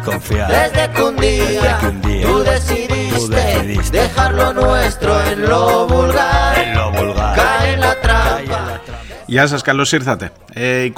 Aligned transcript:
confiar. 0.00 0.48
De 0.48 0.68
ti 0.68 0.70
confiar. 0.70 0.72
Desde 0.72 0.92
que 0.94 1.02
un 1.02 1.16
día, 1.16 1.44
Desde 1.44 1.78
que 1.80 1.86
un 1.86 2.00
día 2.00 2.26
tú, 2.26 2.32
tú 2.32 2.42
decidiste 2.44 3.36
decidiste 3.36 3.98
dejar 3.98 4.34
lo 4.34 4.52
nuestro 4.52 5.10
en 5.30 5.38
lo 5.48 5.86
vulgar. 5.86 6.58
En 6.58 6.74
lo 6.78 6.86
vulgar. 6.92 7.34
Cae 7.36 7.72
en 7.74 7.80
la 7.80 7.94
Cae 7.94 7.94
en 7.94 8.00
trampa. 8.02 8.60
la 8.60 8.80
trampa. 8.84 9.00
Γεια 9.26 9.46
σας, 9.46 9.62
καλώς 9.62 9.92
ήρθατε. 9.92 10.30
Ε, 10.52 10.88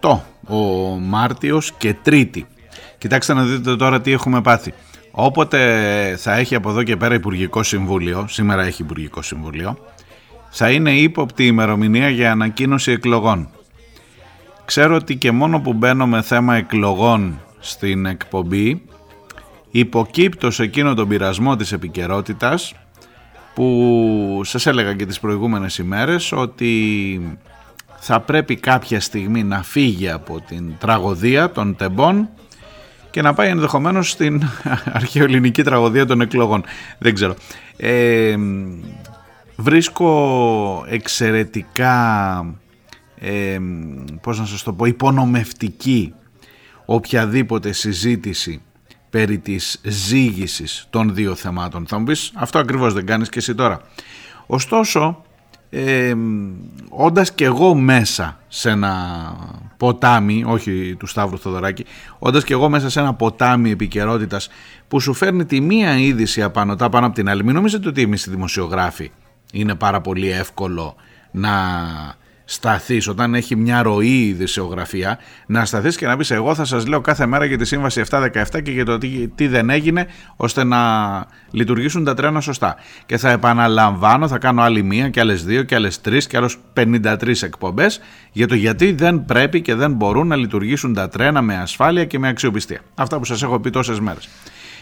28 0.00 0.20
ο 0.48 0.56
Μάρτιος 1.00 1.72
και 1.78 1.94
Τρίτη. 2.02 2.46
Κοιτάξτε 2.98 3.34
να 3.34 3.42
δείτε 3.42 3.76
τώρα 3.76 4.00
τι 4.00 4.12
έχουμε 4.12 4.40
πάθει. 4.40 4.72
Όποτε 5.10 5.60
θα 6.18 6.34
έχει 6.36 6.54
από 6.54 6.70
εδώ 6.70 6.82
και 6.82 6.96
πέρα 6.96 7.14
Υπουργικό 7.14 7.62
Συμβούλιο, 7.62 8.26
σήμερα 8.28 8.62
έχει 8.64 8.82
Υπουργικό 8.82 9.22
Συμβούλιο, 9.22 9.78
θα 10.50 10.70
είναι 10.70 10.90
ύποπτη 10.90 11.42
η 11.42 11.48
ημερομηνία 11.50 12.08
για 12.08 12.30
ανακοίνωση 12.30 12.92
εκλογών. 12.92 13.48
Ξέρω 14.64 14.94
ότι 14.94 15.16
και 15.16 15.30
μόνο 15.30 15.60
που 15.60 15.72
μπαίνω 15.72 16.06
με 16.06 16.22
θέμα 16.22 16.56
εκλογών 16.56 17.40
στην 17.70 18.06
εκπομπή, 18.06 18.82
υποκύπτω 19.70 20.50
σε 20.50 20.62
εκείνο 20.62 20.94
τον 20.94 21.08
πειρασμό 21.08 21.56
της 21.56 21.72
επικαιρότητας 21.72 22.74
που 23.54 24.40
σας 24.44 24.66
έλεγα 24.66 24.94
και 24.94 25.06
τις 25.06 25.20
προηγούμενες 25.20 25.78
ημέρες 25.78 26.32
ότι 26.32 27.38
θα 27.98 28.20
πρέπει 28.20 28.56
κάποια 28.56 29.00
στιγμή 29.00 29.42
να 29.44 29.62
φύγει 29.62 30.10
από 30.10 30.40
την 30.40 30.72
τραγωδία 30.78 31.50
των 31.50 31.76
τεμπών 31.76 32.28
και 33.10 33.22
να 33.22 33.34
πάει 33.34 33.48
ενδεχομένως 33.48 34.10
στην 34.10 34.42
αρχαιοελληνική 34.98 35.62
τραγωδία 35.62 36.06
των 36.06 36.20
εκλογών. 36.20 36.64
Δεν 36.98 37.14
ξέρω. 37.14 37.34
Ε, 37.76 38.36
βρίσκω 39.56 40.84
εξαιρετικά, 40.88 42.44
ε, 43.18 43.58
πώς 44.20 44.38
να 44.38 44.46
σας 44.46 44.62
το 44.62 44.72
πω, 44.72 44.84
υπονομευτική 44.84 46.14
οποιαδήποτε 46.86 47.72
συζήτηση 47.72 48.62
περί 49.10 49.38
της 49.38 49.80
ζήγησης 49.84 50.86
των 50.90 51.14
δύο 51.14 51.34
θεμάτων. 51.34 51.86
Θα 51.86 51.98
μου 51.98 52.04
πεις, 52.04 52.32
αυτό 52.34 52.58
ακριβώς 52.58 52.92
δεν 52.92 53.06
κάνεις 53.06 53.28
και 53.28 53.38
εσύ 53.38 53.54
τώρα. 53.54 53.80
Ωστόσο, 54.46 55.24
ε, 55.70 56.14
όντας 56.88 57.32
και 57.32 57.44
εγώ 57.44 57.74
μέσα 57.74 58.38
σε 58.48 58.70
ένα 58.70 58.94
ποτάμι, 59.76 60.44
όχι 60.46 60.96
του 60.98 61.06
Σταύρου 61.06 61.38
Θοδωράκη, 61.38 61.84
όντας 62.18 62.44
και 62.44 62.52
εγώ 62.52 62.68
μέσα 62.68 62.90
σε 62.90 63.00
ένα 63.00 63.14
ποτάμι 63.14 63.70
επικαιρότητας 63.70 64.48
που 64.88 65.00
σου 65.00 65.14
φέρνει 65.14 65.44
τη 65.44 65.60
μία 65.60 65.98
είδηση 65.98 66.42
απάνω 66.42 66.76
τα 66.76 66.88
πάνω 66.88 67.06
από 67.06 67.14
την 67.14 67.28
άλλη, 67.28 67.44
μην 67.44 67.54
νομίζετε 67.54 67.88
ότι 67.88 68.02
εμείς 68.02 68.26
οι 68.26 68.30
δημοσιογράφοι 68.30 69.10
είναι 69.52 69.74
πάρα 69.74 70.00
πολύ 70.00 70.30
εύκολο 70.30 70.94
να 71.30 71.52
σταθείς 72.48 73.08
όταν 73.08 73.34
έχει 73.34 73.56
μια 73.56 73.82
ροή 73.82 74.06
η 74.06 74.28
ειδησιογραφία 74.28 75.18
να 75.46 75.64
σταθείς 75.64 75.96
και 75.96 76.06
να 76.06 76.16
πεις 76.16 76.30
εγώ 76.30 76.54
θα 76.54 76.64
σας 76.64 76.86
λέω 76.86 77.00
κάθε 77.00 77.26
μέρα 77.26 77.44
για 77.44 77.58
τη 77.58 77.64
σύμβαση 77.64 78.02
717 78.10 78.62
και 78.62 78.70
για 78.70 78.84
το 78.84 78.98
τι, 78.98 79.28
τι 79.28 79.46
δεν 79.46 79.70
έγινε 79.70 80.06
ώστε 80.36 80.64
να 80.64 80.78
λειτουργήσουν 81.50 82.04
τα 82.04 82.14
τρένα 82.14 82.40
σωστά 82.40 82.76
και 83.06 83.16
θα 83.16 83.30
επαναλαμβάνω 83.30 84.28
θα 84.28 84.38
κάνω 84.38 84.62
άλλη 84.62 84.82
μία 84.82 85.08
και 85.08 85.20
άλλες 85.20 85.44
δύο 85.44 85.62
και 85.62 85.74
άλλες 85.74 86.00
τρεις 86.00 86.26
και 86.26 86.36
άλλες 86.36 86.56
53 86.74 87.42
εκπομπές 87.42 88.00
για 88.32 88.46
το 88.46 88.54
γιατί 88.54 88.92
δεν 88.92 89.24
πρέπει 89.24 89.60
και 89.60 89.74
δεν 89.74 89.92
μπορούν 89.92 90.26
να 90.26 90.36
λειτουργήσουν 90.36 90.94
τα 90.94 91.08
τρένα 91.08 91.42
με 91.42 91.56
ασφάλεια 91.56 92.04
και 92.04 92.18
με 92.18 92.28
αξιοπιστία. 92.28 92.80
Αυτά 92.94 93.18
που 93.18 93.24
σας 93.24 93.42
έχω 93.42 93.60
πει 93.60 93.70
τόσες 93.70 94.00
μέρες. 94.00 94.28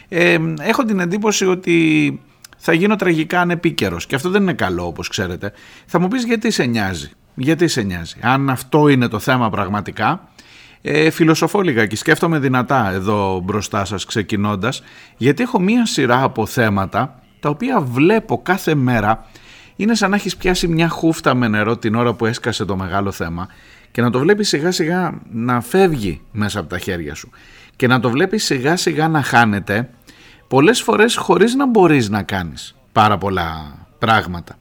Ε, 0.09 0.39
έχω 0.61 0.85
την 0.85 1.01
εντύπωση 1.01 1.47
ότι 1.47 2.21
θα 2.57 2.73
γίνω 2.73 2.97
τραγικά 2.97 3.41
ανεπίκαιρος 3.41 4.07
και 4.07 4.15
αυτό 4.15 4.31
δεν 4.31 4.43
είναι 4.43 4.53
καλό 4.53 4.87
όπως 4.87 5.09
ξέρετε. 5.09 5.53
Θα 5.87 5.99
μου 5.99 6.09
πεις 6.09 6.25
γιατί 6.25 6.51
σε 6.51 6.65
νοιάζει 6.65 7.11
γιατί 7.35 7.69
σε 7.69 7.83
νοιάζει. 7.83 8.17
Αν 8.21 8.51
αυτό 8.51 8.89
είναι 8.89 9.09
το 9.09 9.19
θέμα 9.19 9.51
πραγματικά, 9.51 10.29
ε, 10.83 11.11
φιλοσοφώ 11.11 11.61
λιγάκι, 11.61 11.97
σκέφτομαι 11.97 12.39
δυνατά 12.39 12.91
εδώ 12.91 13.41
μπροστά 13.45 13.85
σας 13.85 14.05
ξεκινώντας, 14.05 14.83
γιατί 15.17 15.43
έχω 15.43 15.61
μία 15.61 15.87
σειρά 15.87 16.23
από 16.23 16.47
θέματα 16.47 17.19
τα 17.41 17.49
οποία 17.49 17.81
βλέπω 17.81 18.43
κάθε 18.43 18.75
μέρα 18.75 19.27
είναι 19.77 19.95
σαν 19.95 20.11
να 20.11 20.17
έχεις 20.17 20.37
πιάσει 20.37 20.69
μια 20.69 20.89
χούφτα 20.89 21.35
με 21.35 21.49
νερό 21.49 21.77
την 21.77 21.95
ώρα 21.95 22.13
που 22.15 22.27
έσκασε 22.27 22.65
το 22.65 22.77
μεγάλο 22.77 23.13
θέμα 23.13 23.49
και 23.91 24.03
να 24.03 24.11
το 24.11 24.19
βλέπεις 24.19 24.49
σιγά 24.49 24.71
σιγά 24.71 25.21
να 25.31 25.61
φεύγει 25.61 26.23
μέσα 26.33 26.61
από 26.61 26.69
τα 26.69 26.79
χέρια 26.79 27.15
σου 27.15 27.31
και 27.77 27.87
να 27.87 28.01
το 28.01 28.11
βλέπεις 28.11 28.45
σιγά 28.45 28.77
σιγά 28.77 29.09
να 29.09 29.23
χάνεται 29.23 29.91
πολλές 30.49 30.83
φορές 30.83 31.17
χωρίς 31.17 31.55
να 31.55 31.67
μπορείς 31.67 32.09
να 32.09 32.23
κάνεις 32.23 32.75
πάρα 32.93 33.19
πολλά 33.19 33.77
πράγματα. 33.99 34.57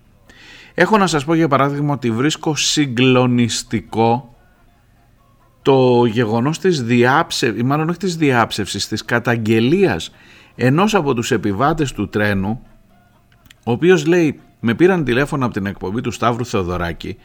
Έχω 0.73 0.97
να 0.97 1.07
σας 1.07 1.25
πω 1.25 1.33
για 1.33 1.47
παράδειγμα 1.47 1.93
ότι 1.93 2.11
βρίσκω 2.11 2.55
συγκλονιστικό 2.55 4.35
το 5.61 6.05
γεγονός 6.05 6.59
της 6.59 6.83
διάψευσης, 6.83 7.59
ή 7.59 7.63
μάλλον 7.63 7.89
όχι 7.89 7.97
της 7.97 8.15
διάψευσης, 8.15 8.87
της 8.87 9.05
καταγγελίας 9.05 10.11
ενός 10.55 10.95
από 10.95 11.13
τους 11.13 11.31
επιβάτες 11.31 11.91
του 11.91 12.09
τρένου, 12.09 12.61
ο 13.65 13.71
οποίος 13.71 14.05
λέει 14.05 14.39
με 14.59 14.73
πήραν 14.73 15.03
τηλέφωνο 15.03 15.45
από 15.45 15.53
την 15.53 15.65
εκπομπή 15.65 16.01
του 16.01 16.11
Σταύρου 16.11 16.45
Θεοδωράκη, 16.45 17.17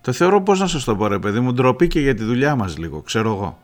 το 0.00 0.12
θεωρώ 0.12 0.42
πώς 0.42 0.60
να 0.60 0.66
σας 0.66 0.84
το 0.84 0.96
πω 0.96 1.06
ρε 1.06 1.18
παιδί 1.18 1.40
μου, 1.40 1.52
ντροπή 1.52 1.88
και 1.88 2.00
για 2.00 2.14
τη 2.14 2.24
δουλειά 2.24 2.56
μας 2.56 2.78
λίγο, 2.78 3.00
ξέρω 3.00 3.30
εγώ. 3.30 3.58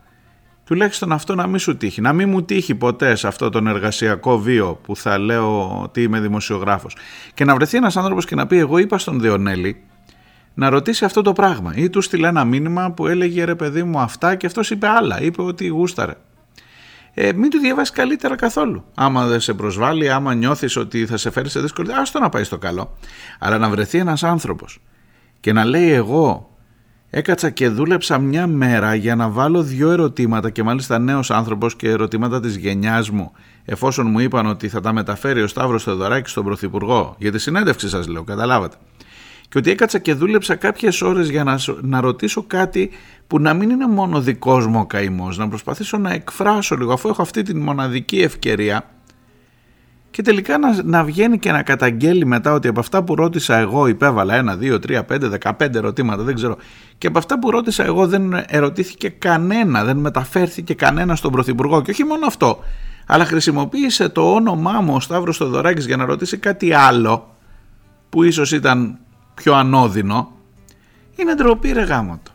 Τουλάχιστον 0.71 1.13
αυτό 1.13 1.35
να 1.35 1.47
μην 1.47 1.59
σου 1.59 1.77
τύχει, 1.77 2.01
να 2.01 2.13
μην 2.13 2.29
μου 2.29 2.43
τύχει 2.43 2.75
ποτέ 2.75 3.15
σε 3.15 3.27
αυτό 3.27 3.51
τον 3.51 3.67
εργασιακό 3.67 4.39
βίο 4.39 4.79
που 4.83 4.97
θα 4.97 5.19
λέω 5.19 5.81
ότι 5.83 6.03
είμαι 6.03 6.21
δημοσιογράφος 6.21 6.97
και 7.35 7.45
να 7.45 7.55
βρεθεί 7.55 7.77
ένας 7.77 7.97
άνθρωπος 7.97 8.25
και 8.25 8.35
να 8.35 8.47
πει 8.47 8.57
εγώ 8.57 8.79
είπα 8.79 8.99
στον 8.99 9.21
Διονέλη 9.21 9.83
να 10.55 10.69
ρωτήσει 10.69 11.05
αυτό 11.05 11.23
το 11.23 11.33
πράγμα 11.33 11.73
ή 11.75 11.91
του 11.91 12.01
στείλε 12.01 12.29
ένα 12.29 12.45
μήνυμα 12.45 12.91
που 12.91 13.07
έλεγε 13.07 13.45
ρε 13.45 13.55
παιδί 13.55 13.83
μου 13.83 13.99
αυτά 13.99 14.35
και 14.35 14.47
αυτός 14.47 14.71
είπε 14.71 14.87
άλλα, 14.87 15.21
είπε 15.21 15.43
ότι 15.43 15.67
γούσταρε. 15.67 16.15
Ε, 17.15 17.33
μην 17.33 17.51
του 17.51 17.59
διαβάσεις 17.59 17.95
καλύτερα 17.95 18.37
καθόλου. 18.37 18.85
Άμα 18.95 19.27
δεν 19.27 19.41
σε 19.41 19.55
προσβάλλει, 19.55 20.11
άμα 20.11 20.35
νιώθεις 20.35 20.77
ότι 20.77 21.07
θα 21.07 21.17
σε 21.17 21.31
φέρει 21.31 21.49
σε 21.49 21.61
δύσκολη, 21.61 21.93
άστο 21.93 22.19
να 22.19 22.29
πάει 22.29 22.45
στο 22.45 22.59
καλό. 22.59 22.97
Αλλά 23.39 23.59
να 23.59 23.69
βρεθεί 23.69 23.99
ένας 23.99 24.23
άνθρωπος 24.23 24.81
και 25.41 25.53
να 25.53 25.65
λέει 25.65 25.91
εγώ 25.91 26.50
Έκατσα 27.13 27.51
και 27.51 27.69
δούλεψα 27.69 28.19
μια 28.19 28.47
μέρα 28.47 28.95
για 28.95 29.15
να 29.17 29.29
βάλω 29.29 29.63
δύο 29.63 29.91
ερωτήματα 29.91 30.51
και 30.51 30.63
μάλιστα 30.63 30.99
νέος 30.99 31.31
άνθρωπος 31.31 31.77
και 31.77 31.89
ερωτήματα 31.89 32.41
της 32.41 32.57
γενιάς 32.57 33.11
μου 33.11 33.33
εφόσον 33.65 34.11
μου 34.11 34.19
είπαν 34.19 34.47
ότι 34.47 34.69
θα 34.69 34.81
τα 34.81 34.93
μεταφέρει 34.93 35.43
ο 35.43 35.47
Σταύρος 35.47 35.83
Θεοδωράκης 35.83 36.31
στον 36.31 36.45
Πρωθυπουργό 36.45 37.17
για 37.19 37.33
τη 37.33 37.39
συνέντευξη 37.39 37.89
σας 37.89 38.07
λέω, 38.07 38.23
καταλάβατε. 38.23 38.77
Και 39.49 39.59
ότι 39.59 39.71
έκατσα 39.71 39.99
και 39.99 40.15
δούλεψα 40.15 40.55
κάποιες 40.55 41.03
ώρες 41.03 41.31
για 41.31 41.45
να, 41.45 41.59
να 41.81 42.01
ρωτήσω 42.01 42.43
κάτι 42.43 42.91
που 43.27 43.39
να 43.39 43.55
μην 43.55 43.71
είναι 43.71 43.87
μόνο 43.87 44.21
δικός 44.21 44.67
μου 44.67 44.81
ο 44.81 44.87
καημός, 44.87 45.39
να 45.39 45.49
προσπαθήσω 45.49 45.99
να 45.99 46.13
εκφράσω 46.13 46.77
λίγο 46.77 46.93
αφού 46.93 47.09
έχω 47.09 47.23
αυτή 47.23 47.43
τη 47.43 47.55
μοναδική 47.55 48.19
ευκαιρία 48.19 48.85
και 50.11 50.23
τελικά 50.23 50.59
να, 50.59 50.83
να 50.83 51.05
βγαίνει 51.05 51.39
και 51.39 51.53
να 51.53 51.63
καταγγέλει 51.63 52.27
μετά 52.27 52.53
ότι 52.53 52.69
από 52.69 52.81
αυτά 52.81 53.03
που 53.03 53.15
ρώτησα 53.15 53.57
εγώ 53.57 53.87
υπέβαλα 53.87 54.35
ένα, 54.35 54.57
δύο, 54.57 54.79
τρία, 54.79 55.05
πέντε, 55.05 55.29
δεκαπέντε 55.29 55.79
ερωτήματα, 55.79 56.23
δεν 56.23 56.35
ξέρω. 56.35 56.57
Και 56.99 57.07
από 57.07 57.19
αυτά 57.19 57.39
που 57.39 57.51
ρώτησα 57.51 57.85
εγώ 57.85 58.07
δεν 58.07 58.45
ερωτήθηκε 58.47 59.09
κανένα, 59.09 59.85
δεν 59.85 59.97
μεταφέρθηκε 59.97 60.75
κανένα 60.75 61.17
στον 61.17 61.33
Πρωθυπουργό. 61.33 61.83
Και 61.83 61.91
όχι 61.91 62.05
μόνο 62.05 62.27
αυτό, 62.27 62.59
αλλά 63.07 63.25
χρησιμοποίησε 63.25 64.09
το 64.09 64.35
όνομά 64.35 64.81
μου 64.81 64.95
ο 64.95 65.01
Σταύρος 65.01 65.37
Θοδωράκης 65.37 65.87
για 65.87 65.97
να 65.97 66.05
ρωτήσει 66.05 66.37
κάτι 66.37 66.73
άλλο 66.73 67.35
που 68.09 68.23
ίσως 68.23 68.53
ήταν 68.53 68.99
πιο 69.35 69.55
ανώδυνο. 69.55 70.33
Είναι 71.17 71.35
ντροπή 71.35 71.73
ρε 71.73 71.83
γάμοτο. 71.83 72.31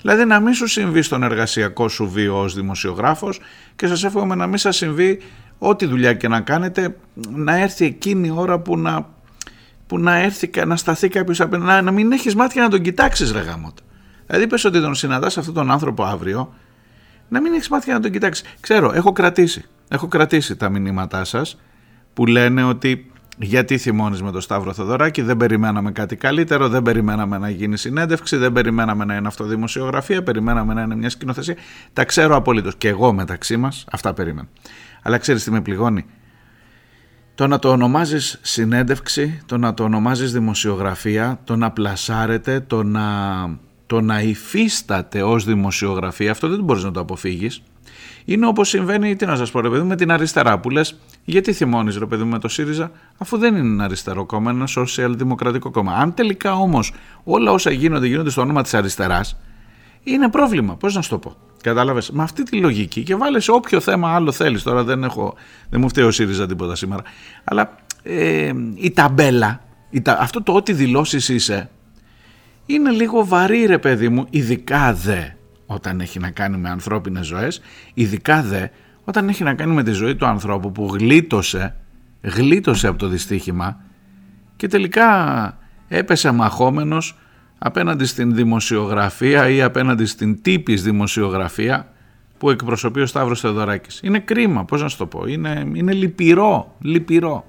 Δηλαδή 0.00 0.24
να 0.24 0.40
μην 0.40 0.54
σου 0.54 0.66
συμβεί 0.66 1.02
στον 1.02 1.22
εργασιακό 1.22 1.88
σου 1.88 2.10
βίο 2.10 2.40
ως 2.40 2.54
δημοσιογράφος 2.54 3.40
και 3.76 3.86
σας 3.86 4.04
εύχομαι 4.04 4.34
να 4.34 4.46
μην 4.46 4.58
σας 4.58 4.76
συμβεί 4.76 5.22
ό,τι 5.58 5.86
δουλειά 5.86 6.14
και 6.14 6.28
να 6.28 6.40
κάνετε 6.40 6.96
να 7.30 7.60
έρθει 7.60 7.84
εκείνη 7.84 8.26
η 8.26 8.32
ώρα 8.34 8.58
που 8.58 8.78
να, 8.78 9.08
που 9.86 9.98
να 9.98 10.16
έρθει 10.16 10.50
να 10.66 10.76
σταθεί 10.76 11.08
κάποιος 11.08 11.40
απέναντι 11.40 11.68
να, 11.68 11.82
να 11.82 11.90
μην 11.90 12.12
έχεις 12.12 12.34
μάτια 12.34 12.62
να 12.62 12.68
τον 12.68 12.80
κοιτάξεις 12.80 13.32
ρε 13.32 13.40
γάμοτα. 13.40 13.82
Δηλαδή 14.26 14.46
πες 14.46 14.64
ότι 14.64 14.80
τον 14.80 14.94
συναντάς 14.94 15.38
αυτόν 15.38 15.54
τον 15.54 15.70
άνθρωπο 15.70 16.04
αύριο 16.04 16.54
να 17.28 17.40
μην 17.40 17.52
έχεις 17.52 17.68
μάτια 17.68 17.94
να 17.94 18.00
τον 18.00 18.10
κοιτάξεις. 18.10 18.44
Ξέρω, 18.60 18.92
έχω 18.94 19.12
κρατήσει, 19.12 19.64
έχω 19.88 20.08
κρατήσει 20.08 20.56
τα 20.56 20.68
μηνύματά 20.68 21.24
σας 21.24 21.58
που 22.12 22.26
λένε 22.26 22.64
ότι 22.64 23.10
γιατί 23.38 23.78
θυμώνεις 23.78 24.22
με 24.22 24.32
τον 24.32 24.40
Σταύρο 24.40 24.72
Θοδωράκη, 24.72 25.22
δεν 25.22 25.36
περιμέναμε 25.36 25.92
κάτι 25.92 26.16
καλύτερο, 26.16 26.68
δεν 26.68 26.82
περιμέναμε 26.82 27.38
να 27.38 27.50
γίνει 27.50 27.76
συνέντευξη, 27.76 28.36
δεν 28.36 28.52
περιμέναμε 28.52 29.04
να 29.04 29.14
είναι 29.14 29.28
αυτοδημοσιογραφία, 29.28 30.22
περιμέναμε 30.22 30.74
να 30.74 30.82
είναι 30.82 30.96
μια 30.96 31.10
σκηνοθεσία. 31.10 31.56
Τα 31.92 32.04
ξέρω 32.04 32.36
απολύτως 32.36 32.76
και 32.76 32.88
εγώ 32.88 33.12
μεταξύ 33.12 33.56
μας 33.56 33.84
αυτά 33.90 34.14
περίμενα. 34.14 34.48
Αλλά 35.06 35.18
ξέρεις 35.18 35.44
τι 35.44 35.50
με 35.50 35.60
πληγώνει; 35.60 36.04
Το 37.34 37.46
να 37.46 37.58
το 37.58 37.70
ονομάζεις 37.70 38.38
συνέντευξη, 38.42 39.40
το 39.46 39.58
να 39.58 39.74
το 39.74 39.84
ονομάζεις 39.84 40.32
δημοσιογραφία, 40.32 41.40
το 41.44 41.56
να 41.56 41.70
πλασάρετε, 41.70 42.60
το 42.60 42.82
να, 42.82 43.04
το 43.86 44.00
να 44.00 44.20
υφίσταται 44.20 45.22
ως 45.22 45.44
δημοσιογραφία, 45.44 46.30
αυτό 46.30 46.48
δεν 46.48 46.64
μπορείς 46.64 46.82
να 46.82 46.90
το 46.90 47.00
αποφύγεις. 47.00 47.62
Είναι 48.24 48.46
όπως 48.46 48.68
συμβαίνει, 48.68 49.16
τι 49.16 49.26
να 49.26 49.36
σας 49.36 49.50
πω 49.50 49.60
ρε 49.60 49.68
παιδί 49.68 49.82
με 49.82 49.96
την 49.96 50.10
αριστερά 50.10 50.58
που 50.58 50.70
λες 50.70 50.98
γιατί 51.24 51.52
θυμώνεις 51.52 51.96
ρε 51.96 52.06
παιδί 52.06 52.24
με 52.24 52.38
το 52.38 52.48
ΣΥΡΙΖΑ 52.48 52.90
αφού 53.18 53.38
δεν 53.38 53.56
είναι 53.56 53.72
ένα 53.72 53.84
αριστερό 53.84 54.24
κόμμα, 54.26 54.50
είναι 54.50 54.58
ένα 54.58 54.66
σοσιαλδημοκρατικό 54.66 55.70
κόμμα. 55.70 55.92
Αν 55.92 56.14
τελικά 56.14 56.54
όμως 56.54 56.92
όλα 57.24 57.50
όσα 57.50 57.70
γίνονται 57.70 58.06
γίνονται 58.06 58.30
στο 58.30 58.40
όνομα 58.40 58.62
της 58.62 58.74
αριστεράς 58.74 59.36
είναι 60.06 60.28
πρόβλημα. 60.28 60.76
Πώς 60.76 60.94
να 60.94 61.02
σου 61.02 61.08
το 61.08 61.18
πω. 61.18 61.36
Κατάλαβες, 61.62 62.10
με 62.10 62.22
αυτή 62.22 62.42
τη 62.42 62.60
λογική 62.60 63.02
και 63.02 63.16
βάλες 63.16 63.44
σε 63.44 63.50
όποιο 63.50 63.80
θέμα 63.80 64.14
άλλο 64.14 64.32
θέλεις. 64.32 64.62
Τώρα 64.62 64.84
δεν, 64.84 65.04
έχω, 65.04 65.34
δεν 65.70 65.80
μου 65.80 65.88
φταίει 65.88 66.04
ο 66.04 66.10
ΣΥΡΙΖΑ 66.10 66.46
τίποτα 66.46 66.74
σήμερα. 66.74 67.02
Αλλά 67.44 67.74
ε, 68.02 68.52
η 68.74 68.90
ταμπέλα, 68.90 69.60
η, 69.90 70.02
αυτό 70.06 70.42
το 70.42 70.52
ότι 70.52 70.72
δηλώσεις 70.72 71.28
είσαι, 71.28 71.70
είναι 72.66 72.90
λίγο 72.90 73.26
βαρύ 73.26 73.66
ρε 73.66 73.78
παιδί 73.78 74.08
μου, 74.08 74.26
ειδικά 74.30 74.92
δε 74.94 75.22
όταν 75.66 76.00
έχει 76.00 76.18
να 76.18 76.30
κάνει 76.30 76.56
με 76.56 76.68
ανθρώπινες 76.68 77.26
ζωές, 77.26 77.60
ειδικά 77.94 78.42
δε 78.42 78.66
όταν 79.04 79.28
έχει 79.28 79.42
να 79.42 79.54
κάνει 79.54 79.74
με 79.74 79.82
τη 79.82 79.90
ζωή 79.90 80.16
του 80.16 80.26
ανθρώπου 80.26 80.72
που 80.72 80.90
γλίτωσε, 80.92 81.76
γλίτωσε 82.20 82.86
από 82.86 82.98
το 82.98 83.08
δυστύχημα 83.08 83.80
και 84.56 84.68
τελικά 84.68 85.58
έπεσε 85.88 86.30
μαχόμενος 86.30 87.18
απέναντι 87.66 88.04
στην 88.04 88.34
δημοσιογραφία 88.34 89.48
ή 89.48 89.62
απέναντι 89.62 90.04
στην 90.04 90.42
τύπης 90.42 90.82
δημοσιογραφία 90.82 91.92
που 92.38 92.50
εκπροσωπεί 92.50 93.00
ο 93.00 93.06
Σταύρος 93.06 93.40
Θεοδωράκης. 93.40 94.00
Είναι 94.02 94.18
κρίμα, 94.18 94.64
πώς 94.64 94.82
να 94.82 94.88
σου 94.88 94.96
το 94.96 95.06
πω, 95.06 95.26
είναι, 95.26 95.70
είναι 95.74 95.92
λυπηρό, 95.92 96.76
λυπηρό. 96.80 97.44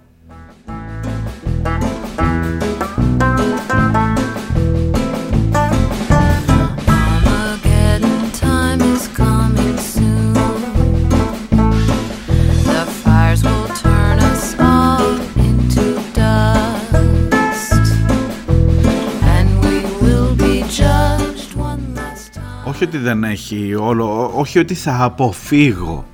Ότι 22.88 22.98
δεν 22.98 23.24
έχει 23.24 23.76
όλο, 23.80 24.32
όχι 24.36 24.60
ότι 24.60 24.74
θα 24.74 25.04
αποφύγω 25.04 26.06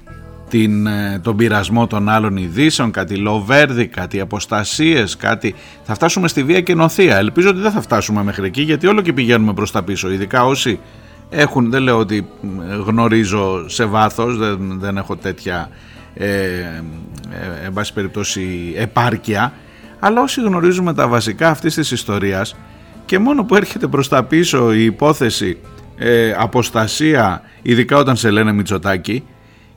την, 0.49 0.87
ε, 0.87 1.19
τον 1.23 1.35
πειρασμό 1.35 1.87
των 1.87 2.09
άλλων 2.09 2.37
ειδήσεων, 2.37 2.91
κάτι 2.91 3.15
λοβέρδι, 3.15 3.87
κάτι 3.87 4.19
αποστασίες, 4.19 5.17
κάτι... 5.17 5.55
Θα 5.83 5.93
φτάσουμε 5.93 6.27
στη 6.27 6.43
βία 6.43 6.61
και 6.61 6.75
νοθεία. 6.75 7.17
Ελπίζω 7.17 7.49
ότι 7.49 7.59
δεν 7.59 7.71
θα 7.71 7.81
φτάσουμε 7.81 8.23
μέχρι 8.23 8.45
εκεί 8.45 8.61
γιατί 8.61 8.87
όλο 8.87 9.01
και 9.01 9.13
πηγαίνουμε 9.13 9.53
προς 9.53 9.71
τα 9.71 9.83
πίσω. 9.83 10.11
Ειδικά 10.11 10.45
όσοι 10.45 10.79
έχουν, 11.29 11.69
δεν 11.69 11.81
λέω 11.81 11.97
ότι 11.97 12.27
γνωρίζω 12.85 13.69
σε 13.69 13.85
βάθος, 13.85 14.37
δεν, 14.37 14.79
δεν 14.79 14.97
έχω 14.97 15.15
τέτοια 15.15 15.69
ε, 16.13 16.27
ε, 16.27 16.81
εν 17.65 17.73
πάση 17.73 17.93
περιπτώσει 17.93 18.73
επάρκεια, 18.77 19.53
αλλά 19.99 20.21
όσοι 20.21 20.41
γνωρίζουμε 20.41 20.93
τα 20.93 21.07
βασικά 21.07 21.49
αυτής 21.49 21.73
της 21.73 21.91
ιστορίας 21.91 22.55
και 23.05 23.19
μόνο 23.19 23.43
που 23.43 23.55
έρχεται 23.55 23.87
προς 23.87 24.07
τα 24.07 24.23
πίσω 24.23 24.73
η 24.73 24.83
υπόθεση 24.83 25.57
ε, 25.97 26.33
αποστασία, 26.37 27.41
ειδικά 27.61 27.97
όταν 27.97 28.15
σε 28.15 28.29
λένε 28.29 28.51
Μητσοτάκη, 28.51 29.23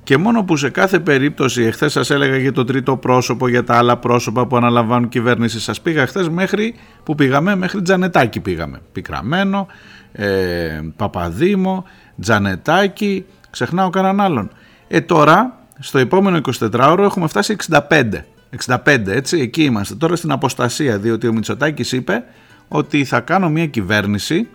και 0.06 0.16
μόνο 0.16 0.44
που 0.44 0.56
σε 0.56 0.70
κάθε 0.70 0.98
περίπτωση, 0.98 1.62
εχθές 1.62 1.92
σας 1.92 2.10
έλεγα 2.10 2.36
για 2.36 2.52
το 2.52 2.64
τρίτο 2.64 2.96
πρόσωπο, 2.96 3.48
για 3.48 3.64
τα 3.64 3.76
άλλα 3.76 3.96
πρόσωπα 3.96 4.46
που 4.46 4.56
αναλαμβάνουν 4.56 5.08
κυβέρνηση, 5.08 5.60
σας 5.60 5.80
πήγα 5.80 6.02
εχθές 6.02 6.28
μέχρι 6.28 6.74
που 7.04 7.14
πήγαμε, 7.14 7.56
μέχρι 7.56 7.82
Τζανετάκη 7.82 8.40
πήγαμε. 8.40 8.80
Πικραμένο, 8.92 9.66
ε, 10.12 10.80
Παπαδήμο, 10.96 11.84
Τζανετάκη, 12.20 13.24
ξεχνάω 13.50 13.90
κανέναν 13.90 14.20
άλλον. 14.20 14.50
Ε 14.88 15.00
τώρα, 15.00 15.58
στο 15.78 15.98
επόμενο 15.98 16.40
24ωρο 16.60 16.98
έχουμε 16.98 17.26
φτάσει 17.26 17.56
65. 17.68 18.24
65 18.66 19.06
έτσι, 19.06 19.38
εκεί 19.40 19.62
είμαστε. 19.62 19.94
Τώρα 19.94 20.16
στην 20.16 20.30
αποστασία, 20.32 20.98
διότι 20.98 21.28
ο 21.28 21.32
Μητσοτάκης 21.32 21.92
είπε 21.92 22.24
ότι 22.68 23.04
θα 23.04 23.20
κάνω 23.20 23.48
μια 23.48 23.66
κυβέρνηση 23.66 24.48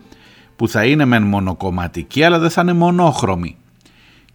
που 0.62 0.68
θα 0.68 0.86
είναι 0.86 1.06
μεν 1.06 1.24
μονοκομματική 1.24 2.24
αλλά 2.24 2.40
δεν 2.40 2.50
θα 2.50 2.62
είναι 2.62 2.74
μονόχρωμη. 2.74 3.56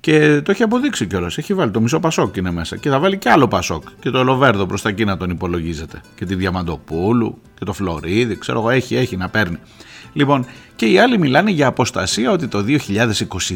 Και 0.00 0.40
το 0.44 0.50
έχει 0.50 0.62
αποδείξει 0.62 1.06
κιόλας. 1.06 1.38
Έχει 1.38 1.54
βάλει 1.54 1.70
το 1.70 1.80
μισό 1.80 2.00
Πασόκ 2.00 2.36
είναι 2.36 2.50
μέσα. 2.50 2.76
Και 2.76 2.88
θα 2.88 2.98
βάλει 2.98 3.18
και 3.18 3.30
άλλο 3.30 3.48
Πασόκ. 3.48 3.82
Και 4.00 4.10
το 4.10 4.18
Ελοβέρδο 4.18 4.66
προς 4.66 4.82
τα 4.82 4.88
εκεί 4.88 5.04
να 5.04 5.16
τον 5.16 5.30
υπολογίζεται. 5.30 6.00
Και 6.14 6.24
τη 6.24 6.34
Διαμαντοπούλου 6.34 7.38
και 7.58 7.64
το 7.64 7.72
Φλωρίδη. 7.72 8.38
Ξέρω 8.38 8.58
εγώ, 8.58 8.70
έχει, 8.70 8.96
έχει 8.96 9.16
να 9.16 9.28
παίρνει. 9.28 9.56
Λοιπόν, 10.12 10.46
και 10.76 10.86
οι 10.86 10.98
άλλοι 10.98 11.18
μιλάνε 11.18 11.50
για 11.50 11.66
αποστασία 11.66 12.30
ότι 12.30 12.48
το 12.48 12.64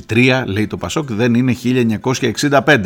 2023, 0.08 0.42
λέει 0.46 0.66
το 0.66 0.76
Πασόκ, 0.76 1.12
δεν 1.12 1.34
είναι 1.34 1.56
1965. 2.02 2.76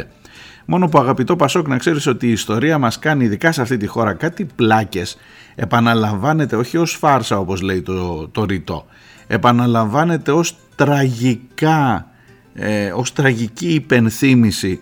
Μόνο 0.64 0.88
που 0.88 0.98
αγαπητό 0.98 1.36
Πασόκ 1.36 1.68
να 1.68 1.76
ξέρεις 1.76 2.06
ότι 2.06 2.26
η 2.26 2.32
ιστορία 2.32 2.78
μας 2.78 2.98
κάνει 2.98 3.24
ειδικά 3.24 3.52
σε 3.52 3.62
αυτή 3.62 3.76
τη 3.76 3.86
χώρα 3.86 4.12
κάτι 4.12 4.46
πλάκες 4.56 5.16
επαναλαμβάνεται 5.54 6.56
όχι 6.56 6.76
ως 6.76 6.92
φάρσα 6.92 7.38
όπως 7.38 7.60
λέει 7.60 7.82
το, 7.82 8.28
το 8.28 8.44
ρητό 8.44 8.86
επαναλαμβάνεται 9.26 10.32
ως 10.32 10.56
τραγικά 10.76 12.08
ε, 12.54 12.92
ως 12.92 13.12
τραγική 13.12 13.74
υπενθύμηση 13.74 14.80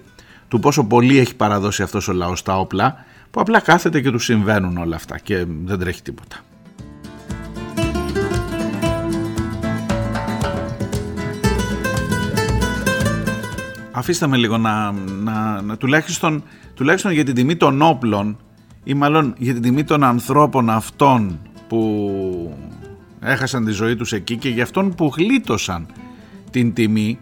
του 0.49 0.61
πόσο 0.61 0.85
πολύ 0.85 1.19
έχει 1.19 1.37
παραδώσει 1.37 1.83
αυτός 1.83 2.09
ο 2.09 2.13
λαός 2.13 2.43
τα 2.43 2.59
όπλα 2.59 3.05
που 3.31 3.41
απλά 3.41 3.61
κάθεται 3.61 4.01
και 4.01 4.11
τους 4.11 4.25
συμβαίνουν 4.25 4.77
όλα 4.77 4.97
αυτά 4.97 5.19
και 5.19 5.45
δεν 5.65 5.79
τρέχει 5.79 6.03
τίποτα. 6.03 6.37
Αφήστε 13.95 14.27
με 14.27 14.37
λίγο 14.37 14.59
να, 14.59 14.93
να, 14.93 15.63
να 15.63 15.77
τουλάχιστον, 15.77 16.43
τουλάχιστον 16.75 17.13
για 17.13 17.25
την 17.25 17.35
τιμή 17.35 17.57
των 17.57 17.83
όπλων 17.83 18.39
ή 18.85 18.95
μάλλον 18.95 19.35
για 19.39 19.53
την 19.53 19.63
τιμή 19.63 19.85
των 19.85 20.05
ανθρώπων 20.05 20.71
αυτών 20.71 21.39
που 21.69 22.57
έχασαν 23.23 23.65
τη 23.65 23.71
ζωή 23.71 23.97
τους 23.97 24.13
εκεί 24.13 24.37
και 24.37 24.49
για 24.49 24.63
αυτόν 24.63 24.95
που 24.95 25.13
γλίτωσαν 25.17 25.87
την 26.51 26.73
τιμή 26.73 27.19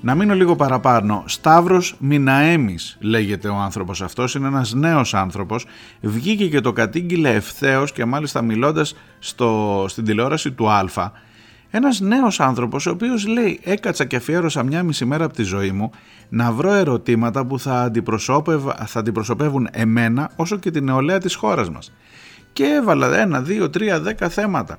να 0.00 0.14
μείνω 0.14 0.34
λίγο 0.34 0.56
παραπάνω. 0.56 1.24
Σταύρος 1.26 1.96
Μιναέμις 1.98 2.96
λέγεται 3.00 3.48
ο 3.48 3.56
άνθρωπος 3.56 4.02
αυτός, 4.02 4.34
είναι 4.34 4.46
ένας 4.46 4.72
νέος 4.72 5.14
άνθρωπος, 5.14 5.66
βγήκε 6.00 6.48
και 6.48 6.60
το 6.60 6.72
κατήγγειλε 6.72 7.34
ευθέως 7.34 7.92
και 7.92 8.04
μάλιστα 8.04 8.42
μιλώντας 8.42 8.94
στο, 9.18 9.84
στην 9.88 10.04
τηλεόραση 10.04 10.50
του 10.52 10.70
Α. 10.70 11.12
Ένας 11.70 12.00
νέος 12.00 12.40
άνθρωπος 12.40 12.86
ο 12.86 12.90
οποίος 12.90 13.26
λέει 13.26 13.60
έκατσα 13.62 14.04
και 14.04 14.16
αφιέρωσα 14.16 14.62
μια 14.62 14.82
μισή 14.82 15.04
μέρα 15.04 15.24
από 15.24 15.34
τη 15.34 15.42
ζωή 15.42 15.70
μου 15.70 15.90
να 16.28 16.52
βρω 16.52 16.72
ερωτήματα 16.72 17.46
που 17.46 17.58
θα, 17.58 17.92
θα 18.86 18.98
αντιπροσωπεύουν 18.98 19.68
εμένα 19.70 20.30
όσο 20.36 20.56
και 20.56 20.70
την 20.70 20.84
νεολαία 20.84 21.18
της 21.18 21.34
χώρας 21.34 21.70
μας. 21.70 21.92
Και 22.52 22.64
έβαλα 22.64 23.18
ένα, 23.18 23.40
δύο, 23.40 23.70
τρία, 23.70 24.00
δέκα 24.00 24.28
θέματα. 24.28 24.78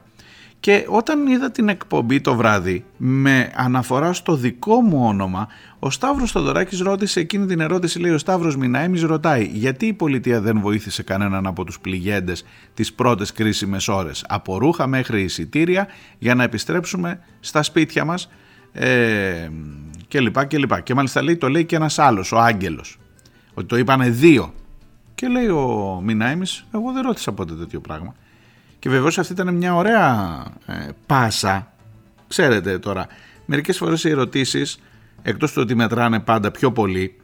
Και 0.62 0.86
όταν 0.88 1.28
είδα 1.28 1.52
την 1.52 1.70
εκπομπή 1.70 2.22
το 2.22 2.36
βράδυ 2.36 2.86
με 2.98 3.52
αναφορά 3.56 4.14
στο 4.14 4.36
δικό 4.36 4.82
μου 4.82 5.06
όνομα, 5.06 5.48
ο 5.80 5.90
Σταύρος 5.90 6.32
Θοδωράκης 6.32 6.80
ρώτησε 6.80 7.20
εκείνη 7.20 7.46
την 7.46 7.60
ερώτηση, 7.60 8.00
λέει 8.00 8.12
ο 8.12 8.18
Σταύρος 8.18 8.58
Μιναέμις 8.58 9.02
ρωτάει 9.02 9.50
γιατί 9.54 9.86
η 9.86 9.94
πολιτεία 9.94 10.42
δεν 10.42 10.60
βοήθησε 10.60 11.04
κανέναν 11.04 11.48
από 11.48 11.64
τους 11.64 11.80
πληγέντες 11.80 12.46
τις 12.74 12.94
πρώτες 12.94 13.32
κρίσιμες 13.32 13.88
ώρες, 13.88 14.26
από 14.28 14.58
ρούχα 14.58 14.88
μέχρι 14.88 15.22
εισιτήρια 15.22 15.88
για 16.18 16.36
να 16.36 16.44
επιστρέψουμε 16.44 17.20
στα 17.40 17.64
σπίτια 17.64 18.06
μας 18.06 18.30
ε, 18.72 19.50
και 20.08 20.20
λοιπά 20.20 20.46
και 20.46 20.58
λοιπά. 20.58 20.80
Και 20.80 20.94
μάλιστα 20.94 21.24
λέει, 21.24 21.38
το 21.38 21.50
λέει 21.50 21.66
και 21.66 21.76
ένας 21.76 22.00
άλλος, 22.00 22.32
ο 22.32 22.40
Άγγελος, 22.40 23.00
ότι 23.54 23.68
το 23.68 23.78
είπανε 23.78 24.10
δύο. 24.10 24.54
Και 25.16 25.28
λέει 25.28 25.48
ο 25.48 26.02
Μιναέμις, 26.04 26.66
εγώ 26.74 26.92
δεν 26.92 27.04
ρώτησα 27.04 27.32
ποτέ 27.32 27.54
τέτοιο 27.54 27.80
πράγμα. 27.80 28.16
Και 28.82 28.90
βεβαίως 28.90 29.18
αυτή 29.18 29.34
ήταν 29.34 29.56
μια 29.56 29.76
ωραία 29.76 30.44
ε, 30.66 30.74
πάσα. 31.06 31.74
Ξέρετε 32.28 32.80
τώρα, 32.80 33.08
μερικές 33.46 33.78
φορές 33.78 34.04
οι 34.04 34.10
ερωτήσεις, 34.10 34.80
εκτός 35.22 35.52
του 35.52 35.62
ότι 35.62 35.76
μετράνε 35.76 36.20
πάντα 36.20 36.52
πιο 36.52 36.72
πολύ, 36.72 37.16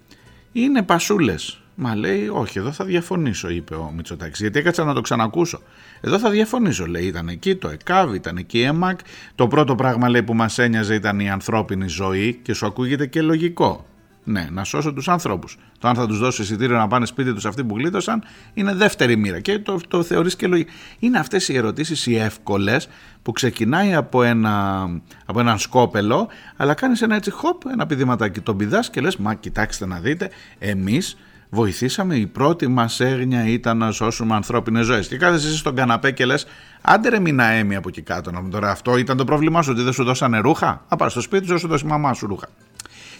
είναι 0.51 0.83
πασούλες. 0.83 1.61
Μα 1.75 1.95
λέει, 1.95 2.27
όχι, 2.27 2.59
εδώ 2.59 2.71
θα 2.71 2.85
διαφωνήσω, 2.85 3.49
είπε 3.49 3.75
ο 3.75 3.91
Μητσοτάκης, 3.95 4.39
γιατί 4.39 4.59
έκατσα 4.59 4.83
να 4.83 4.93
το 4.93 5.01
ξανακούσω. 5.01 5.61
Εδώ 6.01 6.19
θα 6.19 6.29
διαφωνήσω, 6.29 6.85
λέει, 6.85 7.05
ήταν 7.05 7.27
εκεί 7.27 7.55
το 7.55 7.69
ΕΚΑΒ, 7.69 8.13
ήταν 8.13 8.37
εκεί 8.37 8.57
η 8.57 8.63
ΕΜΑΚ. 8.63 8.99
Το 9.35 9.47
πρώτο 9.47 9.75
πράγμα, 9.75 10.09
λέει, 10.09 10.23
που 10.23 10.33
μας 10.33 10.57
ένοιαζε 10.57 10.95
ήταν 10.95 11.19
η 11.19 11.29
ανθρώπινη 11.29 11.87
ζωή 11.87 12.39
και 12.43 12.53
σου 12.53 12.65
ακούγεται 12.65 13.05
και 13.05 13.21
λογικό. 13.21 13.85
Ναι, 14.29 14.47
να 14.51 14.63
σώσω 14.63 14.93
τους 14.93 15.07
ανθρώπους. 15.07 15.57
Το 15.79 15.87
αν 15.87 15.95
θα 15.95 16.07
τους 16.07 16.19
δώσω 16.19 16.43
εισιτήριο 16.43 16.77
να 16.77 16.87
πάνε 16.87 17.05
σπίτι 17.05 17.33
τους 17.33 17.45
αυτοί 17.45 17.63
που 17.63 17.77
γλίτωσαν 17.77 18.23
είναι 18.53 18.73
δεύτερη 18.73 19.15
μοίρα 19.15 19.39
και 19.39 19.59
το, 19.59 19.79
το 19.87 20.03
θεωρείς 20.03 20.35
και 20.35 20.47
λογικό. 20.47 20.71
Είναι 20.99 21.19
αυτές 21.19 21.47
οι 21.47 21.55
ερωτήσεις 21.55 22.05
οι 22.05 22.17
εύκολες 22.17 22.89
που 23.21 23.31
ξεκινάει 23.31 23.93
από, 23.93 24.23
ένα, 24.23 24.85
από 25.25 25.39
έναν 25.39 25.57
σκόπελο, 25.57 26.27
αλλά 26.57 26.73
κάνεις 26.73 27.01
ένα 27.01 27.15
έτσι 27.15 27.31
χοπ, 27.31 27.61
ένα 27.71 27.85
πηδηματάκι. 27.85 28.41
Τον 28.41 28.57
πηδάς 28.57 28.89
και 28.89 29.01
λες: 29.01 29.17
Μα 29.17 29.33
κοιτάξτε 29.33 29.85
να 29.85 29.99
δείτε, 29.99 30.29
εμείς 30.59 31.17
βοηθήσαμε. 31.49 32.15
Η 32.15 32.27
πρώτη 32.27 32.67
μας 32.67 32.99
έγνοια 32.99 33.47
ήταν 33.47 33.77
να 33.77 33.91
σώσουμε 33.91 34.35
ανθρώπινες 34.35 34.85
ζωές. 34.85 35.07
Και 35.07 35.17
κάθεσαι 35.17 35.57
στον 35.57 35.75
καναπέ 35.75 36.11
και 36.11 36.25
λες: 36.25 36.45
Άντε 36.81 37.09
ρε 37.09 37.19
μήνα 37.19 37.45
έμει 37.45 37.75
από 37.75 37.89
εκεί 37.89 38.01
κάτω 38.01 38.31
να 38.31 38.41
μου 38.41 38.49
τώρα 38.49 38.71
αυτό 38.71 38.97
ήταν 38.97 39.17
το 39.17 39.23
πρόβλημά 39.23 39.61
σου, 39.61 39.71
ότι 39.71 39.81
δεν 39.81 39.93
σου 39.93 40.03
δώσανε 40.03 40.37
ρούχα; 40.37 40.85
Α 40.87 40.95
πάρει 40.95 41.11
στο 41.11 41.21
σπίτι 41.21 41.47
σου, 41.47 41.59
σου 41.59 41.67
δώσει 41.67 41.85
η 41.85 41.87
μαμά 41.87 42.13
σου 42.13 42.27
ρούχα. 42.27 42.47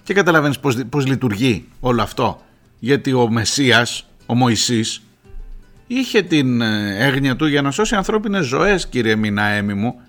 Και 0.08 0.14
καταλαβαίνεις 0.14 0.60
πώς, 0.60 0.76
πώς 0.90 1.06
λειτουργεί 1.08 1.68
όλο 1.80 2.02
αυτό. 2.02 2.42
Γιατί 2.80 3.14
ο 3.14 3.30
Μεσσίας, 3.30 4.08
ο 4.26 4.36
Μωυσής, 4.36 5.02
είχε 5.88 6.22
την 6.22 6.62
ε, 6.62 6.98
έγνοια 7.06 7.36
του 7.36 7.46
για 7.46 7.62
να 7.62 7.72
σώσει 7.72 7.96
ανθρώπινες 7.96 8.46
ζωές 8.46 8.88
κύριε 8.88 9.16
Μιναέμι 9.16 9.74
μου 9.74 10.02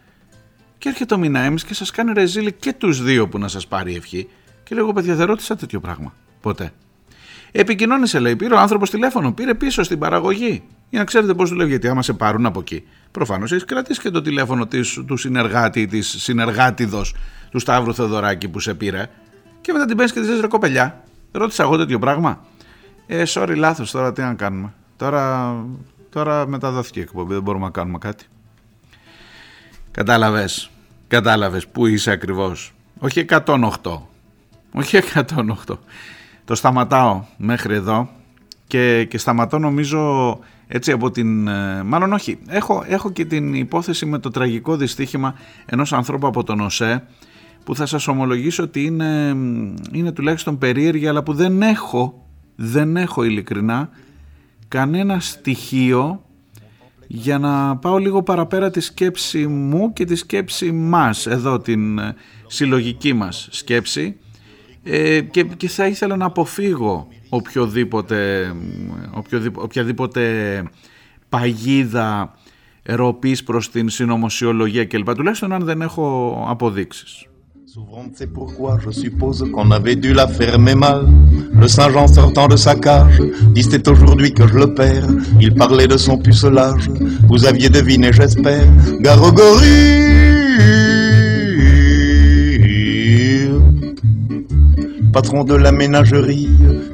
Και 0.78 0.88
έρχεται 0.88 1.14
ο 1.14 1.19
Μινάεμις 1.19 1.64
και 1.64 1.75
σας 1.75 1.90
κάνει 1.90 2.12
ρεζίλη 2.12 2.52
και 2.52 2.73
τους 2.73 3.02
δύο 3.02 3.28
που 3.28 3.38
να 3.38 3.49
σας 3.49 3.67
πάρει 3.67 3.95
ευχή. 3.95 4.28
Και 4.62 4.75
λέω, 4.75 4.93
παιδιά, 4.93 5.14
δεν 5.14 5.26
ρώτησα 5.26 5.57
τέτοιο 5.57 5.81
πράγμα. 5.81 6.14
Ποτέ. 6.40 6.73
Επικοινώνησε, 7.52 8.19
λέει, 8.19 8.37
πήρε 8.37 8.55
ο 8.55 8.59
άνθρωπος 8.59 8.90
τηλέφωνο, 8.90 9.33
πήρε 9.33 9.55
πίσω 9.55 9.83
στην 9.83 9.99
παραγωγή. 9.99 10.62
Για 10.90 10.99
να 10.99 11.05
ξέρετε 11.05 11.35
πώς 11.35 11.50
δουλεύει, 11.50 11.71
γιατί 11.71 11.88
άμα 11.88 12.02
σε 12.02 12.12
πάρουν 12.12 12.47
από 12.47 12.61
εκεί, 12.61 12.85
προφανώς 13.11 13.52
έχεις 13.52 13.64
κρατήσει 13.64 14.00
και 14.00 14.11
το 14.11 14.23
τηλέφωνο 14.23 14.67
της, 14.67 15.02
του 15.07 15.17
συνεργάτη, 15.17 15.87
της 15.87 16.17
συνεργάτηδος 16.19 17.14
του 17.50 17.59
Σταύρου 17.59 17.95
Θεοδωράκη 17.95 18.49
που 18.49 18.61
σε 18.61 18.75
πήρε. 18.75 19.09
Και 19.68 19.75
μετά 19.75 19.87
την 19.87 19.96
παίρνει 19.96 20.12
και 20.12 20.20
τη 20.20 20.26
λες: 20.26 20.40
Ρε 20.40 20.46
κοπελιά, 20.46 21.02
ρώτησα 21.32 21.62
εγώ 21.62 21.76
τέτοιο 21.76 21.98
πράγμα. 21.98 22.44
Ε, 23.06 23.22
sorry, 23.26 23.54
λάθος 23.56 23.90
τώρα, 23.90 24.12
τι 24.12 24.20
να 24.20 24.34
κάνουμε. 24.34 24.72
Τώρα, 24.96 25.54
τώρα 26.10 26.46
μεταδόθηκε 26.46 26.98
η 26.98 27.02
εκπομπή, 27.02 27.32
δεν 27.32 27.42
μπορούμε 27.42 27.64
να 27.64 27.70
κάνουμε 27.70 27.98
κάτι. 27.98 28.25
Κατάλαβες. 29.90 30.70
Κατάλαβες 31.08 31.66
πού 31.66 31.87
είσαι 31.87 32.10
ακριβώς. 32.10 32.75
Όχι 32.98 33.25
108. 33.28 33.70
Όχι 34.72 34.98
108. 35.14 35.78
Το 36.44 36.54
σταματάω 36.54 37.25
μέχρι 37.37 37.75
εδώ 37.75 38.08
και, 38.66 39.04
και 39.04 39.18
σταματώ 39.18 39.58
νομίζω 39.58 40.38
έτσι 40.68 40.92
από 40.92 41.10
την... 41.10 41.48
Ε, 41.48 41.82
μάλλον 41.82 42.12
όχι, 42.12 42.38
έχω, 42.48 42.84
έχω 42.87 43.10
και 43.10 43.25
την 43.25 43.54
υπόθεση 43.54 44.06
με 44.06 44.18
το 44.18 44.30
τραγικό 44.30 44.76
δυστύχημα 44.76 45.34
ενός 45.66 45.92
ανθρώπου 45.92 46.26
από 46.26 46.44
τον 46.44 46.60
ΟΣΕ 46.60 47.04
που 47.68 47.75
θα 47.75 47.87
σας 47.87 48.08
ομολογήσω 48.08 48.62
ότι 48.62 48.84
είναι, 48.84 49.37
είναι 49.92 50.12
τουλάχιστον 50.12 50.58
περίεργη 50.58 51.06
αλλά 51.06 51.22
που 51.22 51.32
δεν 51.32 51.62
έχω, 51.62 52.26
δεν 52.56 52.96
έχω 52.96 53.22
ειλικρινά 53.22 53.90
κανένα 54.68 55.20
στοιχείο 55.20 56.25
για 57.06 57.38
να 57.38 57.76
πάω 57.76 57.98
λίγο 57.98 58.22
παραπέρα 58.22 58.70
τη 58.70 58.80
σκέψη 58.80 59.46
μου 59.46 59.92
και 59.92 60.04
τη 60.04 60.14
σκέψη 60.14 60.72
μας, 60.72 61.26
εδώ 61.26 61.58
την 61.58 61.98
ε, 61.98 62.14
συλλογική 62.46 63.12
μας 63.12 63.48
σκέψη 63.50 64.16
ε, 64.82 65.20
και, 65.20 65.42
και 65.42 65.68
θα 65.68 65.87
ήθελα 65.87 66.16
να 66.16 66.25
αποφύγω 66.25 67.08
οποιοδήποτε, 67.28 68.52
οποιοδήποτε, 69.10 69.64
οποιαδήποτε 69.64 70.62
παγίδα 71.28 72.34
ροπής 72.82 73.42
προς 73.44 73.70
την 73.70 73.88
συνωμοσιολογία 73.88 74.84
κλπ. 74.84 75.14
Τουλάχιστον 75.14 75.52
αν 75.52 75.64
δεν 75.64 75.80
έχω 75.80 76.37
αποδείξεις. 76.48 77.27
C'est 78.14 78.32
pourquoi 78.32 78.78
je 78.85 78.90
suppose 78.90 79.44
qu'on 79.52 79.70
avait 79.70 79.94
dû 79.94 80.12
la 80.12 80.26
fermer 80.26 80.75
mal. 80.75 81.06
Le 81.52 81.68
Saint-Jean 81.68 82.08
sortant 82.08 82.49
de 82.49 82.56
sa 82.56 82.75
cage, 82.75 83.20
dit 83.54 83.62
c'est 83.62 83.87
aujourd'hui 83.87 84.32
que 84.32 84.49
je 84.49 84.54
le 84.54 84.75
perds. 84.75 85.06
Il 85.40 85.54
parlait 85.54 85.87
de 85.87 85.97
son 85.97 86.18
pucelage, 86.18 86.90
vous 87.28 87.47
aviez 87.47 87.68
deviné 87.68 88.12
j'espère. 88.12 88.66
Garogorie 89.00 90.18
patron 95.12 95.42
de 95.42 95.54
la 95.54 95.73
ménagerie, 95.73 96.49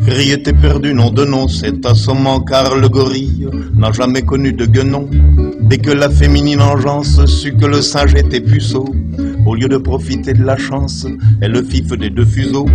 était 0.09 0.55
perdu, 0.55 0.95
nom 0.95 1.11
de 1.11 1.27
nom, 1.27 1.47
c'est 1.47 1.85
assommant 1.85 2.41
car 2.41 2.75
le 2.75 2.89
gorille 2.89 3.47
n'a 3.75 3.93
jamais 3.93 4.23
connu 4.23 4.53
de 4.55 4.65
guenon. 4.65 5.11
Dès 5.61 5.77
que 5.77 5.91
la 5.91 6.09
féminine 6.09 6.63
engeance 6.63 7.23
sut 7.27 7.57
que 7.57 7.67
le 7.67 7.83
singe 7.83 8.15
était 8.15 8.41
puceau, 8.41 8.87
au 9.47 9.55
lieu 9.55 9.69
de 9.69 9.79
profiter 9.91 10.33
de 10.33 10.45
la 10.45 10.57
chance, 10.57 11.07
elle 11.41 11.53
le 11.53 11.63
fif 11.63 11.87
des 12.03 12.11
deux 12.11 12.29
fuseaux. 12.35 12.67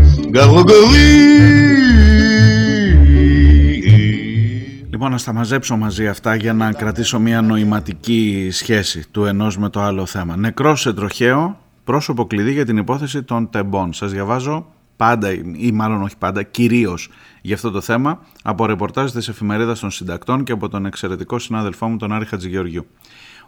Λοιπόν, 4.90 5.12
να 5.12 5.18
στα 5.18 5.34
μαζέψω 5.34 5.78
μαζί 5.78 6.08
αυτά 6.08 6.36
για 6.36 6.54
να 6.54 6.72
κρατήσω 6.72 7.20
μια 7.20 7.42
νοηματική 7.42 8.50
σχέση 8.52 9.10
του 9.12 9.26
ενός 9.26 9.58
με 9.58 9.70
το 9.70 9.82
άλλο 9.82 10.06
θέμα. 10.06 10.38
Νεκρός 10.38 10.82
σε 10.82 10.94
τροχαίο, 10.94 11.58
πρόσωπο 11.84 12.26
κλειδί 12.26 12.52
για 12.52 12.66
την 12.66 12.78
υπόθεση 12.78 13.24
των 13.24 13.50
τεμπών. 13.50 13.94
Σας 13.94 14.12
διαβάζω 14.12 14.66
πάντα 14.96 15.32
ή 15.58 15.72
μάλλον 15.74 16.02
όχι 16.02 16.18
πάντα, 16.18 16.44
κυρίως 16.44 17.10
για 17.42 17.56
αυτό 17.56 17.72
το 17.72 17.82
θέμα 17.82 18.20
από 18.44 18.66
ρεπορτάζ 18.66 19.12
της 19.12 19.28
εφημερίδας 19.28 19.80
των 19.80 19.92
συντακτών 19.92 20.44
και 20.44 20.52
από 20.52 20.70
τον 20.70 20.86
εξαιρετικό 20.86 21.40
συνάδελφό 21.40 21.88
μου 21.88 21.98
τον 21.98 22.14
Άρη 22.14 22.26
Χατζηγεωργιού. 22.26 22.86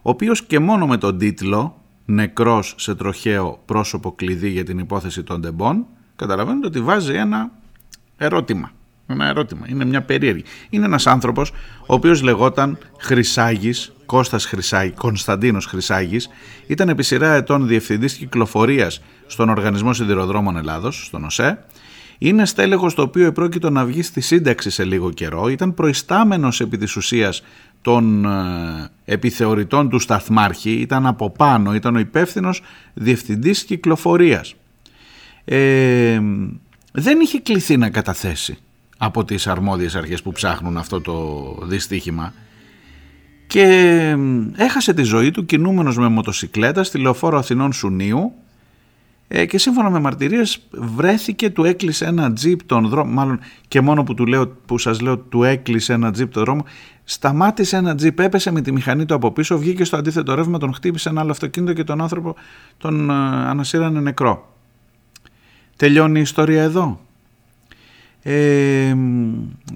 Ο 0.02 0.10
οποίος 0.10 0.44
και 0.44 0.60
μόνο 0.60 0.88
με 0.88 0.98
τον 0.98 1.18
τίτλο 1.18 1.81
Νεκρός 2.06 2.76
σε 2.78 2.96
τροχαίο 2.96 3.62
πρόσωπο 3.66 4.12
κλειδί 4.12 4.50
για 4.50 4.64
την 4.64 4.80
υπόθεση 4.80 5.24
των 5.24 5.42
τεμπών, 5.42 5.86
καταλαβαίνετε 6.16 6.68
ότι 6.68 6.82
βάζει 6.82 7.14
ένα 7.14 7.52
ερώτημα. 8.18 8.72
Ένα 9.08 9.28
ερώτημα. 9.28 9.66
Είναι 9.70 9.86
μια 9.86 10.02
περίεργη. 10.02 10.44
Είναι 10.70 10.86
ένας 10.86 11.08
άνθρωπος 11.08 11.52
ο 11.82 11.94
οποίος 11.94 12.22
λεγόταν 12.22 12.78
Χρυσάγης, 13.00 13.92
Κώστας 14.06 14.46
Χρυσάγη, 14.46 14.92
Κωνσταντίνος 14.92 15.66
Χρυσάγης, 15.66 16.30
ήταν 16.68 16.90
επί 16.90 17.04
σειρά 17.04 17.34
ετών 17.34 17.68
διευθυντής 17.68 18.14
κυκλοφορίας 18.14 19.02
στον 19.28 19.50
Οργανισμό 19.50 19.94
Σιδηροδρόμων 19.94 20.58
Ελλάδος, 20.58 21.06
στον 21.06 21.24
ΟΣΕ. 21.24 21.66
Είναι 22.18 22.46
στέλεχος 22.46 22.94
το 22.94 23.02
οποίο 23.02 23.26
επρόκειτο 23.26 23.70
να 23.70 23.86
βγει 23.86 24.02
στη 24.02 24.22
σύνταξη 24.22 24.70
σε 24.70 24.84
λίγο 24.84 25.12
καιρό. 25.12 25.48
Ήταν 25.48 25.74
προϊστάμενος 25.74 26.62
επί 26.62 26.78
της 26.78 26.96
ουσίας 26.96 27.44
των 27.82 28.26
ε, 28.26 28.90
επιθεωρητών 29.06 29.90
του 29.90 30.00
Σταθμάρχη. 30.00 30.72
Ήταν 30.72 31.06
από 31.06 31.30
πάνω, 31.30 31.76
ήταν 31.76 31.96
ο 31.96 32.00
υπεύθυνος 32.00 32.62
διευθυντής 32.94 33.64
κυκλοφορίας. 33.64 34.56
Ε, 35.46 36.20
δεν 36.92 37.20
είχε 37.20 37.40
κληθεί 37.40 37.78
να 37.78 37.90
καταθέσει 37.90 38.58
από 38.98 39.24
τις 39.24 39.48
αρμόδιες 39.48 39.96
αρχές 39.96 40.22
που 40.22 40.32
ψάχνουν 40.32 40.78
αυτό 40.78 41.02
το 41.02 41.58
δυστύχημα 41.64 42.34
και 43.48 44.16
έχασε 44.56 44.94
τη 44.94 45.04
ζωή 45.04 45.32
του 45.32 45.46
κινούμενος 45.46 45.98
με 45.98 46.08
μοτοσικλέτα 46.08 46.84
στη 46.84 46.98
λεωφόρο 46.98 47.38
Αθηνών 47.38 47.74
Σουνίου 47.74 48.34
ε, 49.34 49.46
και 49.46 49.58
σύμφωνα 49.58 49.90
με 49.90 50.00
μαρτυρίες 50.00 50.60
βρέθηκε, 50.72 51.50
του 51.50 51.64
έκλεισε 51.64 52.06
ένα 52.06 52.34
τζιπ 52.34 52.64
τον 52.64 52.88
δρόμο, 52.88 53.12
μάλλον 53.12 53.40
και 53.68 53.82
μόνο 53.82 54.04
που, 54.04 54.14
του 54.14 54.26
λέω, 54.26 54.48
που 54.48 54.78
σας 54.78 55.02
λέω 55.02 55.18
του 55.18 55.44
έκλεισε 55.44 55.94
ένα 55.94 56.12
τζιπ 56.12 56.32
τον 56.32 56.44
δρόμο, 56.44 56.66
σταμάτησε 57.04 57.78
ένα 57.78 57.96
τζιπ, 57.96 58.20
έπεσε 58.20 58.52
με 58.52 58.62
τη 58.62 58.72
μηχανή 58.72 59.06
του 59.06 59.14
από 59.14 59.32
πίσω, 59.32 59.58
βγήκε 59.58 59.84
στο 59.84 59.98
αντίθετο 59.98 60.36
ρεύμα, 60.36 60.58
τον 60.58 60.74
χτύπησε 60.74 61.10
ένα 61.10 61.22
άλλο 61.22 61.32
αυτοκίνητο 61.32 61.74
και 61.74 61.84
τον 61.84 62.02
άνθρωπο 62.02 62.36
τον 62.78 63.10
ε, 63.10 63.14
ανασύρανε 63.14 64.00
νεκρό. 64.00 64.56
Τελειώνει 65.76 66.20
η 66.20 66.22
ιστορία 66.22 66.62
εδώ 66.62 67.00
ε, 68.24 68.96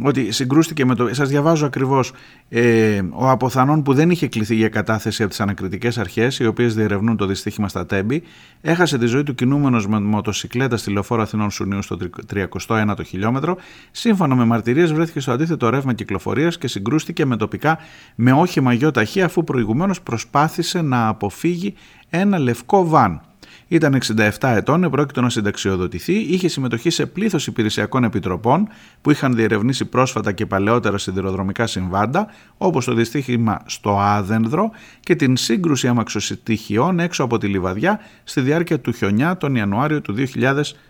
ότι 0.03 0.31
συγκρούστηκε 0.31 0.85
με 0.85 0.95
το. 0.95 1.13
Σας 1.13 1.29
διαβάζω 1.29 1.65
ακριβώς. 1.65 2.11
Ε, 2.49 3.01
ο 3.11 3.29
αποθανόν 3.29 3.83
που 3.83 3.93
δεν 3.93 4.09
είχε 4.09 4.27
κληθεί 4.27 4.55
για 4.55 4.69
κατάθεση 4.69 5.21
από 5.21 5.31
τις 5.31 5.39
ανακριτικές 5.39 5.97
αρχές, 5.97 6.39
οι 6.39 6.45
οποίες 6.45 6.75
διερευνούν 6.75 7.17
το 7.17 7.25
δυστύχημα 7.25 7.67
στα 7.67 7.85
Τέμπη, 7.85 8.23
έχασε 8.61 8.97
τη 8.97 9.05
ζωή 9.05 9.23
του 9.23 9.35
κινούμενος 9.35 9.87
με 9.87 9.99
μοτοσυκλέτα 9.99 10.77
στη 10.77 10.91
λεωφόρο 10.91 11.21
Αθηνών 11.21 11.51
Σουνίου 11.51 11.81
στο 11.81 11.97
31ο 12.33 13.05
χιλιόμετρο. 13.05 13.57
Σύμφωνα 13.91 14.35
με 14.35 14.45
μαρτυρίες, 14.45 14.93
βρέθηκε 14.93 15.19
στο 15.19 15.31
αντίθετο 15.31 15.69
ρεύμα 15.69 15.93
κυκλοφορίας 15.93 16.57
και 16.57 16.67
συγκρούστηκε 16.67 17.25
με 17.25 17.37
τοπικά 17.37 17.77
με 18.15 18.31
όχημα 18.31 18.73
γιο 18.73 18.91
ταχύ, 18.91 19.21
αφού 19.21 19.43
προηγουμένως 19.43 20.01
προσπάθησε 20.01 20.81
να 20.81 21.07
αποφύγει 21.07 21.73
ένα 22.09 22.39
λευκό 22.39 22.87
βαν. 22.87 23.21
Ήταν 23.67 24.01
67 24.17 24.29
ετών, 24.39 24.83
επρόκειτο 24.83 25.21
να 25.21 25.29
συνταξιοδοτηθεί, 25.29 26.13
είχε 26.13 26.47
συμμετοχή 26.47 26.89
σε 26.89 27.05
πλήθος 27.05 27.47
υπηρεσιακών 27.47 28.03
επιτροπών 28.03 28.67
που 29.01 29.11
είχαν 29.11 29.35
διερευνήσει 29.35 29.85
πρόσφατα 29.85 30.31
και 30.31 30.45
παλαιότερα 30.45 30.97
σιδηροδρομικά 30.97 31.67
συμβάντα, 31.67 32.27
όπως 32.57 32.85
το 32.85 32.93
δυστύχημα 32.93 33.61
στο 33.65 33.99
Άδενδρο 33.99 34.71
και 34.99 35.15
την 35.15 35.37
σύγκρουση 35.37 35.87
αμαξοσυτυχιών 35.87 36.99
έξω 36.99 37.23
από 37.23 37.37
τη 37.37 37.47
Λιβαδιά 37.47 37.99
στη 38.23 38.41
διάρκεια 38.41 38.79
του 38.79 38.91
χιονιά 38.91 39.37
τον 39.37 39.55
Ιανουάριο 39.55 40.01
του 40.01 40.15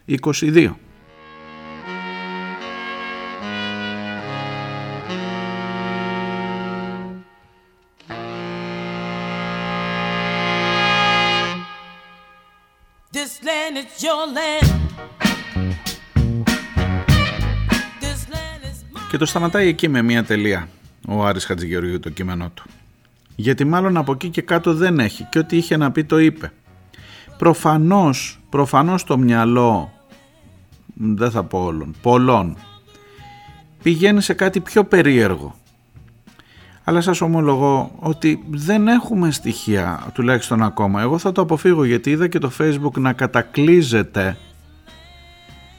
2022. 0.05 0.73
Και 19.09 19.17
το 19.17 19.25
σταματάει 19.25 19.67
εκεί 19.67 19.87
με 19.87 20.01
μία 20.01 20.23
τελεία 20.23 20.69
ο 21.07 21.25
Άρης 21.25 21.45
Χατζηγεωργίου 21.45 21.99
το 21.99 22.09
κείμενό 22.09 22.49
του. 22.53 22.63
Γιατί 23.35 23.65
μάλλον 23.65 23.97
από 23.97 24.11
εκεί 24.11 24.29
και 24.29 24.41
κάτω 24.41 24.73
δεν 24.73 24.99
έχει 24.99 25.23
και 25.23 25.39
ό,τι 25.39 25.57
είχε 25.57 25.77
να 25.77 25.91
πει 25.91 26.03
το 26.03 26.19
είπε. 26.19 26.51
Προφανώς, 27.37 28.39
προφανώς 28.49 29.03
το 29.03 29.17
μυαλό, 29.17 29.93
δεν 30.93 31.31
θα 31.31 31.43
πω 31.43 31.63
όλων, 31.63 31.95
πολλών, 32.01 32.57
πηγαίνει 33.83 34.21
σε 34.21 34.33
κάτι 34.33 34.59
πιο 34.59 34.83
περίεργο 34.83 35.55
αλλά 36.87 37.01
σας 37.01 37.21
ομολογώ 37.21 37.91
ότι 37.99 38.43
δεν 38.49 38.87
έχουμε 38.87 39.31
στοιχεία 39.31 40.03
τουλάχιστον 40.13 40.63
ακόμα. 40.63 41.01
Εγώ 41.01 41.17
θα 41.17 41.31
το 41.31 41.41
αποφύγω 41.41 41.83
γιατί 41.83 42.09
είδα 42.09 42.27
και 42.27 42.39
το 42.39 42.51
facebook 42.59 42.99
να 42.99 43.13
κατακλείζεται. 43.13 44.37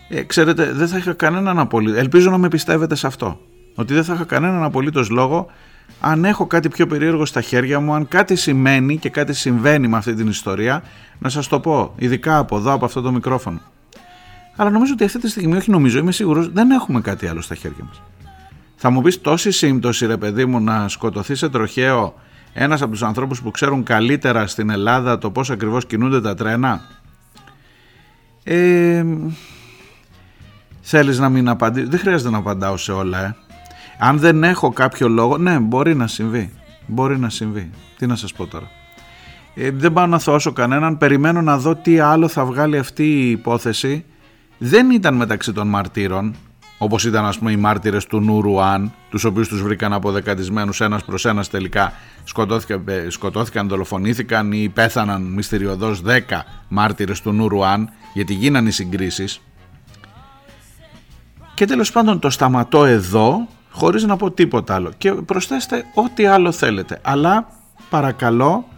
Ε, 0.08 0.22
ξέρετε 0.22 0.72
δεν 0.72 0.88
θα 0.88 0.96
είχα 0.96 1.12
κανέναν 1.12 1.58
απολύτως, 1.58 1.98
ελπίζω 1.98 2.30
να 2.30 2.38
με 2.38 2.48
πιστεύετε 2.48 2.94
σε 2.94 3.06
αυτό, 3.06 3.40
ότι 3.74 3.94
δεν 3.94 4.04
θα 4.04 4.14
είχα 4.14 4.24
κανέναν 4.24 4.62
απολύτως 4.62 5.10
λόγο 5.10 5.46
αν 6.00 6.24
έχω 6.24 6.46
κάτι 6.46 6.68
πιο 6.68 6.86
περίεργο 6.86 7.24
στα 7.24 7.40
χέρια 7.40 7.80
μου, 7.80 7.94
αν 7.94 8.08
κάτι 8.08 8.36
σημαίνει 8.36 8.96
και 8.96 9.10
κάτι 9.10 9.32
συμβαίνει 9.32 9.88
με 9.88 9.96
αυτή 9.96 10.14
την 10.14 10.28
ιστορία, 10.28 10.82
να 11.18 11.28
σας 11.28 11.48
το 11.48 11.60
πω, 11.60 11.92
ειδικά 11.96 12.38
από 12.38 12.56
εδώ, 12.56 12.72
από 12.72 12.84
αυτό 12.84 13.00
το 13.00 13.12
μικρόφωνο. 13.12 13.60
Αλλά 14.56 14.70
νομίζω 14.70 14.92
ότι 14.92 15.04
αυτή 15.04 15.18
τη 15.18 15.28
στιγμή, 15.28 15.56
όχι 15.56 15.70
νομίζω, 15.70 15.98
είμαι 15.98 16.12
σίγουρος, 16.12 16.52
δεν 16.52 16.70
έχουμε 16.70 17.00
κάτι 17.00 17.26
άλλο 17.26 17.40
στα 17.40 17.54
χέρια 17.54 17.84
μας. 17.84 18.02
Θα 18.76 18.90
μου 18.90 19.02
πεις 19.02 19.20
τόση 19.20 19.50
σύμπτωση 19.50 20.06
ρε 20.06 20.16
παιδί 20.16 20.44
μου 20.44 20.60
να 20.60 20.88
σκοτωθεί 20.88 21.34
σε 21.34 21.48
τροχαίο 21.48 22.14
ένας 22.52 22.82
από 22.82 22.90
τους 22.90 23.02
ανθρώπους 23.02 23.42
που 23.42 23.50
ξέρουν 23.50 23.82
καλύτερα 23.82 24.46
στην 24.46 24.70
Ελλάδα 24.70 25.18
το 25.18 25.30
πώς 25.30 25.50
ακριβώς 25.50 25.86
κινούνται 25.86 26.20
τα 26.20 26.34
τρένα; 26.34 26.80
Ε, 28.42 29.04
θέλεις 30.80 31.18
να 31.18 31.28
μην 31.28 31.48
απαντήσεις, 31.48 31.88
δεν 31.88 31.98
χρειάζεται 31.98 32.30
να 32.30 32.38
απαντάω 32.38 32.76
σε 32.76 32.92
όλα 32.92 33.24
ε. 33.24 33.36
Αν 33.98 34.18
δεν 34.18 34.44
έχω 34.44 34.70
κάποιο 34.70 35.08
λόγο, 35.08 35.38
ναι 35.38 35.58
μπορεί 35.58 35.94
να 35.94 36.06
συμβεί, 36.06 36.52
μπορεί 36.86 37.18
να 37.18 37.30
συμβεί, 37.30 37.70
τι 37.98 38.06
να 38.06 38.16
σας 38.16 38.32
πω 38.32 38.46
τώρα. 38.46 38.70
Ε, 39.54 39.70
δεν 39.70 39.92
πάω 39.92 40.06
να 40.06 40.18
θώσω 40.18 40.52
κανέναν, 40.52 40.98
περιμένω 40.98 41.42
να 41.42 41.58
δω 41.58 41.74
τι 41.74 41.98
άλλο 41.98 42.28
θα 42.28 42.44
βγάλει 42.44 42.78
αυτή 42.78 43.04
η 43.04 43.30
υπόθεση. 43.30 44.04
Δεν 44.58 44.90
ήταν 44.90 45.14
μεταξύ 45.14 45.52
των 45.52 45.68
μαρτύρων, 45.68 46.34
όπως 46.78 47.04
ήταν 47.04 47.24
ας 47.24 47.38
πούμε 47.38 47.50
οι 47.50 47.56
μάρτυρες 47.56 48.06
του 48.06 48.20
Νουρουάν, 48.20 48.92
τους 49.10 49.24
οποίους 49.24 49.48
τους 49.48 49.62
βρήκαν 49.62 49.92
αποδεκατισμένους 49.92 50.80
ένας 50.80 51.04
προς 51.04 51.24
ένας 51.24 51.48
τελικά. 51.48 51.92
Σκοτώθηκαν, 52.24 52.84
ε, 52.86 53.06
σκοτώθηκαν 53.08 53.68
δολοφονήθηκαν 53.68 54.52
ή 54.52 54.68
πέθαναν 54.68 55.22
μυστηριωδώς 55.22 56.00
10 56.00 56.44
μάρτυρες 56.68 57.20
του 57.20 57.32
Νουρουάν 57.32 57.90
γιατί 58.14 58.34
γίνανε 58.34 58.68
οι 58.68 58.72
συγκρίσεις. 58.72 59.40
Και 61.54 61.64
τέλος 61.66 61.92
πάντων 61.92 62.18
το 62.18 62.30
σταματώ 62.30 62.84
εδώ 62.84 63.48
χωρίς 63.70 64.04
να 64.04 64.16
πω 64.16 64.30
τίποτα 64.30 64.74
άλλο. 64.74 64.92
Και 64.98 65.12
προσθέστε 65.12 65.84
ό,τι 65.94 66.26
άλλο 66.26 66.52
θέλετε 66.52 67.00
αλλά 67.02 67.48
παρακαλώ 67.90 68.68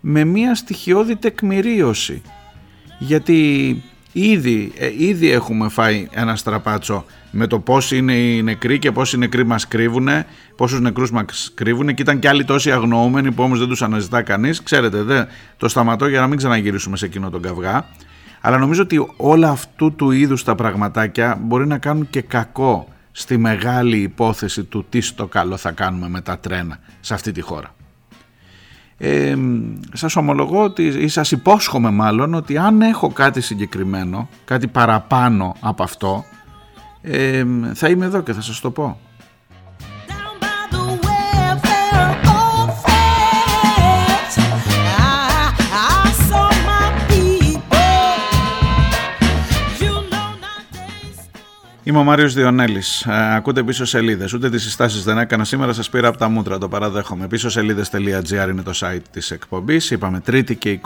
με 0.00 0.24
μια 0.24 0.54
στοιχειώδη 0.54 1.16
τεκμηρίωση. 1.16 2.22
Γιατί 2.98 3.82
ήδη, 4.12 4.72
ε, 4.76 4.90
ήδη 4.96 5.30
έχουμε 5.30 5.68
φάει 5.68 6.08
ένα 6.10 6.36
στραπάτσο 6.36 7.04
με 7.30 7.46
το 7.46 7.58
πώς 7.58 7.92
είναι 7.92 8.12
οι 8.12 8.42
νεκροί 8.42 8.78
και 8.78 8.92
πόσοι 8.92 9.18
νεκροί 9.18 9.46
μας 9.46 9.68
κρύβουν, 9.68 10.08
πόσους 10.56 10.80
νεκρούς 10.80 11.10
μας 11.10 11.52
κρύβουν 11.54 11.94
και 11.94 12.02
ήταν 12.02 12.18
και 12.18 12.28
άλλοι 12.28 12.44
τόσοι 12.44 12.72
αγνοούμενοι 12.72 13.32
που 13.32 13.42
όμως 13.42 13.58
δεν 13.58 13.68
τους 13.68 13.82
αναζητά 13.82 14.22
κανείς. 14.22 14.62
Ξέρετε, 14.62 15.02
δεν, 15.02 15.26
το 15.56 15.68
σταματώ 15.68 16.06
για 16.06 16.20
να 16.20 16.26
μην 16.26 16.38
ξαναγυρίσουμε 16.38 16.96
σε 16.96 17.04
εκείνο 17.04 17.30
τον 17.30 17.42
καυγά. 17.42 17.86
Αλλά 18.40 18.58
νομίζω 18.58 18.82
ότι 18.82 19.06
όλα 19.16 19.50
αυτού 19.50 19.94
του 19.94 20.10
είδους 20.10 20.44
τα 20.44 20.54
πραγματάκια 20.54 21.38
μπορεί 21.42 21.66
να 21.66 21.78
κάνουν 21.78 22.10
και 22.10 22.20
κακό 22.20 22.88
στη 23.12 23.36
μεγάλη 23.36 23.96
υπόθεση 23.96 24.64
του 24.64 24.86
τι 24.88 25.00
στο 25.00 25.26
καλό 25.26 25.56
θα 25.56 25.70
κάνουμε 25.70 26.08
με 26.08 26.20
τα 26.20 26.38
τρένα 26.38 26.78
σε 27.00 27.14
αυτή 27.14 27.32
τη 27.32 27.40
χώρα. 27.40 27.74
Ε, 29.04 29.36
σας 29.92 30.16
ομολογώ 30.16 30.62
ότι, 30.62 30.82
ή 30.82 31.08
σας 31.08 31.32
υπόσχομαι 31.32 31.90
μάλλον 31.90 32.34
ότι 32.34 32.58
αν 32.58 32.82
έχω 32.82 33.08
κάτι 33.08 33.40
συγκεκριμένο, 33.40 34.28
κάτι 34.44 34.66
παραπάνω 34.66 35.54
από 35.60 35.82
αυτό, 35.82 36.24
ε, 37.02 37.44
θα 37.74 37.88
είμαι 37.88 38.04
εδώ 38.04 38.22
και 38.22 38.32
θα 38.32 38.40
σας 38.40 38.60
το 38.60 38.70
πω. 38.70 38.98
Είμαι 51.92 52.00
ο 52.00 52.04
Μάριος 52.04 52.34
Διονέλης. 52.34 53.06
Ε, 53.06 53.34
ακούτε 53.34 53.62
πίσω 53.62 53.84
σελίδες. 53.84 54.32
Ούτε 54.32 54.50
τις 54.50 54.62
συστάσεις 54.62 55.04
δεν 55.04 55.18
έκανα 55.18 55.44
σήμερα. 55.44 55.72
Σας 55.72 55.90
πήρα 55.90 56.08
από 56.08 56.18
τα 56.18 56.28
μούτρα. 56.28 56.58
Το 56.58 56.68
παραδέχομαι. 56.68 57.26
Πίσω 57.26 57.50
σελίδε.gr 57.50 58.48
είναι 58.50 58.62
το 58.62 58.72
site 58.74 59.02
της 59.10 59.30
εκπομπής. 59.30 59.90
Είπαμε 59.90 60.20
Τρίτη 60.20 60.56
και 60.56 60.80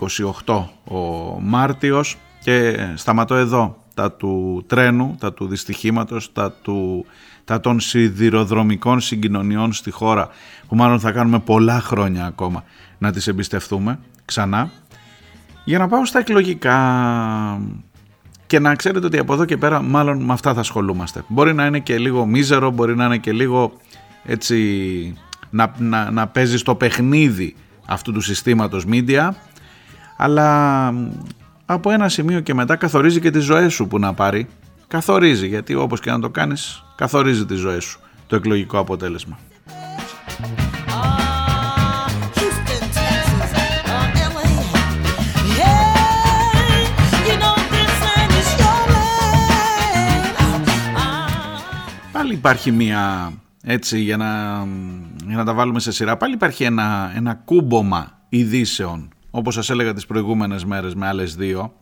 28 0.45 0.69
ο 0.85 0.99
Μάρτιος. 1.41 2.19
Και 2.41 2.77
σταματώ 2.95 3.35
εδώ. 3.35 3.77
Τα 3.95 4.13
του 4.13 4.65
τρένου, 4.67 5.17
τα 5.19 5.33
του 5.33 5.47
δυστυχήματος, 5.47 6.33
τα, 6.33 6.53
του, 6.53 7.07
τα 7.45 7.61
των 7.61 7.81
σιδηροδρομικών 7.81 9.01
συγκοινωνιών 9.01 9.73
στη 9.73 9.91
χώρα. 9.91 10.29
Που 10.69 10.77
μάλλον 10.77 11.01
θα 11.01 11.13
κάνουμε 11.13 11.39
πολλά 11.39 11.81
χρόνια 11.81 12.27
ακόμα 12.27 12.65
να 12.99 13.13
τις 13.13 13.27
εμπιστευτούμε 13.27 13.99
ξανά. 14.25 14.71
Για 15.65 15.79
να 15.79 15.89
πάω 15.89 16.05
στα 16.07 16.19
εκλογικά 16.19 16.79
και 18.47 18.59
να 18.59 18.75
ξέρετε 18.75 19.07
ότι 19.07 19.19
από 19.19 19.33
εδώ 19.33 19.45
και 19.45 19.57
πέρα 19.57 19.83
μάλλον 19.83 20.23
με 20.23 20.33
αυτά 20.33 20.55
θα 20.55 20.61
ασχολούμαστε. 20.61 21.23
Μπορεί 21.29 21.55
να 21.55 21.67
είναι 21.67 21.79
και 21.79 21.99
λίγο 21.99 22.27
μίζερο, 22.27 22.71
μπορεί 22.71 22.97
να 22.97 23.05
είναι 23.05 23.19
και 23.19 23.33
λίγο 23.33 23.73
έτσι 24.25 25.15
να, 25.51 25.75
να, 25.79 26.11
να 26.11 26.27
παίζει 26.27 26.57
στο 26.57 26.75
παιχνίδι 26.75 27.57
αυτού 27.87 28.13
του 28.13 28.21
συστήματος 28.21 28.85
media 28.91 29.29
αλλά 30.17 30.89
από 31.67 31.91
ένα 31.91 32.09
σημείο 32.09 32.41
και 32.41 32.55
μετά 32.55 32.77
καθορίζει 32.77 33.21
και 33.21 33.31
τις 33.31 33.45
ζωές 33.45 33.73
σου 33.73 33.87
που 33.87 33.99
να 33.99 34.15
πάρει 34.15 34.49
καθορίζει 34.87 35.47
γιατί 35.47 35.75
όπως 35.75 36.01
και 36.01 36.11
να 36.11 36.21
το 36.21 36.31
κάνεις 36.31 36.85
καθορίζει 36.97 37.47
τις 37.47 37.59
ζωές 37.59 37.85
σου 37.85 38.01
το 38.27 38.37
εκλογικό 38.37 38.79
αποτέλεσμα. 38.79 39.39
Υπάρχει 52.37 52.71
μία, 52.71 53.33
έτσι 53.63 53.99
για 53.99 54.17
να, 54.17 54.57
για 55.27 55.37
να 55.37 55.45
τα 55.45 55.55
βάλουμε 55.55 55.81
σε 55.81 55.93
σειρά, 55.93 56.17
πάλι 56.17 56.35
υπάρχει 56.35 56.65
ένα, 56.65 57.13
ένα 57.17 57.35
κούμπομα 57.35 58.21
ειδήσεων, 58.29 59.09
όπως 59.31 59.55
σας 59.55 59.71
έλεγα 59.71 59.93
τις 59.93 60.07
προηγούμενες 60.07 60.65
μέρες 60.65 60.95
με 60.95 61.07
άλλες 61.07 61.35
δύο, 61.35 61.75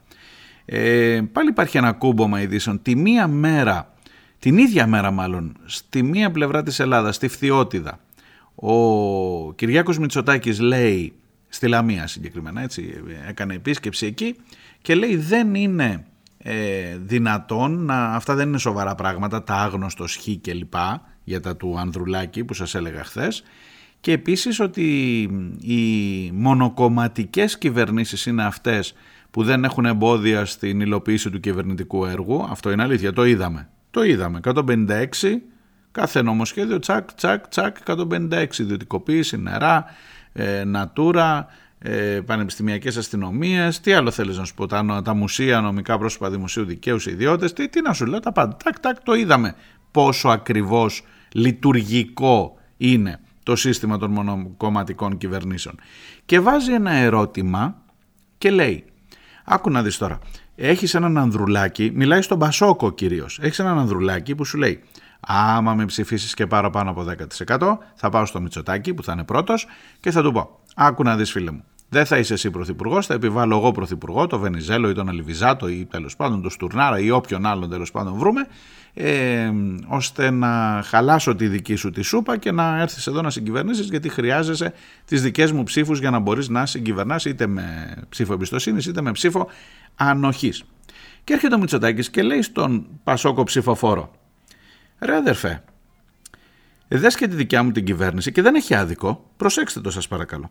ε, 0.64 1.20
πάλι 1.32 1.48
υπάρχει 1.48 1.76
ένα 1.76 1.92
κούμπομα 1.92 2.40
ειδήσεων. 2.40 2.82
Τη 2.82 2.96
μία 2.96 3.28
μέρα, 3.28 3.94
την 4.38 4.58
ίδια 4.58 4.86
μέρα 4.86 5.10
μάλλον, 5.10 5.56
στη 5.64 6.02
μία 6.02 6.30
πλευρά 6.30 6.62
της 6.62 6.80
Ελλάδας, 6.80 7.14
στη 7.14 7.28
Φθιώτιδα, 7.28 7.98
ο 8.54 9.52
Κυριάκος 9.52 9.98
Μητσοτάκης 9.98 10.60
λέει, 10.60 11.12
στη 11.48 11.68
Λαμία 11.68 12.06
συγκεκριμένα, 12.06 12.62
έτσι, 12.62 12.94
έκανε 13.28 13.54
επίσκεψη 13.54 14.06
εκεί 14.06 14.36
και 14.82 14.94
λέει 14.94 15.16
δεν 15.16 15.54
είναι 15.54 16.04
ε, 16.46 16.96
δυνατόν 16.96 17.85
να, 17.85 18.04
αυτά 18.04 18.35
δεν 18.35 18.48
είναι 18.48 18.59
σοβαρά 18.59 18.94
πράγματα, 18.94 19.42
τα 19.42 19.54
άγνωστο 19.54 20.07
χ 20.07 20.28
και 20.40 20.54
λοιπά 20.54 21.02
για 21.24 21.40
τα 21.40 21.57
του 21.57 21.78
Ανδρουλάκη 21.78 22.44
που 22.44 22.54
σας 22.54 22.74
έλεγα 22.74 23.04
χθες. 23.04 23.42
και 24.00 24.12
επίσης 24.12 24.61
ότι 24.61 25.20
οι 25.61 26.30
μονοκομματικές 26.33 27.59
κυβερνήσεις 27.59 28.26
είναι 28.26 28.44
αυτές 28.44 28.94
που 29.30 29.42
δεν 29.42 29.64
έχουν 29.64 29.85
εμπόδια 29.85 30.44
στην 30.44 30.80
υλοποίηση 30.80 31.30
του 31.30 31.40
κυβερνητικού 31.40 32.04
έργου. 32.04 32.46
Αυτό 32.50 32.70
είναι 32.70 32.83
αλήθεια, 32.83 33.12
το 33.12 33.24
είδαμε. 33.24 33.68
Το 33.90 34.02
είδαμε. 34.02 34.40
156, 34.44 35.42
κάθε 35.92 36.22
νομοσχέδιο, 36.22 36.78
τσακ, 36.78 37.12
τσακ, 37.14 37.48
τσακ, 37.48 37.76
156. 37.87 38.59
Ιδιωτικοποίηση, 38.59 39.37
νερά, 39.37 39.85
ε, 40.33 40.64
νατούρα, 40.64 41.46
ε, 41.86 42.20
πανεπιστημιακές 42.26 42.96
αστυνομίες, 42.96 43.80
τι 43.80 43.92
άλλο 43.92 44.10
θέλεις 44.10 44.38
να 44.38 44.44
σου 44.44 44.54
πω, 44.54 44.66
τα, 44.66 45.02
τα 45.04 45.14
μουσεία, 45.14 45.60
νομικά 45.60 45.98
πρόσωπα 45.98 46.30
δημοσίου 46.30 46.64
δικαίου, 46.64 46.96
ιδιώτες, 47.06 47.52
τι, 47.52 47.68
τι 47.68 47.80
να 47.80 47.92
σου 47.92 48.06
λέω, 48.06 48.20
τα 48.20 48.32
πάντα. 48.32 48.56
Τάκ, 48.64 48.80
τάκ, 48.80 49.02
το 49.02 49.14
είδαμε 49.14 49.54
πόσο 49.90 50.28
ακριβώς 50.28 51.02
λειτουργικό 51.32 52.56
είναι 52.76 53.20
το 53.42 53.56
σύστημα 53.56 53.98
των 53.98 54.10
μονοκομματικών 54.10 55.16
κυβερνήσεων. 55.16 55.74
Και 56.24 56.40
βάζει 56.40 56.72
ένα 56.72 56.90
ερώτημα 56.90 57.76
και 58.38 58.50
λέει, 58.50 58.84
άκου 59.44 59.70
να 59.70 59.82
δεις 59.82 59.98
τώρα, 59.98 60.18
έχεις 60.56 60.94
έναν 60.94 61.18
ανδρουλάκι, 61.18 61.90
μιλάει 61.94 62.22
στον 62.22 62.38
Πασόκο 62.38 62.92
κυρίως, 62.92 63.38
έχεις 63.42 63.58
έναν 63.58 63.78
ανδρουλάκι 63.78 64.34
που 64.34 64.44
σου 64.44 64.58
λέει, 64.58 64.82
άμα 65.20 65.74
με 65.74 65.84
ψηφίσεις 65.84 66.34
και 66.34 66.46
παραπάνω 66.46 66.90
από 66.90 67.06
10% 67.48 67.78
θα 67.94 68.08
πάω 68.08 68.26
στο 68.26 68.40
Μητσοτάκι 68.40 68.94
που 68.94 69.02
θα 69.02 69.12
είναι 69.12 69.24
πρώτος 69.24 69.66
και 70.00 70.10
θα 70.10 70.22
του 70.22 70.32
πω, 70.32 70.60
άκου 70.74 71.02
να 71.02 71.16
δεις 71.16 71.30
φίλε 71.30 71.50
μου, 71.50 71.64
δεν 71.88 72.06
θα 72.06 72.18
είσαι 72.18 72.32
εσύ 72.32 72.50
πρωθυπουργός, 72.50 73.06
θα 73.06 73.14
επιβάλλω 73.14 73.56
εγώ 73.56 73.72
πρωθυπουργό, 73.72 74.26
το 74.26 74.38
Βενιζέλο 74.38 74.88
ή 74.88 74.92
τον 74.92 75.08
Αλιβιζάτο 75.08 75.68
ή 75.68 75.86
τέλος 75.90 76.16
πάντων 76.16 76.42
τον 76.42 76.50
Στουρνάρα 76.50 76.98
ή 76.98 77.10
όποιον 77.10 77.46
άλλον 77.46 77.70
τέλος 77.70 77.90
πάντων 77.90 78.14
βρούμε, 78.14 78.46
ε, 78.94 79.50
ώστε 79.86 80.30
να 80.30 80.82
χαλάσω 80.84 81.34
τη 81.34 81.48
δική 81.48 81.74
σου 81.74 81.90
τη 81.90 82.02
σούπα 82.02 82.36
και 82.36 82.52
να 82.52 82.80
έρθεις 82.80 83.06
εδώ 83.06 83.22
να 83.22 83.30
συγκυβερνήσεις, 83.30 83.88
γιατί 83.88 84.08
χρειάζεσαι 84.08 84.72
τις 85.04 85.22
δικές 85.22 85.52
μου 85.52 85.62
ψήφους 85.62 85.98
για 85.98 86.10
να 86.10 86.18
μπορείς 86.18 86.48
να 86.48 86.66
συγκυβερνάς 86.66 87.24
είτε 87.24 87.46
με 87.46 87.94
ψήφο 88.08 88.32
εμπιστοσύνης 88.32 88.86
είτε 88.86 89.00
με 89.00 89.12
ψήφο 89.12 89.48
ανοχής. 89.94 90.64
Και 91.24 91.32
έρχεται 91.32 91.54
ο 91.54 91.58
Μητσοτάκης 91.58 92.10
και 92.10 92.22
λέει 92.22 92.42
στον 92.42 92.86
Πασόκο 93.04 93.42
ψηφοφόρο, 93.42 94.10
ρε 94.98 95.16
αδερφέ, 95.16 95.64
δες 96.88 97.16
και 97.16 97.28
τη 97.28 97.36
δικιά 97.36 97.62
μου 97.62 97.72
την 97.72 97.84
κυβέρνηση 97.84 98.32
και 98.32 98.42
δεν 98.42 98.54
έχει 98.54 98.74
άδικο, 98.74 99.30
προσέξτε 99.36 99.80
το 99.80 99.90
σας 99.90 100.08
παρακαλώ. 100.08 100.50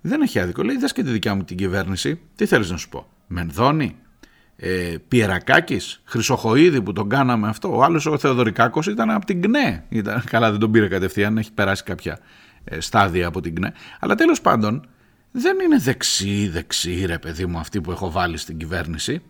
Δεν 0.00 0.20
έχει 0.20 0.38
άδικο. 0.38 0.62
Λέει, 0.62 0.76
δες 0.76 0.92
και 0.92 1.02
τη 1.02 1.10
δικιά 1.10 1.34
μου 1.34 1.44
την 1.44 1.56
κυβέρνηση. 1.56 2.20
Τι 2.34 2.46
θέλεις 2.46 2.70
να 2.70 2.76
σου 2.76 2.88
πω. 2.88 3.06
Μενδώνη, 3.26 3.96
ε, 4.56 4.94
Πιερακάκης, 5.08 6.00
Χρυσοχοίδη 6.04 6.82
που 6.82 6.92
τον 6.92 7.08
κάναμε 7.08 7.48
αυτό. 7.48 7.76
Ο 7.76 7.82
άλλος 7.82 8.06
ο 8.06 8.18
Θεοδωρικάκος 8.18 8.86
ήταν 8.86 9.10
από 9.10 9.26
την 9.26 9.42
ΚΝΕ. 9.42 9.84
Ήταν, 9.88 10.24
καλά 10.24 10.50
δεν 10.50 10.60
τον 10.60 10.70
πήρε 10.70 10.88
κατευθείαν, 10.88 11.38
έχει 11.38 11.52
περάσει 11.52 11.82
κάποια 11.82 12.18
ε, 12.64 12.80
στάδια 12.80 13.26
από 13.26 13.40
την 13.40 13.54
ΚΝΕ. 13.54 13.72
Αλλά 14.00 14.14
τέλος 14.14 14.40
πάντων 14.40 14.88
δεν 15.30 15.56
είναι 15.60 15.78
δεξί, 15.78 16.48
δεξί 16.48 17.04
ρε 17.06 17.18
παιδί 17.18 17.46
μου 17.46 17.58
αυτή 17.58 17.80
που 17.80 17.90
έχω 17.90 18.10
βάλει 18.10 18.36
στην 18.36 18.58
κυβέρνηση. 18.58 19.22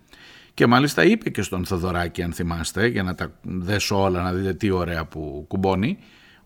Και 0.55 0.67
μάλιστα 0.67 1.05
είπε 1.05 1.31
και 1.31 1.43
στον 1.43 1.65
Θοδωράκη 1.65 2.23
αν 2.23 2.33
θυμάστε 2.33 2.87
για 2.87 3.03
να 3.03 3.15
τα 3.15 3.39
δέσω 3.43 4.03
όλα 4.03 4.23
να 4.23 4.33
δείτε 4.33 4.55
τι 4.55 4.71
ωραία 4.71 5.05
που 5.05 5.45
κουμπώνει 5.49 5.99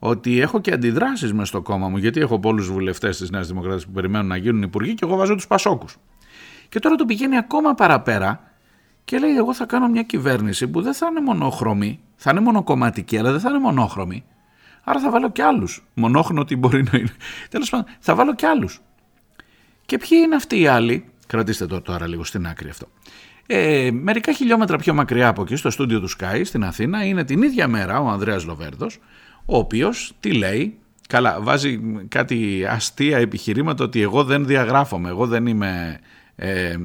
ότι 0.07 0.40
έχω 0.40 0.61
και 0.61 0.73
αντιδράσεις 0.73 1.33
μες 1.33 1.49
στο 1.49 1.62
κόμμα 1.62 1.88
μου 1.88 1.97
γιατί 1.97 2.21
έχω 2.21 2.38
πολλούς 2.38 2.71
βουλευτές 2.71 3.17
της 3.17 3.31
Νέας 3.31 3.49
Δημοκρατίας 3.49 3.87
που 3.87 3.93
περιμένουν 3.93 4.27
να 4.27 4.37
γίνουν 4.37 4.62
υπουργοί 4.62 4.95
και 4.95 5.05
εγώ 5.05 5.17
βάζω 5.17 5.35
τους 5.35 5.47
Πασόκους. 5.47 5.97
Και 6.69 6.79
τώρα 6.79 6.95
το 6.95 7.05
πηγαίνει 7.05 7.37
ακόμα 7.37 7.75
παραπέρα 7.75 8.51
και 9.05 9.19
λέει 9.19 9.37
εγώ 9.37 9.55
θα 9.55 9.64
κάνω 9.64 9.88
μια 9.88 10.03
κυβέρνηση 10.03 10.69
που 10.69 10.83
δεν 10.83 10.95
θα 10.95 11.07
είναι 11.11 11.21
μονόχρωμη, 11.21 12.01
θα 12.17 12.31
είναι 12.31 12.40
μονοκομματική 12.40 13.19
αλλά 13.19 13.31
δεν 13.31 13.40
θα 13.40 13.51
είναι 13.51 13.59
μονόχρωμη. 13.59 14.25
Άρα 14.85 15.01
θα 15.01 15.11
βάλω 15.11 15.31
και 15.31 15.43
άλλους. 15.43 15.87
Μονόχρονο 15.95 16.40
ότι 16.40 16.57
μπορεί 16.57 16.83
να 16.93 16.99
είναι. 16.99 17.14
Τέλος 17.51 17.71
πάντων 17.71 17.87
θα 17.99 18.14
βάλω 18.14 18.35
και 18.35 18.47
άλλους. 18.47 18.81
Και 19.87 19.99
ποιοι 19.99 20.19
είναι 20.25 20.35
αυτοί 20.35 20.61
οι 20.61 20.67
άλλοι, 20.67 21.05
κρατήστε 21.27 21.67
το 21.67 21.81
τώρα 21.81 22.07
λίγο 22.07 22.25
στην 22.25 22.47
άκρη 22.47 22.69
αυτό. 22.69 22.88
Ε, 23.47 23.90
μερικά 23.93 24.33
χιλιόμετρα 24.33 24.77
πιο 24.77 24.95
μακριά 24.95 25.29
από 25.29 25.43
εκεί, 25.43 25.57
στο 25.57 25.71
στούντιο 25.71 26.01
του 26.01 26.09
Sky 26.11 26.40
στην 26.45 26.64
Αθήνα, 26.64 27.05
είναι 27.05 27.25
την 27.25 27.43
ίδια 27.43 27.69
μέρα 27.69 28.01
ο 28.01 28.09
Ανδρέας 28.09 28.45
Λοβέρδος, 28.45 28.99
ο 29.46 29.57
οποίος 29.57 30.12
τι 30.20 30.33
λέει, 30.33 30.78
καλά 31.09 31.40
βάζει 31.40 31.80
κάτι 32.09 32.64
αστεία 32.68 33.18
επιχειρήματα 33.18 33.85
ότι 33.85 34.00
εγώ 34.00 34.24
δεν 34.24 34.46
διαγράφομαι, 34.46 35.09
εγώ 35.09 35.26
δεν 35.26 35.46
είμαι 35.46 36.00
ε, 36.37 36.76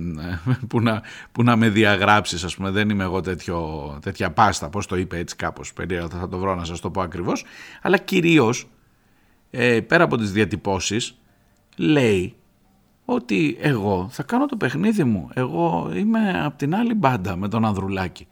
που, 0.70 0.82
να, 0.82 1.02
που 1.32 1.44
να 1.44 1.56
με 1.56 1.70
διαγράψεις 1.70 2.44
ας 2.44 2.56
πούμε 2.56 2.70
δεν 2.70 2.90
είμαι 2.90 3.04
εγώ 3.04 3.22
τέτοιο, 3.22 3.98
τέτοια 4.02 4.32
πάστα 4.32 4.70
πως 4.70 4.86
το 4.86 4.96
είπε 4.98 5.18
έτσι 5.18 5.36
κάπως 5.36 5.74
περίεργα 5.74 6.08
θα 6.08 6.30
το 6.30 6.38
βρω 6.38 6.56
να 6.56 6.64
σας 6.64 6.80
το 6.80 6.90
πω 6.90 7.02
ακριβώς 7.02 7.46
αλλά 7.82 7.98
κυρίως 7.98 8.68
ε, 9.50 9.80
πέρα 9.80 10.04
από 10.04 10.18
τις 10.18 10.32
διατυπώσεις 10.32 11.18
λέει 11.78 12.34
ότι 13.06 13.58
εγώ 13.60 14.08
θα 14.12 14.24
κάνω 14.24 14.46
το 14.46 14.56
παιχνίδι 14.56 15.04
μου. 15.04 15.30
Εγώ 15.34 15.92
είμαι 15.96 16.42
από 16.44 16.58
την 16.58 16.76
άλλη 16.76 16.94
μπάντα 16.94 17.36
με 17.36 17.48
τον 17.48 17.66
Ανδρουλάκη. 17.66 18.28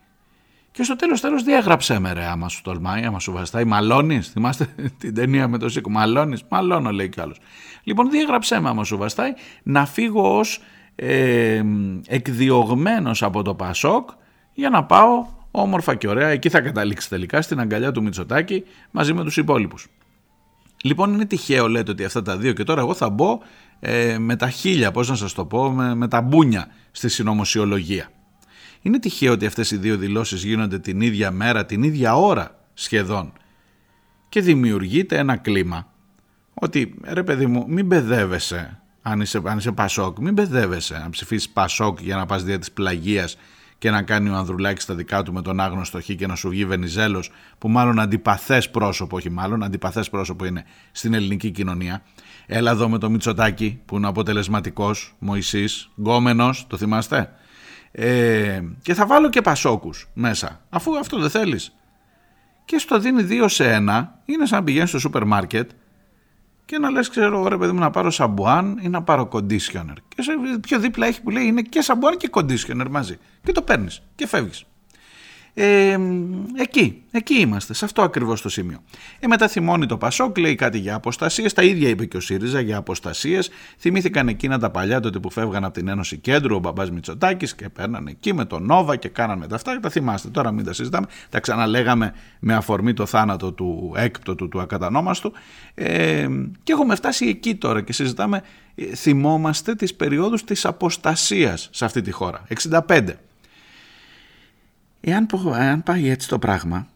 Και 0.77 0.83
στο 0.83 0.95
τέλος 0.95 1.21
τέλος 1.21 1.43
διέγραψέ 1.43 1.99
με 1.99 2.13
ρε 2.13 2.25
άμα 2.25 2.49
σου 2.49 2.61
τολμάει, 2.61 3.05
άμα 3.05 3.19
σου 3.19 3.31
βαστάει. 3.31 3.65
Μαλώνεις, 3.65 4.27
θυμάστε 4.27 4.67
την 4.99 5.13
ταινία 5.13 5.47
με 5.47 5.57
το 5.57 5.69
Σίκο. 5.69 5.89
Μαλώνεις, 5.89 6.43
μαλώνω 6.49 6.91
λέει 6.91 7.09
κι 7.09 7.21
άλλος. 7.21 7.39
Λοιπόν 7.83 8.09
διέγραψέ 8.09 8.59
με 8.59 8.69
άμα 8.69 8.83
σου 8.83 8.97
βαστάει 8.97 9.33
να 9.63 9.85
φύγω 9.85 10.37
ως 10.37 10.61
ε, 10.95 11.63
εκδιωγμένος 12.07 13.23
από 13.23 13.41
το 13.41 13.53
Πασόκ 13.55 14.09
για 14.53 14.69
να 14.69 14.83
πάω 14.83 15.25
όμορφα 15.51 15.95
και 15.95 16.07
ωραία. 16.07 16.27
Εκεί 16.27 16.49
θα 16.49 16.61
καταλήξει 16.61 17.09
τελικά 17.09 17.41
στην 17.41 17.59
αγκαλιά 17.59 17.91
του 17.91 18.03
Μητσοτάκη 18.03 18.63
μαζί 18.91 19.13
με 19.13 19.23
τους 19.23 19.37
υπόλοιπους. 19.37 19.87
Λοιπόν 20.83 21.13
είναι 21.13 21.25
τυχαίο 21.25 21.67
λέτε 21.67 21.91
ότι 21.91 22.03
αυτά 22.03 22.21
τα 22.21 22.37
δύο 22.37 22.53
και 22.53 22.63
τώρα 22.63 22.81
εγώ 22.81 22.93
θα 22.93 23.09
μπω 23.09 23.39
ε, 23.79 24.17
με 24.17 24.35
τα 24.35 24.49
χίλια, 24.49 24.91
πώς 24.91 25.09
να 25.09 25.15
σας 25.15 25.33
το 25.33 25.45
πω, 25.45 25.69
με, 25.69 25.95
με 25.95 26.07
τα 26.07 26.21
μπούνια 26.21 26.67
στη 26.91 27.09
συνωμοσιολογία. 27.09 28.09
Είναι 28.87 28.99
τυχαίο 28.99 29.31
ότι 29.31 29.45
αυτές 29.45 29.71
οι 29.71 29.77
δύο 29.77 29.97
δηλώσεις 29.97 30.43
γίνονται 30.43 30.79
την 30.79 31.01
ίδια 31.01 31.31
μέρα, 31.31 31.65
την 31.65 31.83
ίδια 31.83 32.15
ώρα 32.15 32.59
σχεδόν 32.73 33.33
και 34.29 34.41
δημιουργείται 34.41 35.17
ένα 35.17 35.37
κλίμα 35.37 35.87
ότι 36.53 36.95
ρε 37.03 37.23
παιδί 37.23 37.45
μου 37.45 37.65
μην 37.67 37.85
μπεδεύεσαι 37.85 38.81
αν 39.01 39.21
είσαι, 39.21 39.41
αν 39.43 39.57
είσαι 39.57 39.71
Πασόκ, 39.71 40.19
μην 40.19 40.33
μπεδεύεσαι 40.33 40.97
να 40.97 41.09
ψηφίσεις 41.09 41.49
Πασόκ 41.49 42.01
για 42.01 42.15
να 42.15 42.25
πας 42.25 42.43
δια 42.43 42.59
της 42.59 42.71
πλαγίας 42.71 43.37
και 43.77 43.91
να 43.91 44.01
κάνει 44.01 44.29
ο 44.29 44.35
Ανδρουλάκης 44.35 44.85
τα 44.85 44.95
δικά 44.95 45.23
του 45.23 45.33
με 45.33 45.41
τον 45.41 45.59
άγνωστο 45.59 46.01
Χ 46.01 46.05
και 46.05 46.27
να 46.27 46.35
σου 46.35 46.49
βγει 46.49 46.65
Βενιζέλος 46.65 47.31
που 47.57 47.69
μάλλον 47.69 47.99
αντιπαθές 47.99 48.69
πρόσωπο, 48.69 49.15
όχι 49.15 49.29
μάλλον 49.29 49.63
αντιπαθές 49.63 50.09
πρόσωπο 50.09 50.45
είναι 50.45 50.65
στην 50.91 51.13
ελληνική 51.13 51.51
κοινωνία 51.51 52.03
Έλα 52.45 52.71
εδώ 52.71 52.89
με 52.89 52.97
το 52.97 53.09
Μητσοτάκι 53.09 53.79
που 53.85 53.97
είναι 53.97 54.07
αποτελεσματικός, 54.07 55.15
Μωυσής, 55.19 55.89
γκόμενος, 55.99 56.65
το 56.67 56.77
θυμάστε; 56.77 57.29
Ε, 57.99 58.61
και 58.81 58.93
θα 58.93 59.05
βάλω 59.05 59.29
και 59.29 59.41
Πασόκους 59.41 60.09
μέσα, 60.13 60.61
αφού 60.69 60.97
αυτό 60.97 61.19
δεν 61.19 61.29
θέλεις. 61.29 61.75
Και 62.65 62.77
στο 62.77 62.99
δίνει 62.99 63.23
δύο 63.23 63.47
σε 63.47 63.73
ένα, 63.73 64.19
είναι 64.25 64.45
σαν 64.45 64.59
να 64.59 64.63
πηγαίνεις 64.63 64.89
στο 64.89 64.99
σούπερ 64.99 65.25
μάρκετ 65.25 65.69
και 66.65 66.77
να 66.77 66.89
λες 66.89 67.09
ξέρω 67.09 67.47
ρε 67.47 67.57
παιδί 67.57 67.71
μου 67.71 67.79
να 67.79 67.89
πάρω 67.89 68.11
σαμπουάν 68.11 68.79
ή 68.81 68.89
να 68.89 69.03
πάρω 69.03 69.29
conditioner. 69.31 69.95
Και 70.15 70.21
σε 70.21 70.31
πιο 70.61 70.79
δίπλα 70.79 71.07
έχει 71.07 71.21
που 71.21 71.29
λέει 71.29 71.45
είναι 71.45 71.61
και 71.61 71.81
σαμπουάν 71.81 72.17
και 72.17 72.29
conditioner 72.31 72.87
μαζί. 72.89 73.17
Και 73.43 73.51
το 73.51 73.61
παίρνεις 73.61 74.01
και 74.15 74.27
φεύγεις. 74.27 74.65
Ε, 75.59 75.97
εκεί, 76.57 77.03
εκεί 77.11 77.33
είμαστε, 77.33 77.73
σε 77.73 77.85
αυτό 77.85 78.01
ακριβώς 78.01 78.41
το 78.41 78.49
σημείο. 78.49 78.77
Ε, 79.19 79.27
μετά 79.27 79.47
θυμώνει 79.47 79.85
το 79.85 79.97
Πασόκ, 79.97 80.37
λέει 80.37 80.55
κάτι 80.55 80.77
για 80.77 80.95
αποστασίες, 80.95 81.53
τα 81.53 81.63
ίδια 81.63 81.89
είπε 81.89 82.05
και 82.05 82.17
ο 82.17 82.19
ΣΥΡΙΖΑ 82.19 82.59
για 82.59 82.77
αποστασίες. 82.77 83.49
Θυμήθηκαν 83.77 84.27
εκείνα 84.27 84.59
τα 84.59 84.69
παλιά 84.69 84.99
τότε 84.99 85.19
που 85.19 85.31
φεύγαν 85.31 85.63
από 85.63 85.73
την 85.73 85.87
Ένωση 85.87 86.17
Κέντρου, 86.17 86.55
ο 86.55 86.59
μπαμπάς 86.59 86.91
Μητσοτάκης 86.91 87.55
και 87.55 87.69
παίρνανε 87.69 88.09
εκεί 88.09 88.33
με 88.33 88.45
τον 88.45 88.65
Νόβα 88.65 88.95
και 88.95 89.09
κάνανε 89.09 89.47
τα 89.47 89.55
αυτά. 89.55 89.79
Τα 89.79 89.89
θυμάστε, 89.89 90.29
τώρα 90.29 90.51
μην 90.51 90.65
τα 90.65 90.73
συζητάμε. 90.73 91.07
Τα 91.29 91.39
ξαναλέγαμε 91.39 92.13
με 92.39 92.53
αφορμή 92.53 92.93
το 92.93 93.05
θάνατο 93.05 93.51
του 93.51 93.93
έκπτωτου 93.95 94.47
του 94.47 94.61
ακατανόμαστου. 94.61 95.31
Ε, 95.73 96.27
και 96.63 96.71
έχουμε 96.71 96.95
φτάσει 96.95 97.25
εκεί 97.25 97.55
τώρα 97.55 97.81
και 97.81 97.93
συζητάμε, 97.93 98.41
ε, 98.75 98.85
θυμόμαστε 98.95 99.75
τις 99.75 99.95
περιόδους 99.95 100.43
της 100.43 100.65
αποστασίας 100.65 101.69
σε 101.71 101.85
αυτή 101.85 102.01
τη 102.01 102.11
χώρα. 102.11 102.43
65. 102.87 103.26
Εάν, 105.01 105.27
εάν 105.59 105.83
πάει 105.83 106.09
έτσι 106.09 106.27
το 106.27 106.39
πράγμα, 106.39 106.87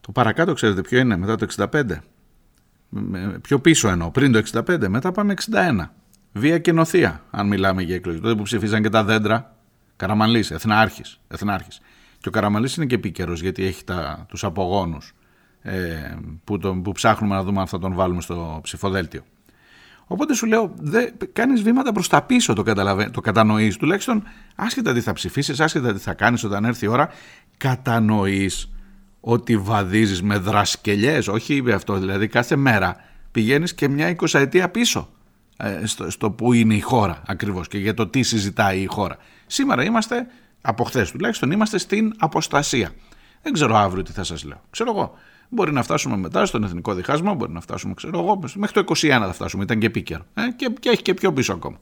το 0.00 0.12
παρακάτω 0.12 0.52
ξέρετε 0.52 0.80
ποιο 0.80 0.98
είναι 0.98 1.16
μετά 1.16 1.36
το 1.36 1.46
65. 1.56 1.82
Πιο 3.40 3.60
πίσω 3.60 3.88
εννοώ, 3.88 4.10
πριν 4.10 4.32
το 4.32 4.42
65, 4.68 4.88
μετά 4.88 5.12
πάμε 5.12 5.34
61. 5.52 5.90
Βία 6.32 6.58
και 6.58 6.72
νοθεία, 6.72 7.22
αν 7.30 7.46
μιλάμε 7.46 7.82
για 7.82 7.94
εκλογή. 7.94 8.20
Τότε 8.20 8.34
που 8.34 8.42
ψηφίζαν 8.42 8.82
και 8.82 8.88
τα 8.88 9.04
δέντρα, 9.04 9.56
Καραμαλής, 9.96 10.50
Εθνάρχης, 10.50 11.20
Εθνάρχης. 11.28 11.80
Και 12.20 12.28
ο 12.28 12.30
Καραμαλής 12.30 12.76
είναι 12.76 12.86
και 12.86 12.94
επίκαιρος 12.94 13.40
γιατί 13.40 13.64
έχει 13.64 13.84
τα, 13.84 14.26
τους 14.28 14.44
απογόνους 14.44 15.14
ε, 15.62 16.14
που, 16.44 16.58
τον, 16.58 16.82
που 16.82 16.92
ψάχνουμε 16.92 17.34
να 17.34 17.42
δούμε 17.42 17.60
αν 17.60 17.66
θα 17.66 17.78
τον 17.78 17.94
βάλουμε 17.94 18.20
στο 18.20 18.60
ψηφοδέλτιο. 18.62 19.22
Οπότε 20.08 20.34
σου 20.34 20.46
λέω, 20.46 20.72
δε, 20.76 21.06
κάνεις 21.32 21.62
βήματα 21.62 21.92
προς 21.92 22.08
τα 22.08 22.22
πίσω 22.22 22.52
το, 22.52 22.62
το 23.10 23.20
κατανοείς. 23.20 23.76
Τουλάχιστον 23.76 24.22
άσχετα 24.54 24.92
τι 24.92 25.00
θα 25.00 25.12
ψηφίσεις, 25.12 25.60
άσχετα 25.60 25.92
τι 25.92 25.98
θα 25.98 26.14
κάνεις 26.14 26.44
όταν 26.44 26.64
έρθει 26.64 26.84
η 26.84 26.88
ώρα, 26.88 27.08
κατανοείς 27.56 28.72
ότι 29.20 29.56
βαδίζεις 29.56 30.22
με 30.22 30.38
δρασκελιές, 30.38 31.28
όχι 31.28 31.72
αυτό, 31.72 31.98
δηλαδή 31.98 32.26
κάθε 32.26 32.56
μέρα 32.56 32.96
πηγαίνεις 33.30 33.74
και 33.74 33.88
μια 33.88 34.08
εικοσαετία 34.08 34.68
πίσω 34.68 35.08
ε, 35.56 35.86
στο, 35.86 36.10
στο 36.10 36.30
που 36.30 36.52
είναι 36.52 36.74
η 36.74 36.80
χώρα 36.80 37.22
ακριβώς 37.26 37.68
και 37.68 37.78
για 37.78 37.94
το 37.94 38.06
τι 38.06 38.22
συζητάει 38.22 38.80
η 38.80 38.86
χώρα. 38.86 39.16
Σήμερα 39.46 39.84
είμαστε, 39.84 40.26
από 40.60 40.84
χθες 40.84 41.10
τουλάχιστον, 41.10 41.50
είμαστε 41.50 41.78
στην 41.78 42.12
αποστασία. 42.18 42.90
Δεν 43.42 43.52
ξέρω 43.52 43.76
αύριο 43.76 44.02
τι 44.02 44.12
θα 44.12 44.24
σας 44.24 44.44
λέω. 44.44 44.60
Ξέρω 44.70 44.90
εγώ. 44.90 45.14
Μπορεί 45.48 45.72
να 45.72 45.82
φτάσουμε 45.82 46.16
μετά 46.16 46.46
στον 46.46 46.64
εθνικό 46.64 46.94
διχάσμα, 46.94 47.34
μπορεί 47.34 47.52
να 47.52 47.60
φτάσουμε, 47.60 47.94
ξέρω 47.94 48.18
εγώ, 48.18 48.40
μέχρι 48.54 48.84
το 48.84 48.94
21 48.96 49.08
θα 49.08 49.32
φτάσουμε. 49.32 49.62
Ήταν 49.62 49.78
και 49.78 49.86
επίκαιρο. 49.86 50.24
Ε, 50.34 50.42
και, 50.56 50.90
έχει 50.90 51.02
και 51.02 51.14
πιο 51.14 51.32
πίσω 51.32 51.52
ακόμα. 51.52 51.78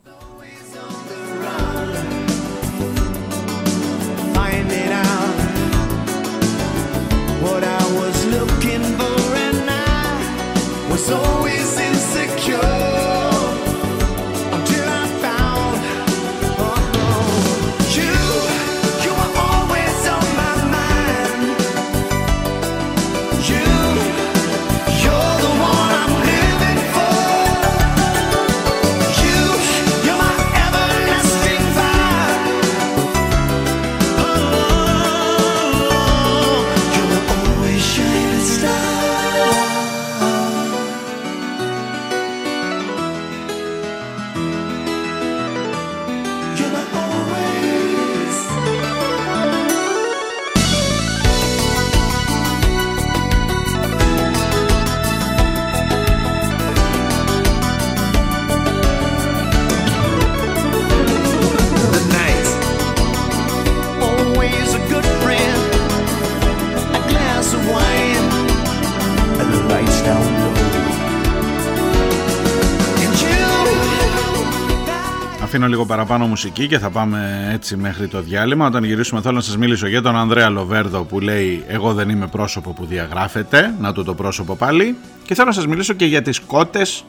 Αφήνω 75.66 75.82
λίγο 75.82 75.94
παραπάνω 75.96 76.26
μουσική 76.26 76.66
και 76.66 76.78
θα 76.78 76.90
πάμε 76.90 77.48
έτσι 77.52 77.76
μέχρι 77.76 78.08
το 78.08 78.20
διάλειμμα. 78.20 78.66
Όταν 78.66 78.84
γυρίσουμε 78.84 79.20
θέλω 79.20 79.34
να 79.34 79.40
σας 79.40 79.56
μιλήσω 79.56 79.86
για 79.86 80.02
τον 80.02 80.16
Ανδρέα 80.16 80.48
Λοβέρδο 80.48 81.04
που 81.04 81.20
λέει 81.20 81.64
εγώ 81.66 81.94
δεν 81.94 82.08
είμαι 82.08 82.26
πρόσωπο 82.26 82.72
που 82.72 82.86
διαγράφεται, 82.86 83.74
να 83.80 83.92
του 83.92 84.04
το 84.04 84.14
πρόσωπο 84.14 84.56
πάλι. 84.56 84.96
Και 85.24 85.34
θέλω 85.34 85.46
να 85.46 85.52
σας 85.52 85.66
μιλήσω 85.66 85.92
και 85.92 86.04
για 86.04 86.22
τις 86.22 86.40
κότες 86.40 87.04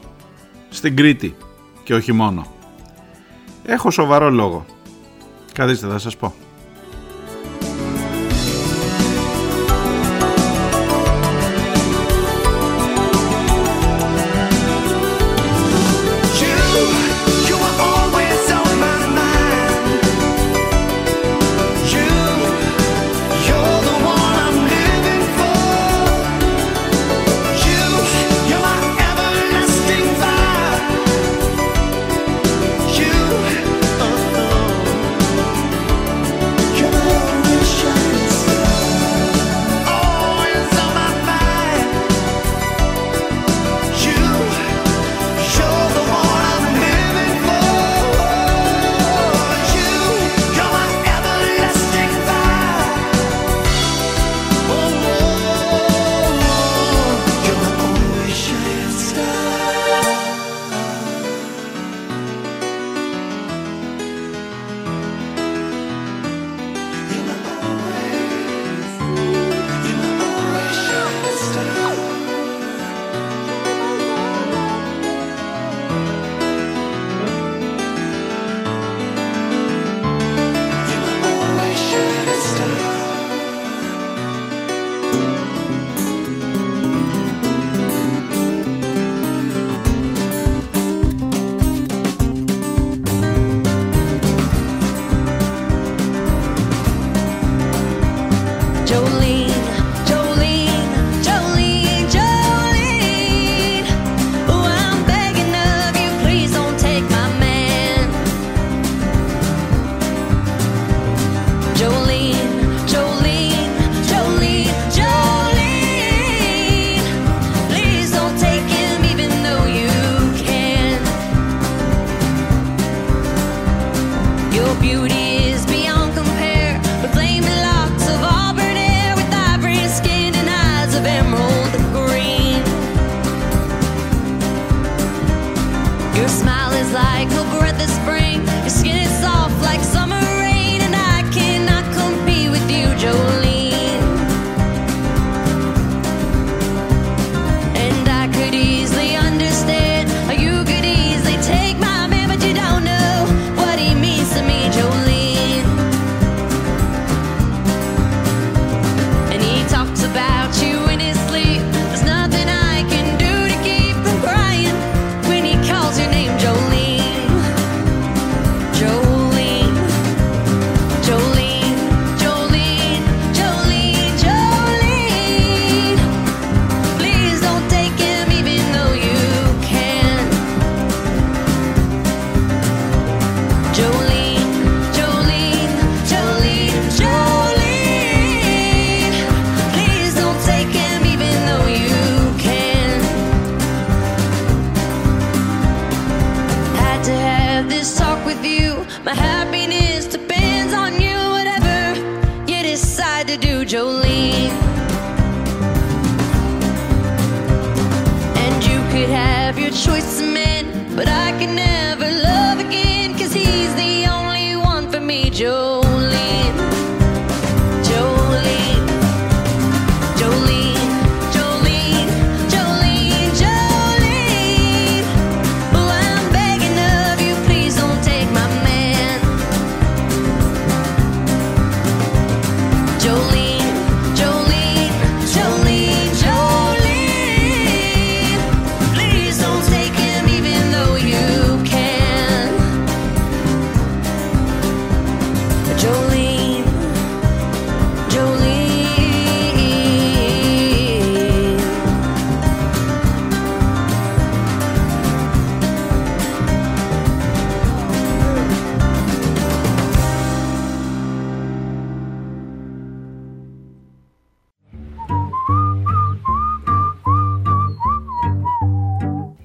στην 0.68 0.96
Κρήτη 0.96 1.36
και 1.82 1.94
όχι 1.94 2.12
μόνο. 2.12 2.46
Έχω 3.64 3.90
σοβαρό 3.90 4.30
λόγο. 4.30 4.66
Καθίστε 5.52 5.86
θα 5.86 5.98
σας 5.98 6.16
πω. 6.16 6.34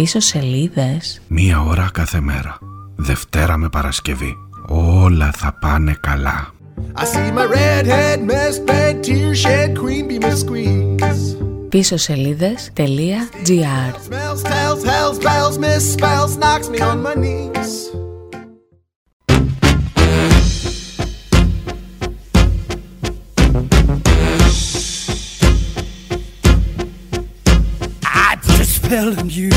Πίσω 0.00 0.20
σελίδες. 0.20 1.20
Μία 1.28 1.60
ώρα 1.60 1.90
κάθε 1.92 2.20
μέρα. 2.20 2.58
Δευτέρα 2.96 3.56
με 3.56 3.68
Παρασκευή. 3.68 4.34
Όλα 4.68 5.30
θα 5.36 5.58
πάνε 5.60 5.96
καλά. 6.00 6.52
I 6.96 7.02
see 7.02 7.32
my 7.32 7.46
redhead 7.46 8.18
mess 8.30 8.58
bed 8.68 9.04
tear 9.04 9.34
shed 9.34 9.78
queen 9.78 10.06
be 10.08 10.18
my 10.24 10.34
squeeze. 10.34 11.36
Πίσω 11.68 11.96
σελίδες.gr 11.96 12.80
spell 28.90 29.14
you. 29.26 29.50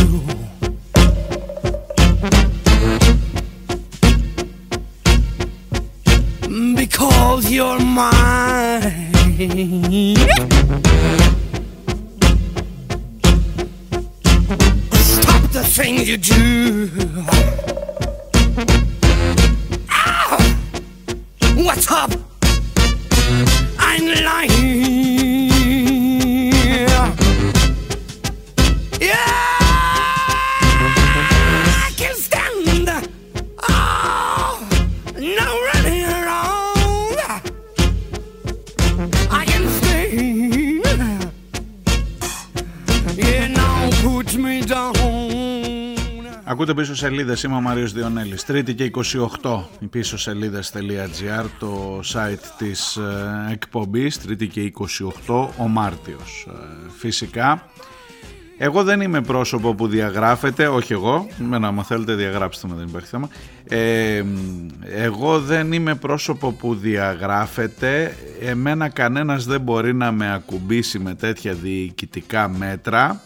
Because 6.75 7.49
you're 7.49 7.79
mine. 7.79 8.81
Stop 14.93 15.41
the 15.51 15.63
things 15.77 16.07
you 16.07 16.17
do. 16.17 16.91
Ow! 19.89 20.37
What's 21.55 21.89
up? 21.89 22.11
I'm 23.79 24.05
lying. 24.23 24.82
Ακούτε 46.45 46.73
πίσω 46.73 46.95
σελίδες, 46.95 47.43
είμαι 47.43 47.55
ο 47.55 47.61
Μάριος 47.61 47.93
Διονέλης. 47.93 48.43
Τρίτη 48.43 48.73
και 48.73 48.91
28 49.41 49.63
οι 49.79 49.85
πίσω 49.85 50.17
σελίδες.gr 50.17 51.45
το 51.59 51.99
site 52.13 52.45
της 52.57 52.95
ε, 52.95 53.51
εκπομπής, 53.51 54.21
τρίτη 54.21 54.47
και 54.47 54.73
28 55.27 55.47
ο 55.57 55.67
Μάρτιος. 55.67 56.47
Ε, 56.49 56.89
φυσικά, 56.97 57.67
εγώ 58.57 58.83
δεν 58.83 59.01
είμαι 59.01 59.21
πρόσωπο 59.21 59.75
που 59.75 59.87
διαγράφεται, 59.87 60.67
όχι 60.67 60.93
εγώ, 60.93 61.27
μένα 61.37 61.67
άμα 61.67 61.83
θέλετε 61.83 62.13
διαγράψτε 62.13 62.67
με, 62.67 62.75
δεν 62.75 62.87
υπάρχει 62.87 63.07
θέμα. 63.07 63.29
Ε, 63.67 64.23
εγώ 64.83 65.39
δεν 65.39 65.71
είμαι 65.71 65.95
πρόσωπο 65.95 66.51
που 66.51 66.75
διαγράφεται, 66.75 68.17
εμένα 68.41 68.89
κανένας 68.89 69.45
δεν 69.45 69.61
μπορεί 69.61 69.93
να 69.93 70.11
με 70.11 70.33
ακουμπήσει 70.33 70.99
με 70.99 71.15
τέτοια 71.15 71.53
διοικητικά 71.53 72.49
μέτρα. 72.49 73.21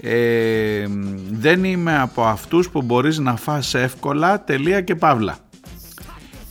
Ε, 0.00 0.86
δεν 1.30 1.64
είμαι 1.64 1.98
από 1.98 2.24
αυτούς 2.24 2.70
που 2.70 2.82
μπορείς 2.82 3.18
να 3.18 3.36
φας 3.36 3.74
εύκολα 3.74 4.44
τελεία 4.44 4.80
και 4.80 4.94
παύλα 4.94 5.38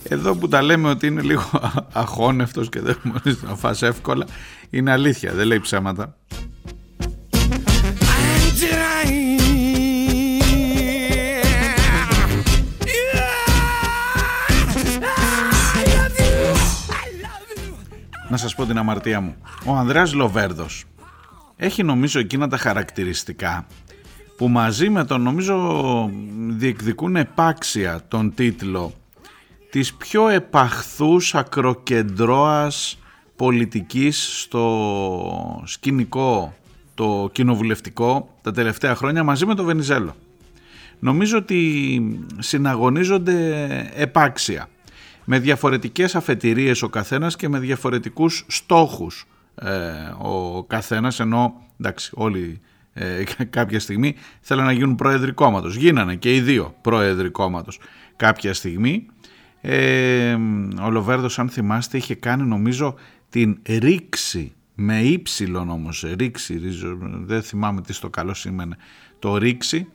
εδώ 0.02 0.34
που 0.34 0.48
τα 0.48 0.62
λέμε 0.62 0.88
ότι 0.88 1.06
είναι 1.06 1.20
λίγο 1.22 1.50
αχώνευτος 1.92 2.68
και 2.68 2.80
δεν 2.80 2.96
μπορείς 3.04 3.42
να 3.42 3.54
φας 3.54 3.82
εύκολα 3.82 4.26
είναι 4.70 4.90
αλήθεια 4.90 5.32
δεν 5.32 5.46
λέει 5.46 5.60
ψέματα 5.60 6.16
I'm 7.30 8.54
dying. 8.62 9.38
Yeah. 12.80 13.24
I 14.80 15.90
love 15.94 16.16
you. 16.18 16.42
I 16.90 17.06
love 17.24 17.48
you. 17.56 17.72
να 18.28 18.36
σας 18.36 18.54
πω 18.54 18.66
την 18.66 18.78
αμαρτία 18.78 19.20
μου 19.20 19.34
ο 19.66 19.74
Ανδρέας 19.74 20.12
Λοβέρδος 20.12 20.84
έχει 21.60 21.82
νομίζω 21.82 22.18
εκείνα 22.18 22.48
τα 22.48 22.56
χαρακτηριστικά 22.56 23.66
που 24.36 24.48
μαζί 24.48 24.88
με 24.88 25.04
τον 25.04 25.22
νομίζω 25.22 26.10
διεκδικούν 26.48 27.16
επάξια 27.16 28.00
τον 28.08 28.34
τίτλο 28.34 28.92
της 29.70 29.94
πιο 29.94 30.28
επαχθούς 30.28 31.34
ακροκεντρώας 31.34 32.98
πολιτικής 33.36 34.40
στο 34.40 35.62
σκηνικό 35.64 36.54
το 36.94 37.28
κοινοβουλευτικό 37.32 38.34
τα 38.42 38.52
τελευταία 38.52 38.94
χρόνια 38.94 39.24
μαζί 39.24 39.46
με 39.46 39.54
τον 39.54 39.64
Βενιζέλο. 39.64 40.16
Νομίζω 40.98 41.38
ότι 41.38 42.20
συναγωνίζονται 42.38 43.66
επάξια 43.94 44.68
με 45.24 45.38
διαφορετικές 45.38 46.14
αφετηρίες 46.14 46.82
ο 46.82 46.88
καθένας 46.88 47.36
και 47.36 47.48
με 47.48 47.58
διαφορετικούς 47.58 48.44
στόχους 48.48 49.20
ε, 49.22 49.37
ο 50.18 50.64
καθένας 50.64 51.20
ενώ 51.20 51.54
εντάξει 51.80 52.10
όλοι 52.14 52.60
ε, 52.92 53.22
κάποια 53.50 53.80
στιγμή 53.80 54.14
θέλουν 54.40 54.64
να 54.64 54.72
γίνουν 54.72 54.94
πρόεδροι 54.94 55.32
κόμματος. 55.32 55.76
Γίνανε 55.76 56.14
και 56.14 56.34
οι 56.34 56.40
δύο 56.40 56.74
πρόεδροι 56.80 57.30
κόμματος 57.30 57.78
κάποια 58.16 58.54
στιγμή. 58.54 59.06
Ε, 59.60 60.36
ο 60.82 60.90
Λοβέρδος 60.90 61.38
αν 61.38 61.48
θυμάστε 61.48 61.96
είχε 61.96 62.14
κάνει 62.14 62.42
νομίζω 62.42 62.94
την 63.28 63.58
ρήξη 63.66 64.52
με 64.74 65.00
ύψιλον 65.00 65.70
όμως 65.70 66.04
ρήξη 66.16 66.60
δεν 67.24 67.42
θυμάμαι 67.42 67.80
τι 67.80 67.92
στο 67.92 68.10
καλό 68.10 68.34
σήμαινε 68.34 68.76
το 69.18 69.36
ρήξη 69.36 69.88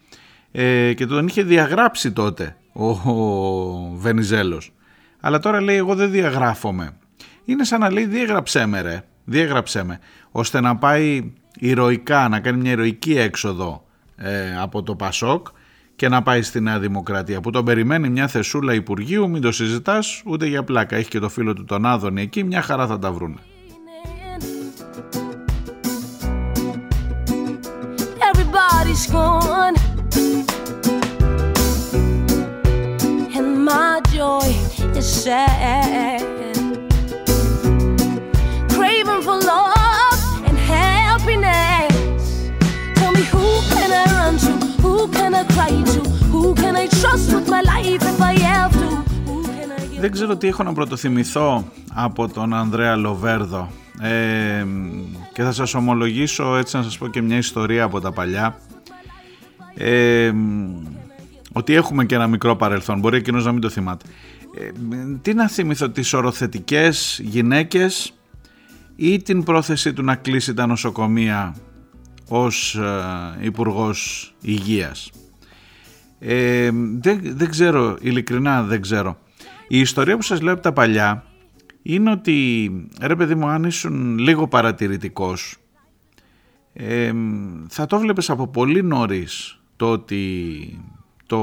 ε, 0.51 0.93
και 0.93 1.05
τον 1.05 1.27
είχε 1.27 1.43
διαγράψει 1.43 2.11
τότε 2.11 2.57
ο, 2.73 2.89
ο 2.89 3.95
Βενιζέλος. 3.95 4.73
Αλλά 5.19 5.39
τώρα 5.39 5.61
λέει 5.61 5.77
εγώ 5.77 5.95
δεν 5.95 6.11
διαγράφομαι 6.11 6.97
είναι 7.45 7.63
σαν 7.63 7.79
να 7.79 7.91
λέει 7.91 8.05
διέγραψέ 8.05 8.65
με 8.65 8.81
ρε 8.81 9.03
διέγραψέ 9.25 9.83
με 9.83 9.99
ώστε 10.31 10.61
να 10.61 10.75
πάει 10.75 11.31
ηρωικά 11.59 12.27
να 12.29 12.39
κάνει 12.39 12.61
μια 12.61 12.71
ηρωική 12.71 13.17
έξοδο 13.17 13.85
ε, 14.15 14.57
από 14.61 14.83
το 14.83 14.95
Πασόκ 14.95 15.47
και 15.95 16.09
να 16.09 16.23
πάει 16.23 16.41
στη 16.41 16.61
Νέα 16.61 16.79
Δημοκρατία 16.79 17.41
που 17.41 17.49
τον 17.49 17.65
περιμένει 17.65 18.09
μια 18.09 18.27
θεσούλα 18.27 18.73
Υπουργείου 18.73 19.29
μην 19.29 19.41
το 19.41 19.51
συζητάς 19.51 20.21
ούτε 20.25 20.45
για 20.45 20.63
πλάκα. 20.63 20.95
Έχει 20.95 21.09
και 21.09 21.19
το 21.19 21.29
φίλο 21.29 21.53
του 21.53 21.65
τον 21.65 21.85
Άδωνη 21.85 22.21
εκεί 22.21 22.43
μια 22.43 22.61
χαρά 22.61 22.87
θα 22.87 22.99
τα 22.99 23.11
βρούνε. 23.11 23.37
Everybody's 28.29 29.05
gone, 29.17 29.75
and 33.37 33.49
my 33.67 33.93
joy 34.15 34.49
is 34.99 35.07
sad. 35.23 36.42
Craving 39.23 39.41
for 39.41 39.47
love 39.53 40.47
and 40.47 40.57
happiness. 40.57 42.23
Tell 42.99 43.11
me 43.17 43.23
who 43.33 43.47
can 43.73 43.89
I 44.01 44.05
run 44.17 44.33
to? 44.45 44.51
Who 44.83 45.07
can 45.17 45.31
I 45.33 45.43
cry 45.55 45.73
to? 45.93 46.01
Who 46.33 46.53
can 46.61 46.75
I 46.75 46.87
trust 46.99 47.27
with 47.35 47.47
my 47.55 47.61
life 47.73 48.03
if 48.11 48.19
I 48.21 48.33
have 48.49 48.71
to? 48.81 48.87
Who 49.27 49.43
can 49.43 49.71
I 49.71 49.85
give 49.91 50.01
Δεν 50.01 50.11
ξέρω 50.11 50.37
τι 50.37 50.47
έχω 50.47 50.63
να 50.63 50.73
πρωτοθυμηθώ 50.73 51.65
από 51.93 52.27
τον 52.27 52.53
Ανδρέα 52.53 52.95
Λοβέρδο 52.95 53.69
ε, 54.01 54.65
και 55.33 55.43
θα 55.43 55.51
σας 55.51 55.73
ομολογήσω 55.73 56.55
έτσι 56.55 56.75
να 56.77 56.83
σας 56.83 56.97
πω 56.97 57.07
και 57.07 57.21
μια 57.21 57.37
ιστορία 57.37 57.83
από 57.83 57.99
τα 58.01 58.11
παλιά 58.11 58.57
ε, 59.75 60.31
ότι 61.51 61.73
έχουμε 61.73 62.05
και 62.05 62.15
ένα 62.15 62.27
μικρό 62.27 62.55
παρελθόν, 62.55 62.99
μπορεί 62.99 63.17
εκείνος 63.17 63.45
να 63.45 63.51
μην 63.51 63.61
το 63.61 63.69
θυμάται. 63.69 64.05
Ε, 64.59 64.71
τι 65.21 65.33
να 65.33 65.47
θυμηθώ, 65.47 65.89
τις 65.89 66.13
οροθετικές 66.13 67.19
γυναίκες 67.23 68.13
ή 68.95 69.21
την 69.21 69.43
πρόθεση 69.43 69.93
του 69.93 70.03
να 70.03 70.15
κλείσει 70.15 70.53
τα 70.53 70.65
νοσοκομεία 70.65 71.55
ως 72.27 72.75
ε, 72.75 73.45
Υπουργός 73.45 74.33
Υγείας. 74.41 75.11
Ε, 76.19 76.69
δεν, 76.99 77.19
δεν 77.23 77.49
ξέρω, 77.49 77.97
ειλικρινά 78.01 78.63
δεν 78.63 78.81
ξέρω. 78.81 79.17
Η 79.67 79.79
ιστορία 79.79 80.15
που 80.15 80.21
σας 80.21 80.41
λέω 80.41 80.53
από 80.53 80.61
τα 80.61 80.73
παλιά 80.73 81.23
είναι 81.81 82.11
ότι 82.11 82.69
ρε 83.01 83.15
παιδί 83.15 83.35
μου 83.35 83.47
αν 83.47 83.63
ήσουν 83.63 84.17
λίγο 84.17 84.47
παρατηρητικός 84.47 85.57
ε, 86.73 87.13
θα 87.69 87.85
το 87.85 87.99
βλέπεις 87.99 88.29
από 88.29 88.47
πολύ 88.47 88.83
νωρίς 88.83 89.59
το 89.75 89.91
ότι 89.91 90.79
το, 91.25 91.39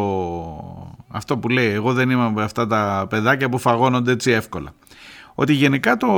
αυτό 1.08 1.38
που 1.38 1.48
λέει 1.48 1.70
εγώ 1.70 1.92
δεν 1.92 2.10
είμαι 2.10 2.24
από 2.24 2.40
αυτά 2.40 2.66
τα 2.66 3.06
παιδάκια 3.08 3.48
που 3.48 3.58
φαγώνονται 3.58 4.12
έτσι 4.12 4.30
εύκολα. 4.30 4.72
Ότι 5.34 5.52
γενικά 5.52 5.96
το. 5.96 6.08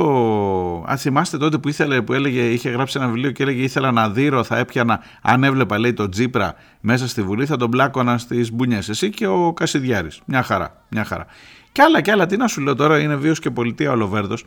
Αν 0.87 0.97
θυμάστε 0.97 1.37
τότε 1.37 1.57
που, 1.57 1.67
ήθελε, 1.67 2.01
που 2.01 2.13
έλεγε, 2.13 2.49
είχε 2.49 2.69
γράψει 2.69 2.97
ένα 2.97 3.07
βιβλίο 3.07 3.31
και 3.31 3.43
έλεγε 3.43 3.63
ήθελα 3.63 3.91
να 3.91 4.09
δείρω, 4.09 4.43
θα 4.43 4.57
έπιανα. 4.57 4.99
Αν 5.21 5.43
έβλεπα, 5.43 5.79
λέει, 5.79 5.93
το 5.93 6.09
Τζίπρα 6.09 6.55
μέσα 6.81 7.07
στη 7.07 7.21
Βουλή, 7.21 7.45
θα 7.45 7.57
τον 7.57 7.69
μπλάκωνα 7.69 8.17
στις 8.17 8.51
μπουνιές. 8.51 8.89
Εσύ 8.89 9.09
και 9.09 9.27
ο 9.27 9.53
Κασιδιάρης. 9.53 10.21
Μια 10.25 10.43
χαρά. 10.43 10.85
Μια 10.89 11.03
χαρά. 11.03 11.25
Και 11.71 11.81
άλλα 11.81 12.01
και 12.01 12.11
άλλα. 12.11 12.25
Τι 12.25 12.37
να 12.37 12.47
σου 12.47 12.61
λέω 12.61 12.75
τώρα, 12.75 12.99
είναι 12.99 13.15
βίος 13.15 13.39
και 13.39 13.49
πολιτεία 13.49 13.91
ο 13.91 13.95
Λοβέρδος. 13.95 14.45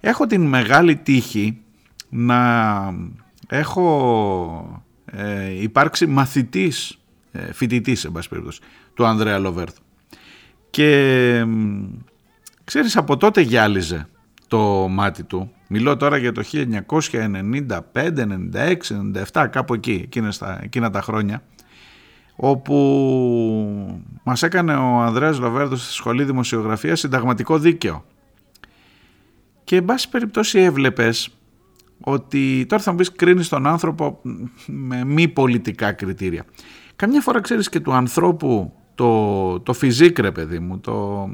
Έχω 0.00 0.26
την 0.26 0.42
μεγάλη 0.42 0.96
τύχη 0.96 1.58
να 2.08 2.94
έχω 3.48 4.84
ε, 5.04 5.62
υπάρξει 5.62 6.06
μαθητής, 6.06 6.98
ε, 7.32 7.52
φοιτητής, 7.52 8.04
εν 8.04 8.12
πάση 8.12 8.28
περιπτώσει, 8.28 8.60
του 8.94 9.06
Ανδρέα 9.06 9.38
Λοβέρδου. 9.38 9.80
Και 10.70 11.44
ξέρεις 12.66 12.96
από 12.96 13.16
τότε 13.16 13.40
γυάλιζε 13.40 14.08
το 14.48 14.88
μάτι 14.88 15.22
του. 15.22 15.50
Μιλώ 15.68 15.96
τώρα 15.96 16.16
για 16.16 16.32
το 16.32 16.42
1995, 16.52 17.72
96, 17.92 18.76
97, 19.32 19.46
κάπου 19.50 19.74
εκεί, 19.74 20.00
εκείνες 20.04 20.38
τα, 20.38 20.58
εκείνα 20.62 20.90
τα 20.90 21.02
χρόνια 21.02 21.42
όπου 22.36 22.74
μας 24.22 24.42
έκανε 24.42 24.74
ο 24.74 25.00
Ανδρέας 25.00 25.38
Λοβέρδος 25.38 25.82
στη 25.82 25.92
Σχολή 25.92 26.24
Δημοσιογραφίας 26.24 27.00
συνταγματικό 27.00 27.58
δίκαιο. 27.58 28.04
Και 29.64 29.76
εν 29.76 29.84
πάση 29.84 30.08
περιπτώσει 30.08 30.58
έβλεπες 30.58 31.28
ότι 32.00 32.66
τώρα 32.68 32.82
θα 32.82 32.90
μου 32.90 32.96
πεις 32.96 33.12
κρίνεις 33.12 33.48
τον 33.48 33.66
άνθρωπο 33.66 34.20
με 34.66 35.04
μη 35.04 35.28
πολιτικά 35.28 35.92
κριτήρια. 35.92 36.44
Καμιά 36.96 37.20
φορά 37.20 37.40
ξέρεις 37.40 37.68
και 37.68 37.80
του 37.80 37.92
ανθρώπου 37.92 38.72
το, 38.96 39.60
το 39.60 39.72
φιζίκρε 39.72 40.30
παιδί 40.30 40.58
μου, 40.58 40.78
το, 40.78 41.28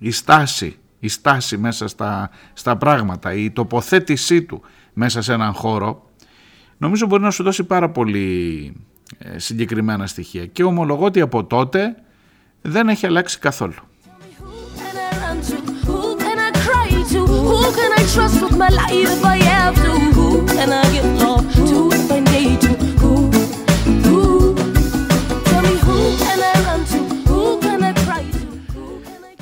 η 0.00 0.10
στάση, 0.10 0.76
η 0.98 1.08
στάση 1.08 1.56
μέσα 1.58 1.88
στα, 1.88 2.30
στα 2.52 2.76
πράγματα, 2.76 3.32
η 3.32 3.50
τοποθέτησή 3.50 4.42
του 4.42 4.62
μέσα 4.92 5.22
σε 5.22 5.32
έναν 5.32 5.52
χώρο, 5.52 6.10
νομίζω 6.78 7.06
μπορεί 7.06 7.22
να 7.22 7.30
σου 7.30 7.42
δώσει 7.42 7.64
πάρα 7.64 7.90
πολύ 7.90 8.72
ε, 9.18 9.38
συγκεκριμένα 9.38 10.06
στοιχεία. 10.06 10.46
Και 10.46 10.62
ομολογώ 10.62 11.04
ότι 11.04 11.20
από 11.20 11.44
τότε 11.44 11.94
δεν 12.62 12.88
έχει 12.88 13.06
αλλάξει 13.06 13.38
καθόλου. 13.38 13.74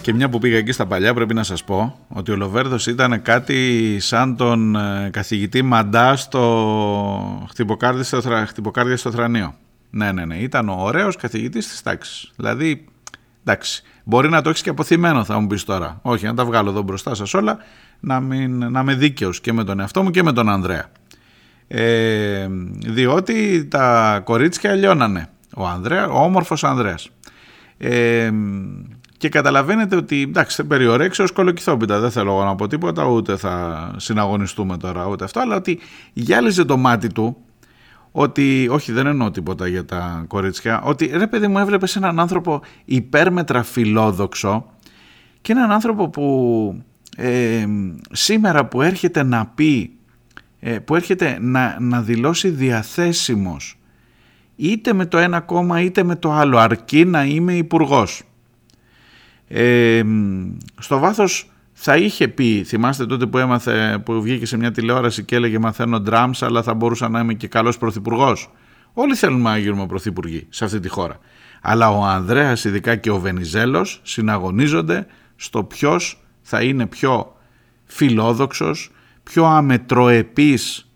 Και 0.07 0.14
μια 0.14 0.28
που 0.28 0.38
πήγα 0.38 0.57
εκεί 0.57 0.72
στα 0.72 0.86
παλιά 0.86 1.14
πρέπει 1.14 1.34
να 1.34 1.42
σας 1.42 1.64
πω 1.64 1.98
ότι 2.09 2.30
ο 2.30 2.36
Λοβέρδος 2.36 2.86
ήταν 2.86 3.22
κάτι 3.22 3.96
σαν 4.00 4.36
τον 4.36 4.76
ε, 4.76 5.09
καθηγητή 5.12 5.62
Μαντά 5.62 6.16
στο 6.16 7.46
χτυποκάρδι 7.48 8.02
στο, 8.02 8.20
χτυποκάρδι 8.46 8.96
στο 8.96 9.11
θρανείο. 9.11 9.54
Ναι, 9.90 10.12
ναι, 10.12 10.24
ναι. 10.24 10.36
Ήταν 10.36 10.68
ο 10.68 10.76
ωραίος 10.78 11.16
καθηγητής 11.16 11.68
της 11.68 11.82
τάξης. 11.82 12.32
Δηλαδή, 12.36 12.84
εντάξει, 13.44 13.82
μπορεί 14.04 14.28
να 14.28 14.42
το 14.42 14.48
έχεις 14.48 14.62
και 14.62 14.70
αποθυμένο 14.70 15.24
θα 15.24 15.40
μου 15.40 15.46
πεις 15.46 15.64
τώρα. 15.64 15.98
Όχι, 16.02 16.26
να 16.26 16.34
τα 16.34 16.44
βγάλω 16.44 16.70
εδώ 16.70 16.82
μπροστά 16.82 17.14
σας 17.14 17.34
όλα, 17.34 17.59
να, 18.00 18.20
μην, 18.20 18.70
να 18.70 18.80
είμαι 18.80 18.94
δίκαιος 18.94 19.40
και 19.40 19.52
με 19.52 19.64
τον 19.64 19.80
εαυτό 19.80 20.02
μου 20.02 20.11
και 20.11 20.22
με 20.22 20.32
τον 20.32 20.48
Ανδρέα. 20.48 20.90
Ε, 21.68 22.46
διότι 22.86 23.66
τα 23.70 24.20
κορίτσια 24.24 24.74
λιώνανε. 24.74 25.28
Ο, 25.57 25.66
Ανδρέα, 25.66 26.09
ο 26.09 26.22
όμορφος 26.22 26.64
Ανδρέας. 26.64 27.11
Ε, 27.78 28.30
και 29.17 29.29
καταλαβαίνετε 29.29 29.97
ότι 29.97 30.23
εντάξει 30.23 30.57
δεν 30.57 30.67
περιορέξει 30.67 31.23
ως 31.23 31.33
κολοκυθόπιτα 31.33 32.01
δεν 32.01 32.11
θέλω 32.11 32.45
να 32.45 32.55
πω 32.55 32.67
τίποτα 32.67 33.05
ούτε 33.05 33.37
θα 33.37 33.91
συναγωνιστούμε 33.97 34.77
τώρα 34.77 35.07
ούτε 35.07 35.25
αυτό 35.25 35.41
αλλά 35.41 35.57
ότι 35.57 35.79
γυάλιζε 36.12 36.64
το 36.64 36.77
μάτι 36.77 37.12
του 37.12 37.37
ότι 38.12 38.69
όχι 38.71 38.93
δεν 38.93 39.07
εννοώ 39.07 39.31
τίποτα 39.31 39.67
για 39.67 39.85
τα 39.85 40.25
κορίτσια 40.29 40.83
ότι 40.83 41.07
ρε 41.07 41.27
παιδί 41.27 41.49
μου 41.49 41.59
έβλεπες 41.59 41.97
έναν 41.97 42.21
άνθρωπο 42.21 42.61
υπέρμετρα 42.85 43.62
φιλόδοξο 43.62 44.67
και 45.41 45.53
έναν 45.53 45.71
άνθρωπο 45.71 46.09
που 46.09 46.83
ε, 47.17 47.67
σήμερα 48.12 48.67
που 48.67 48.83
έρχεται 48.83 49.23
να 49.23 49.47
πει 49.47 49.97
ε, 50.61 50.79
που 50.79 50.95
έρχεται 50.95 51.39
να, 51.41 51.77
να 51.81 52.03
δηλώσει 52.03 52.49
διαθέσιμος 52.49 53.79
είτε 54.57 54.93
με 54.93 55.07
το 55.07 55.19
ένα 55.19 55.41
κόμμα 55.41 55.81
είτε 55.81 56.03
με 56.03 56.17
το 56.17 56.33
άλλο 56.33 56.59
αρκεί 56.59 57.05
να 57.05 57.25
είμαι 57.25 57.55
υπουργός 57.55 58.23
ε, 59.49 60.03
στο 60.80 60.99
βάθος 60.99 61.51
θα 61.72 61.97
είχε 61.97 62.28
πει, 62.28 62.64
θυμάστε 62.64 63.07
τότε 63.07 63.26
που, 63.26 63.38
έμαθε, 63.38 64.03
που 64.05 64.22
βγήκε 64.22 64.47
σε 64.47 64.57
μια 64.57 64.70
τηλεόραση 64.70 65.24
και 65.24 65.36
έλεγε 65.36 65.59
μαθαίνω 65.59 66.03
drums 66.07 66.38
αλλά 66.40 66.62
θα 66.62 66.74
μπορούσα 66.74 67.09
να 67.09 67.20
είμαι 67.20 67.34
και 67.34 67.49
καλός 67.49 67.78
πρωθυπουργός. 67.78 68.51
Όλοι 68.92 69.14
θέλουμε 69.14 69.51
να 69.51 69.59
γίνουμε 69.59 69.86
πρωθυπουργοί 69.86 70.47
σε 70.49 70.64
αυτή 70.64 70.80
τη 70.80 70.88
χώρα. 70.88 71.18
Αλλά 71.62 71.90
ο 71.90 72.05
Ανδρέας 72.05 72.64
ειδικά 72.64 72.97
και 72.97 73.11
ο 73.11 73.18
Βενιζέλος 73.18 74.01
συναγωνίζονται 74.03 75.07
στο 75.36 75.64
ποιος 75.64 76.24
θα 76.42 76.62
είναι 76.62 76.86
πιο 76.86 77.36
φιλόδοξος, 77.84 78.90
πιο 79.22 79.44
αμετροεπής. 79.44 80.90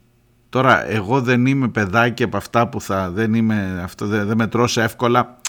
Τώρα 0.48 0.90
εγώ 0.90 1.20
δεν 1.20 1.46
είμαι 1.46 1.68
παιδάκι 1.68 2.22
από 2.22 2.36
αυτά 2.36 2.68
που 2.68 2.80
θα 2.80 3.10
δεν, 3.10 3.34
είμαι, 3.34 3.80
αυτό, 3.84 4.06
δεν, 4.06 4.26
δεν 4.26 4.36
μετρώσω 4.36 4.80
εύκολα. 4.80 5.39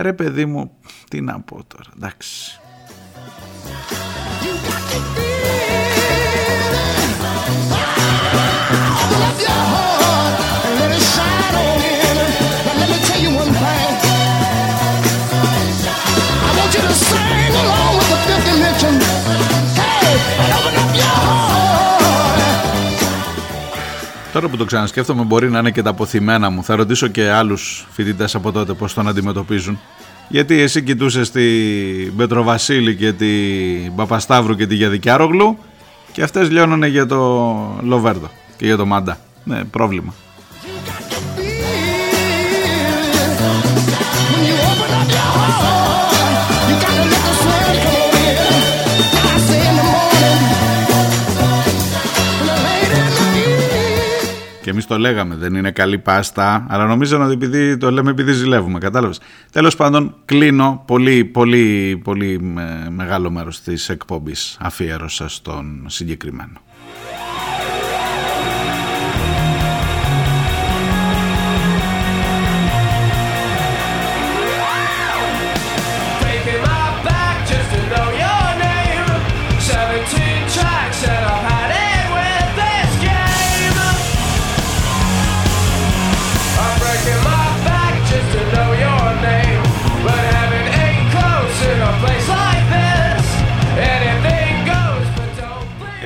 Ρε 0.00 0.12
παιδί 0.12 0.46
μου, 0.46 0.70
τι 1.08 1.20
να 1.20 1.40
πω 1.40 1.64
τώρα, 1.64 1.90
εντάξει. 1.96 2.60
Τώρα 24.38 24.50
που 24.50 24.56
το 24.56 24.64
ξανασκέφτομαι 24.64 25.22
μπορεί 25.22 25.50
να 25.50 25.58
είναι 25.58 25.70
και 25.70 25.82
τα 25.82 25.90
αποθυμένα 25.90 26.50
μου. 26.50 26.64
Θα 26.64 26.76
ρωτήσω 26.76 27.06
και 27.06 27.30
άλλους 27.30 27.86
φοιτητές 27.90 28.34
από 28.34 28.52
τότε 28.52 28.72
πώς 28.72 28.94
τον 28.94 29.08
αντιμετωπίζουν. 29.08 29.78
Γιατί 30.28 30.60
εσύ 30.60 30.82
κοιτούσες 30.82 31.30
την 31.30 32.16
Πετροβασίλη 32.16 32.96
και 32.96 33.12
την 33.12 33.94
Παπασταύρου 33.94 34.54
και 34.54 34.66
τη 34.66 34.74
Γιαδικιάρογλου 34.74 35.58
και 36.12 36.22
αυτές 36.22 36.50
λιώνανε 36.50 36.86
για 36.86 37.06
το 37.06 37.18
Λοβέρδο 37.82 38.30
και 38.56 38.66
για 38.66 38.76
το 38.76 38.86
Μάντα. 38.86 39.18
Ναι, 39.44 39.64
πρόβλημα. 39.64 40.14
Και 54.68 54.74
εμείς 54.74 54.86
το 54.86 54.98
λέγαμε, 54.98 55.34
δεν 55.34 55.54
είναι 55.54 55.70
καλή 55.70 55.98
πάστα, 55.98 56.66
αλλά 56.68 56.86
νομίζω 56.86 57.22
ότι 57.22 57.32
επειδή 57.32 57.76
το 57.76 57.90
λέμε 57.90 58.10
επειδή 58.10 58.32
ζηλεύουμε, 58.32 58.78
κατάλαβες. 58.78 59.20
Τέλος 59.52 59.76
πάντων, 59.76 60.14
κλείνω 60.24 60.82
πολύ, 60.86 61.24
πολύ, 61.24 62.00
πολύ 62.04 62.40
μεγάλο 62.90 63.30
μέρος 63.30 63.60
της 63.60 63.88
εκπομπής 63.88 64.56
αφιέρωσα 64.60 65.28
στον 65.28 65.84
συγκεκριμένο. 65.86 66.60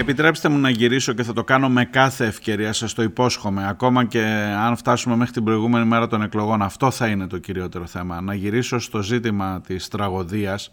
Επιτρέψτε 0.03 0.49
μου 0.49 0.59
να 0.59 0.71
γυρίσω 0.71 1.13
και 1.13 1.23
θα 1.23 1.33
το 1.33 1.45
κάνω 1.45 1.69
με 1.69 1.85
κάθε 1.85 2.27
ευκαιρία, 2.27 2.73
σας 2.73 2.93
το 2.93 3.03
υπόσχομαι. 3.03 3.69
Ακόμα 3.69 4.05
και 4.05 4.23
αν 4.59 4.77
φτάσουμε 4.77 5.17
μέχρι 5.17 5.33
την 5.33 5.45
προηγούμενη 5.45 5.87
μέρα 5.87 6.07
των 6.07 6.23
εκλογών, 6.23 6.63
αυτό 6.63 6.91
θα 6.91 7.07
είναι 7.07 7.27
το 7.27 7.39
κυριότερο 7.39 7.87
θέμα. 7.87 8.21
Να 8.21 8.35
γυρίσω 8.35 8.79
στο 8.79 9.03
ζήτημα 9.03 9.61
της 9.67 9.89
τραγωδίας. 9.89 10.73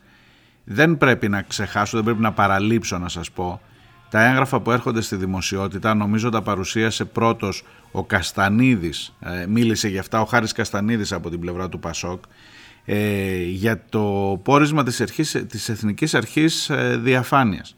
Δεν 0.63 0.97
πρέπει 0.97 1.29
να 1.29 1.41
ξεχάσω, 1.41 1.95
δεν 1.95 2.05
πρέπει 2.05 2.21
να 2.21 2.31
παραλείψω 2.31 2.97
να 2.97 3.09
σας 3.09 3.31
πω. 3.31 3.61
Τα 4.09 4.25
έγγραφα 4.25 4.59
που 4.59 4.71
έρχονται 4.71 5.01
στη 5.01 5.15
δημοσιότητα, 5.15 5.93
νομίζω 5.93 6.29
τα 6.29 6.41
παρουσίασε 6.41 7.05
πρώτος 7.05 7.63
ο 7.91 8.03
Καστανίδης, 8.03 9.15
ε, 9.19 9.45
μίλησε 9.47 9.87
για 9.87 9.99
αυτά 9.99 10.21
ο 10.21 10.25
Χάρης 10.25 10.51
Καστανίδης 10.51 11.11
από 11.11 11.29
την 11.29 11.39
πλευρά 11.39 11.69
του 11.69 11.79
Πασόκ, 11.79 12.23
ε, 12.85 13.43
για 13.43 13.83
το 13.89 14.39
πόρισμα 14.43 14.83
της, 14.83 15.01
αρχής, 15.01 15.43
της 15.49 15.69
Εθνικής 15.69 16.13
Αρχής 16.13 16.69
ε, 16.69 16.97
Διαφάνειας 16.97 17.73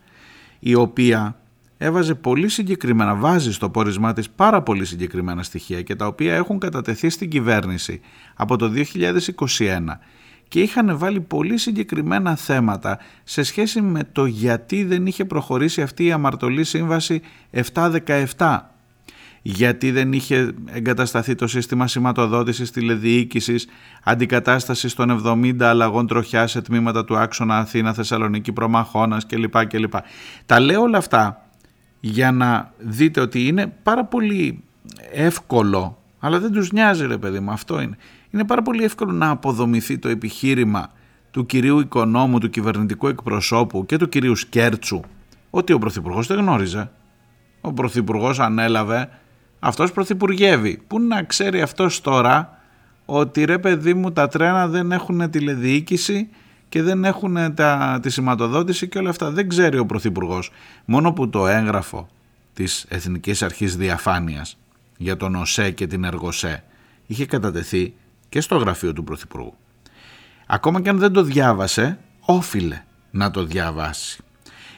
η 0.63 0.73
οποία 0.73 1.40
έβαζε 1.83 2.15
πολύ 2.15 2.49
συγκεκριμένα, 2.49 3.15
βάζει 3.15 3.53
στο 3.53 3.69
πόρισμά 3.69 4.13
της 4.13 4.29
πάρα 4.29 4.61
πολύ 4.61 4.85
συγκεκριμένα 4.85 5.43
στοιχεία 5.43 5.81
και 5.81 5.95
τα 5.95 6.05
οποία 6.07 6.35
έχουν 6.35 6.59
κατατεθεί 6.59 7.09
στην 7.09 7.29
κυβέρνηση 7.29 8.01
από 8.35 8.55
το 8.55 8.71
2021 8.75 9.79
και 10.47 10.61
είχαν 10.61 10.97
βάλει 10.97 11.21
πολύ 11.21 11.57
συγκεκριμένα 11.57 12.35
θέματα 12.35 12.99
σε 13.23 13.43
σχέση 13.43 13.81
με 13.81 14.03
το 14.11 14.25
γιατί 14.25 14.83
δεν 14.83 15.05
είχε 15.05 15.25
προχωρήσει 15.25 15.81
αυτή 15.81 16.05
η 16.05 16.11
αμαρτωλή 16.11 16.63
σύμβαση 16.63 17.21
717 18.37 18.59
γιατί 19.41 19.91
δεν 19.91 20.13
είχε 20.13 20.53
εγκατασταθεί 20.65 21.35
το 21.35 21.47
σύστημα 21.47 21.87
σηματοδότησης 21.87 22.71
τηλεδιοίκησης, 22.71 23.67
αντικατάστασης 24.03 24.93
των 24.93 25.21
70 25.25 25.61
αλλαγών 25.61 26.07
τροχιά 26.07 26.47
σε 26.47 26.61
τμήματα 26.61 27.05
του 27.05 27.17
άξονα 27.17 27.57
Αθήνα, 27.57 27.93
Θεσσαλονίκη, 27.93 28.51
Προμαχώνας 28.51 29.25
κλπ. 29.25 29.65
κλπ. 29.65 29.93
Τα 30.45 30.59
λέω 30.59 30.81
όλα 30.81 30.97
αυτά 30.97 31.40
για 32.01 32.31
να 32.31 32.73
δείτε 32.77 33.21
ότι 33.21 33.47
είναι 33.47 33.73
πάρα 33.83 34.05
πολύ 34.05 34.63
εύκολο, 35.11 35.97
αλλά 36.19 36.39
δεν 36.39 36.51
τους 36.51 36.71
νοιάζει 36.71 37.05
ρε 37.05 37.17
παιδί 37.17 37.39
μου, 37.39 37.51
αυτό 37.51 37.81
είναι. 37.81 37.97
Είναι 38.31 38.45
πάρα 38.45 38.61
πολύ 38.61 38.83
εύκολο 38.83 39.11
να 39.11 39.29
αποδομηθεί 39.29 39.97
το 39.97 40.09
επιχείρημα 40.09 40.91
του 41.31 41.45
κυρίου 41.45 41.79
οικονόμου, 41.79 42.39
του 42.39 42.49
κυβερνητικού 42.49 43.07
εκπροσώπου 43.07 43.85
και 43.85 43.97
του 43.97 44.09
κυρίου 44.09 44.35
Σκέρτσου, 44.35 45.01
ότι 45.49 45.73
ο 45.73 45.79
Πρωθυπουργός 45.79 46.27
δεν 46.27 46.37
γνώριζε. 46.37 46.91
Ο 47.61 47.73
Πρωθυπουργός 47.73 48.39
ανέλαβε 48.39 49.09
αυτός 49.59 49.91
πρωθυπουργεύει. 49.91 50.81
Πού 50.87 50.99
να 50.99 51.23
ξέρει 51.23 51.61
αυτός 51.61 52.01
τώρα 52.01 52.59
ότι 53.05 53.43
ρε 53.43 53.57
παιδί 53.57 53.93
μου 53.93 54.11
τα 54.11 54.27
τρένα 54.27 54.67
δεν 54.67 54.91
έχουν 54.91 55.29
τηλεδιοίκηση 55.29 56.29
και 56.71 56.81
δεν 56.81 57.05
έχουν 57.05 57.53
τα, 57.53 57.99
τη 58.01 58.09
σηματοδότηση 58.09 58.87
και 58.87 58.97
όλα 58.97 59.09
αυτά. 59.09 59.31
Δεν 59.31 59.49
ξέρει 59.49 59.77
ο 59.77 59.85
Πρωθυπουργός. 59.85 60.51
Μόνο 60.85 61.13
που 61.13 61.29
το 61.29 61.47
έγγραφο 61.47 62.07
της 62.53 62.85
Εθνικής 62.89 63.41
Αρχής 63.41 63.75
Διαφάνειας 63.75 64.57
για 64.97 65.17
τον 65.17 65.35
ΟΣΕ 65.35 65.71
και 65.71 65.87
την 65.87 66.03
ΕΡΓΟΣΕ 66.03 66.63
είχε 67.07 67.25
κατατεθεί 67.25 67.93
και 68.29 68.41
στο 68.41 68.57
γραφείο 68.57 68.93
του 68.93 69.03
Πρωθυπουργού. 69.03 69.53
Ακόμα 70.47 70.81
και 70.81 70.89
αν 70.89 70.97
δεν 70.97 71.11
το 71.11 71.23
διάβασε, 71.23 71.99
όφιλε 72.19 72.83
να 73.11 73.31
το 73.31 73.43
διαβάσει 73.45 74.23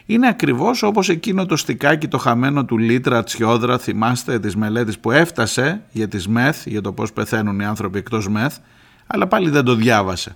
είναι 0.06 0.28
ακριβώς 0.28 0.84
όπως 0.84 1.10
εκείνο 1.10 1.46
το 1.46 1.56
στικάκι 1.56 2.08
το 2.08 2.18
χαμένο 2.18 2.66
του 2.66 2.78
Λίτρα 2.78 3.24
Τσιόδρα, 3.24 3.78
θυμάστε 3.78 4.39
τις 4.39 4.56
μελέτες 4.56 5.00
που 5.00 5.12
έφτασε 5.12 5.82
για 5.91 6.08
τις 6.08 6.28
ΜΕΘ, 6.28 6.66
για 6.66 6.82
το 6.82 6.94
πώς 6.94 7.14
πεθαίνουν 7.14 7.60
οι 7.60 7.66
άνθρωποι 7.66 7.98
εκτός 7.98 8.28
ΜΕΘ, 8.28 8.56
αλλά 9.08 9.28
πάλι 9.28 9.50
δεν 9.50 9.64
το 9.64 9.76
διάβασε. 9.76 10.36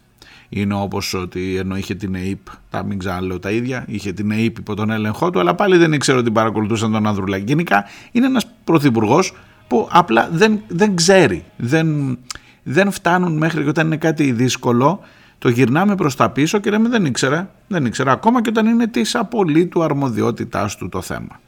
Είναι 0.50 0.74
όπως 0.74 1.14
ότι 1.14 1.56
ενώ 1.58 1.78
είχε 1.78 1.96
την 1.96 2.16
ΕΕΠ, 2.16 2.48
τα 2.70 2.84
μην 2.84 3.00
ξαναλέω 3.00 3.40
τα 3.40 3.52
ίδια, 3.52 3.86
είχε 3.88 4.12
την 4.12 4.32
ΕΕΠ 4.32 4.58
υπό 4.58 4.76
τον 4.76 4.90
έλεγχό 4.90 5.30
του, 5.30 5.40
αλλά 5.40 5.56
πάλι 5.56 5.78
δεν 5.78 5.94
ήξερε 5.94 6.18
ότι 6.18 6.32
παρακολουθούσαν 6.32 6.92
τον 6.92 7.08
Ανδρουλάκη. 7.08 7.44
Γενικά 7.48 7.86
είναι 8.12 8.26
ένας 8.26 8.46
πρωθυπουργός 8.64 9.34
που 9.68 9.88
απλά 9.92 10.30
δεν, 10.32 10.60
δεν 10.68 10.96
ξέρει, 10.96 11.44
δεν, 11.58 12.18
δεν 12.64 12.92
φτάνουν 12.92 13.38
μέχρι 13.38 13.64
και 13.64 13.70
όταν 13.70 13.86
είναι 13.86 13.98
κάτι 13.98 14.32
δύσκολο 14.32 15.00
το 15.40 15.50
γυρνάμε 15.50 15.96
προς 15.96 16.16
τα 16.16 16.30
πίσω 16.30 16.60
και 16.60 16.70
λέμε 16.70 16.90
δεν 16.90 17.06
ήξερα, 17.06 17.52
δεν 17.68 17.86
ήξερα 17.86 18.12
ακόμα 18.12 18.42
και 18.42 18.50
όταν 18.50 18.66
είναι 18.66 18.88
της 18.88 19.16
απολύτου 19.16 19.84
αρμοδιότητάς 19.84 20.76
του 20.76 20.90
το 20.90 21.02
θέμα. 21.02 21.40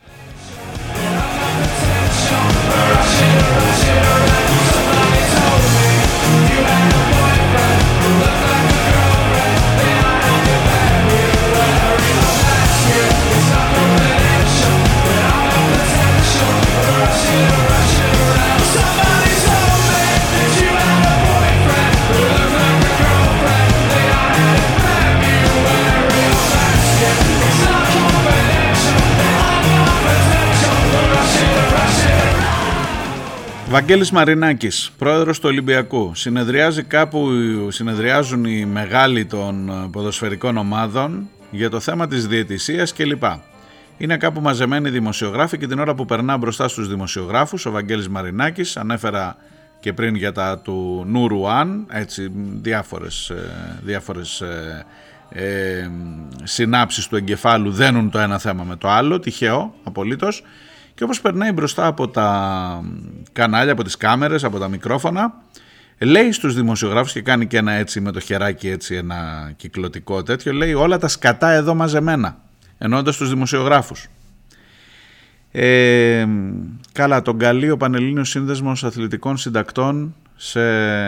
Βαγγέλης 33.72 34.12
Μαρινάκης, 34.12 34.92
πρόεδρος 34.98 35.40
του 35.40 35.50
Ολυμπιακού. 35.50 36.12
Συνεδριάζει 36.16 36.84
κάπου, 36.84 37.30
συνεδριάζουν 37.70 38.46
οι 38.46 38.66
μεγάλοι 38.66 39.26
των 39.26 39.72
ποδοσφαιρικών 39.92 40.58
ομάδων 40.58 41.30
για 41.52 41.70
το 41.70 41.80
θέμα 41.80 42.08
της 42.08 42.28
διαιτησίας 42.28 42.94
κλπ. 42.94 43.24
Είναι 43.98 44.18
κάπου 44.18 44.42
μαζεμένοι 44.42 44.90
δημοσιογράφοι 44.90 45.58
και 45.58 45.68
την 45.68 45.80
ώρα 45.80 45.96
που 45.96 46.06
περνά 46.06 46.38
μπροστά 46.38 46.68
στους 46.68 46.88
δημοσιογράφους, 46.88 47.66
ο 47.66 47.72
Βαγγέλης 47.72 48.10
Μαρινάκης, 48.10 48.78
ανέφερα 48.78 49.38
και 49.80 49.94
πριν 49.94 50.16
για 50.16 50.32
τα 50.32 50.60
του 50.60 51.04
Νουρουάν, 51.08 51.86
έτσι 51.92 52.32
διάφορες, 52.62 53.30
ε, 53.30 53.80
διάφορες 53.84 54.42
ε, 54.42 54.86
ε, 55.30 55.90
συνάψεις 56.44 57.08
του 57.08 57.16
εγκεφάλου 57.16 57.72
δένουν 57.72 58.10
το 58.10 58.20
ένα 58.20 58.38
θέμα 58.38 58.64
με 58.64 58.76
το 58.76 58.90
άλλο, 58.90 59.20
τυχαίο 59.20 59.74
απολύτως. 59.84 60.44
Και 61.00 61.06
όπως 61.06 61.22
περνάει 61.22 61.52
μπροστά 61.52 61.86
από 61.86 62.08
τα 62.08 62.84
κανάλια, 63.32 63.72
από 63.72 63.84
τις 63.84 63.98
κάμερες, 63.98 64.44
από 64.44 64.60
τα 64.60 64.68
μικρόφωνα, 64.68 65.34
λέει 66.00 66.32
στους 66.32 66.56
δημοσιογράφους 66.56 67.12
και 67.12 67.22
κάνει 67.22 67.48
και 67.48 67.58
ένα 67.58 67.72
έτσι 67.72 68.02
με 68.02 68.12
το 68.12 68.20
χεράκι 68.20 68.70
έτσι 68.70 68.96
ένα 68.96 69.52
κυκλωτικό 69.56 70.24
τέτοιο, 70.24 70.54
λέει 70.54 70.74
όλα 70.74 70.98
τα 70.98 71.08
σκατά 71.08 71.50
εδώ 71.50 71.76
μαζεμένα, 71.76 72.38
εννοώντας 72.78 73.18
τους 73.18 73.30
δημοσιογράφους. 73.30 74.08
Ε, 75.52 76.26
καλά, 76.92 77.22
τον 77.22 77.38
καλεί 77.38 77.70
ο 77.70 77.78
Πανελλήνιος 77.78 78.30
Σύνδεσμος 78.30 78.84
Αθλητικών 78.84 79.38
Συντακτών 79.38 80.16
σε 80.36 80.62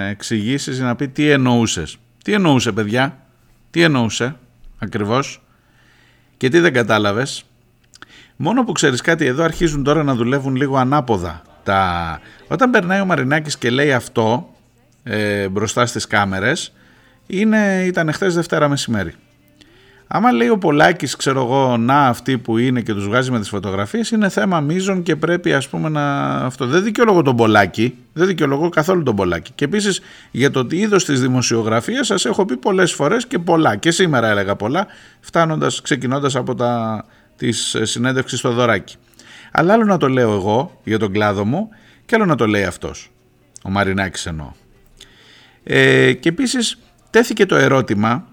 εξηγήσεις 0.08 0.76
για 0.76 0.86
να 0.86 0.96
πει 0.96 1.08
τι 1.08 1.30
εννοούσες. 1.30 1.98
Τι 2.24 2.34
εννοούσε 2.34 2.72
παιδιά, 2.72 3.18
τι 3.72 3.82
εννοούσε 3.82 4.36
ακριβώς 4.78 5.42
και 6.38 6.50
τι 6.50 6.60
δεν 6.60 6.74
κατάλαβες. 6.74 7.46
Μόνο 8.44 8.64
που 8.64 8.72
ξέρεις 8.72 9.02
κάτι, 9.02 9.26
εδώ 9.26 9.44
αρχίζουν 9.44 9.84
τώρα 9.84 10.04
να 10.04 10.16
δουλεύουν 10.16 10.56
λίγο 10.56 10.78
ανάποδα. 10.78 11.42
Τα... 11.64 12.20
Όταν 12.48 12.70
περνάει 12.70 13.02
ο 13.02 13.06
Μαρινάκης 13.06 13.58
και 13.58 13.70
λέει 13.70 13.94
αυτό 13.94 14.50
ε, 15.04 15.48
μπροστά 15.50 15.86
στις 15.86 16.08
κάμερες, 16.08 16.74
είναι, 17.28 17.84
ήταν 17.86 18.14
χθες 18.14 18.36
Δευτέρα 18.36 18.70
μεσημέρι. 18.70 19.14
Άμα 20.08 20.32
λέει 20.32 20.50
ο 20.50 20.58
Πολάκης, 20.58 21.16
ξέρω 21.16 21.42
εγώ, 21.42 21.78
να 21.78 22.08
αυτοί 22.08 22.38
που 22.38 22.58
είναι 22.58 22.82
και 22.82 22.94
τους 22.94 23.08
βγάζει 23.08 23.32
με 23.32 23.39
τις 23.39 23.50
φωτογραφίες, 23.50 24.12
είναι 24.12 24.30
θέμα 24.30 24.60
μείζων 24.60 25.04
και 25.04 25.16
πρέπει 25.16 25.54
ας 25.54 25.68
πούμε 25.68 25.89
να... 25.89 26.28
Αυτό. 26.30 26.66
Δεν 26.66 26.84
δικαιολογώ 26.84 27.22
τον 27.22 27.36
Πολάκη, 27.36 27.98
δεν 28.14 28.28
δικαιολογώ 28.28 28.70
καθόλου 28.70 29.04
τον 29.04 29.16
Πολάκη. 29.16 29.52
Και 29.56 29.66
επίσης 29.66 30.02
για 30.32 30.52
το 30.52 30.68
είδος 30.70 31.06
της 31.06 31.22
δημοσιογραφίας 31.22 32.08
σας 32.08 32.26
έχω 32.26 32.46
πει 32.46 32.58
πολλές 32.58 32.94
φορές 32.94 33.26
και 33.26 33.39
πολλά. 33.39 33.76
Και 33.76 33.92
σήμερα 33.92 34.28
έλεγα 34.28 34.56
πολλά, 34.56 34.88
φτάνοντας, 35.20 35.82
ξεκινώντας 35.82 36.36
από 36.36 36.56
τα 36.56 37.04
της 37.42 37.76
ε, 37.76 37.86
συνέντευξης 37.86 38.39
στο 38.39 38.52
Δωράκι. 38.52 38.96
Αλλά 39.52 39.74
άλλο 39.74 39.86
να 39.86 39.98
το 39.98 40.10
λέω 40.10 40.34
εγώ 40.34 40.80
για 40.84 41.00
τον 41.00 41.12
κλάδο 41.12 41.46
μου 41.46 41.70
και 42.06 42.16
άλλο 42.16 42.26
να 42.26 42.36
το 42.36 42.48
λέει 42.48 42.64
αυτός. 42.64 43.12
Ο 43.64 43.70
Μαρινάκης 43.70 44.26
εννοώ. 44.26 44.52
Ε, 45.64 46.14
και 46.14 46.30
επίσης 46.30 46.80
τέθηκε 47.10 47.46
το 47.46 47.56
ερώτημα 47.56 48.28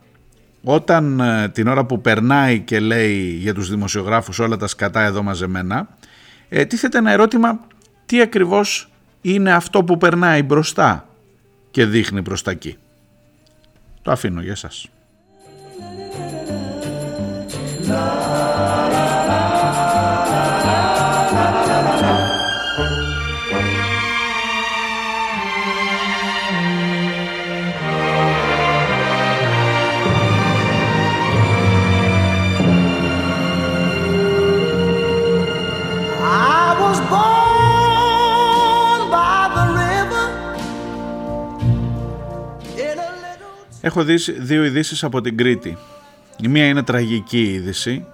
όταν 0.62 1.20
ε, 1.20 1.48
την 1.48 1.68
ώρα 1.68 1.84
που 1.84 2.00
περνάει 2.00 2.60
και 2.60 2.80
λέει 2.80 3.20
για 3.20 3.54
τους 3.54 3.68
δημοσιογράφους 3.68 4.38
όλα 4.38 4.56
τα 4.56 4.66
σκατά 4.66 5.02
εδώ 5.02 5.22
μαζεμένα 5.22 5.88
ε, 6.48 6.64
τίθεται 6.64 6.98
ένα 6.98 7.10
ερώτημα 7.10 7.60
τι 8.06 8.20
ακριβώς 8.20 8.90
είναι 9.20 9.52
αυτό 9.52 9.84
που 9.84 9.98
περνάει 9.98 10.42
μπροστά 10.42 11.08
και 11.70 11.84
δείχνει 11.84 12.22
προς 12.22 12.42
τα 12.42 12.50
εκεί. 12.50 12.76
Το 14.02 14.10
αφήνω 14.10 14.40
για 14.40 14.54
σας. 14.54 14.88
Έχω 43.80 44.04
δει 44.04 44.14
δύο 44.38 44.64
ειδήσεις 44.64 45.04
από 45.04 45.20
την 45.20 45.36
Κρήτη. 45.36 45.76
Η 46.42 46.48
μία 46.48 46.66
είναι 46.66 46.82
τραγική 46.82 47.42
είδηση, 47.42 48.04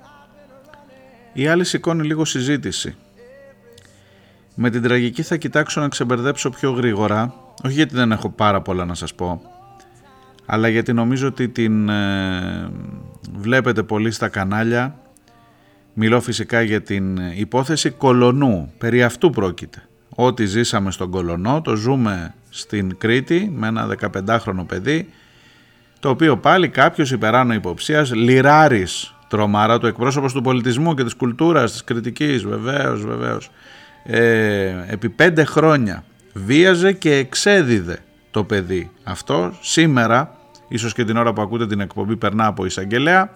η 1.32 1.46
άλλη 1.46 1.64
σηκώνει 1.64 2.06
λίγο 2.06 2.24
συζήτηση. 2.24 2.96
Με 4.54 4.70
την 4.70 4.82
τραγική 4.82 5.22
θα 5.22 5.36
κοιτάξω 5.36 5.80
να 5.80 5.88
ξεμπερδέψω 5.88 6.50
πιο 6.50 6.70
γρήγορα, 6.70 7.34
όχι 7.64 7.74
γιατί 7.74 7.94
δεν 7.94 8.12
έχω 8.12 8.30
πάρα 8.30 8.62
πολλά 8.62 8.84
να 8.84 8.94
σας 8.94 9.14
πω, 9.14 9.42
αλλά 10.46 10.68
γιατί 10.68 10.92
νομίζω 10.92 11.26
ότι 11.26 11.48
την 11.48 11.88
ε, 11.88 12.70
βλέπετε 13.32 13.82
πολύ 13.82 14.10
στα 14.10 14.28
κανάλια 14.28 14.98
Μιλώ 15.96 16.20
φυσικά 16.20 16.62
για 16.62 16.82
την 16.82 17.16
υπόθεση 17.34 17.90
Κολονού. 17.90 18.72
Περί 18.78 19.02
αυτού 19.02 19.30
πρόκειται. 19.30 19.88
Ό,τι 20.08 20.46
ζήσαμε 20.46 20.90
στον 20.90 21.10
Κολονό 21.10 21.60
το 21.62 21.76
ζούμε 21.76 22.34
στην 22.50 22.96
Κρήτη 22.98 23.52
με 23.54 23.66
ένα 23.66 23.96
15χρονο 24.00 24.64
παιδί 24.66 25.08
το 26.04 26.10
οποίο 26.10 26.36
πάλι 26.36 26.68
κάποιος 26.68 27.12
υπεράνω 27.12 27.54
υποψίας 27.54 28.14
Λιράρης 28.14 29.14
τρομάρα 29.28 29.78
του 29.78 29.86
εκπρόσωπος 29.86 30.32
του 30.32 30.42
πολιτισμού 30.42 30.94
και 30.94 31.04
της 31.04 31.14
κουλτούρας 31.14 31.72
της 31.72 31.84
κριτικής 31.84 32.44
βεβαίως 32.44 33.04
βεβαίως. 33.04 33.50
Ε, 34.04 34.84
επί 34.86 35.08
πέντε 35.08 35.44
χρόνια 35.44 36.04
βίαζε 36.32 36.92
και 36.92 37.14
εξέδιδε 37.14 37.98
το 38.30 38.44
παιδί 38.44 38.90
αυτό. 39.04 39.52
Σήμερα 39.60 40.36
ίσως 40.68 40.92
και 40.92 41.04
την 41.04 41.16
ώρα 41.16 41.32
που 41.32 41.42
ακούτε 41.42 41.66
την 41.66 41.80
εκπομπή 41.80 42.16
περνά 42.16 42.46
από 42.46 42.64
εισαγγελέα. 42.64 43.30